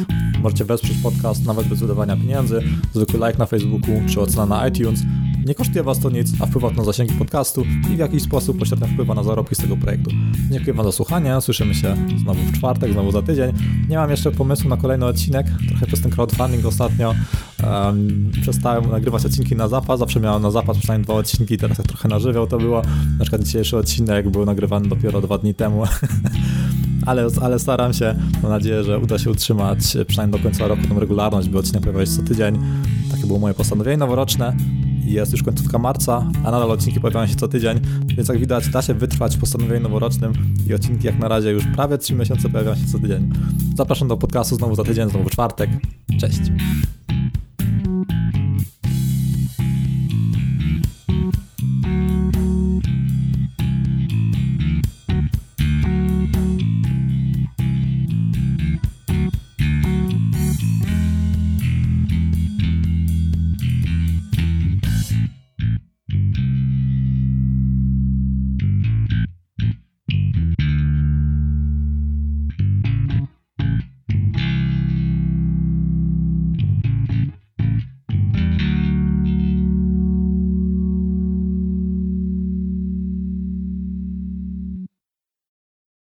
Możecie 0.43 0.65
wesprzeć 0.65 0.97
podcast 1.03 1.47
nawet 1.47 1.67
bez 1.69 1.81
wydawania 1.81 2.17
pieniędzy. 2.17 2.63
Zwykły 2.95 3.27
like 3.27 3.39
na 3.39 3.47
Facebooku 3.47 4.01
czy 4.09 4.21
ocena 4.21 4.47
na 4.47 4.69
iTunes. 4.69 5.01
Nie 5.47 5.55
kosztuje 5.55 5.83
Was 5.83 5.99
to 5.99 6.11
nic, 6.11 6.33
a 6.41 6.47
wpływa 6.47 6.71
to 6.71 6.77
na 6.77 6.85
zasięgi 6.85 7.15
podcastu 7.15 7.65
i 7.93 7.97
w 7.97 7.99
jakiś 7.99 8.23
sposób 8.23 8.59
pośrednio 8.59 8.87
wpływa 8.87 9.15
na 9.15 9.23
zarobki 9.23 9.55
z 9.55 9.59
tego 9.59 9.77
projektu. 9.77 10.11
Dziękuję 10.51 10.75
Wam 10.75 10.87
za 10.87 10.93
słuchanie, 10.93 11.41
słyszymy 11.41 11.75
się 11.75 11.97
znowu 12.23 12.41
w 12.41 12.53
czwartek, 12.53 12.93
znowu 12.93 13.13
za 13.13 13.23
tydzień. 13.23 13.53
Nie 13.89 13.97
mam 13.97 14.11
jeszcze 14.11 14.31
pomysłu 14.31 14.69
na 14.69 14.77
kolejny 14.77 15.07
odcinek, 15.07 15.47
trochę 15.69 15.87
przez 15.87 16.01
ten 16.01 16.11
crowdfunding 16.11 16.67
ostatnio 16.67 17.15
um, 17.65 18.31
przestałem 18.43 18.91
nagrywać 18.91 19.27
odcinki 19.27 19.57
na 19.57 19.69
zapas, 19.69 19.99
zawsze 19.99 20.21
miałem 20.21 20.43
na 20.43 20.51
zapas 20.51 20.79
przynajmniej 20.79 21.05
dwa 21.05 21.15
odcinki, 21.15 21.59
teraz 21.59 21.79
jak 21.79 21.87
trochę 21.87 22.09
nażywiał 22.09 22.47
to 22.47 22.59
było. 22.59 22.83
Na 23.19 23.21
przykład 23.21 23.43
dzisiejszy 23.43 23.77
odcinek 23.77 24.31
był 24.31 24.45
nagrywany 24.45 24.89
dopiero 24.89 25.21
dwa 25.21 25.39
dni 25.39 25.55
temu. 25.55 25.85
ale, 27.07 27.27
ale 27.43 27.59
staram 27.59 27.93
się. 27.93 28.15
Mam 28.43 28.53
nadzieję, 28.53 28.85
że 28.85 28.99
uda 28.99 29.19
się 29.19 29.31
utrzymać 29.31 29.79
przynajmniej 30.07 30.41
do 30.41 30.49
końca 30.49 30.69
roku 30.69 30.83
tą 30.89 31.01
regularność, 31.01 31.49
by 31.49 31.59
odcinek 31.59 31.83
pojawiał 31.83 32.07
się 32.07 32.13
co 32.13 32.23
tydzień. 32.23 32.59
Takie 33.11 33.27
było 33.27 33.39
moje 33.39 33.55
postanowienie 33.55 33.97
noworoczne. 33.97 34.57
Jest 35.05 35.33
już 35.33 35.43
końcówka 35.43 35.79
marca, 35.79 36.27
a 36.45 36.51
nadal 36.51 36.71
odcinki 36.71 37.01
pojawiają 37.01 37.27
się 37.27 37.35
co 37.35 37.49
tydzień, 37.49 37.81
więc 38.17 38.29
jak 38.29 38.39
widać 38.39 38.69
da 38.69 38.83
się 38.83 38.95
wytrwać 38.95 39.37
w 39.37 39.41
postanowieniu 39.41 39.81
noworocznym 39.81 40.33
i 40.69 40.75
odcinki 40.75 41.07
jak 41.07 41.19
na 41.19 41.29
razie 41.29 41.51
już 41.51 41.65
prawie 41.75 41.99
3 41.99 42.15
miesiące 42.15 42.49
pojawiają 42.49 42.77
się 42.77 42.87
co 42.93 42.99
tydzień. 42.99 43.33
Zapraszam 43.77 44.09
do 44.09 44.17
podcastu 44.17 44.57
znowu 44.57 44.75
za 44.75 44.85
tydzień, 44.85 45.11
znowu 45.11 45.29
w 45.29 45.33
czwartek. 45.33 45.71
Cześć! 46.21 46.41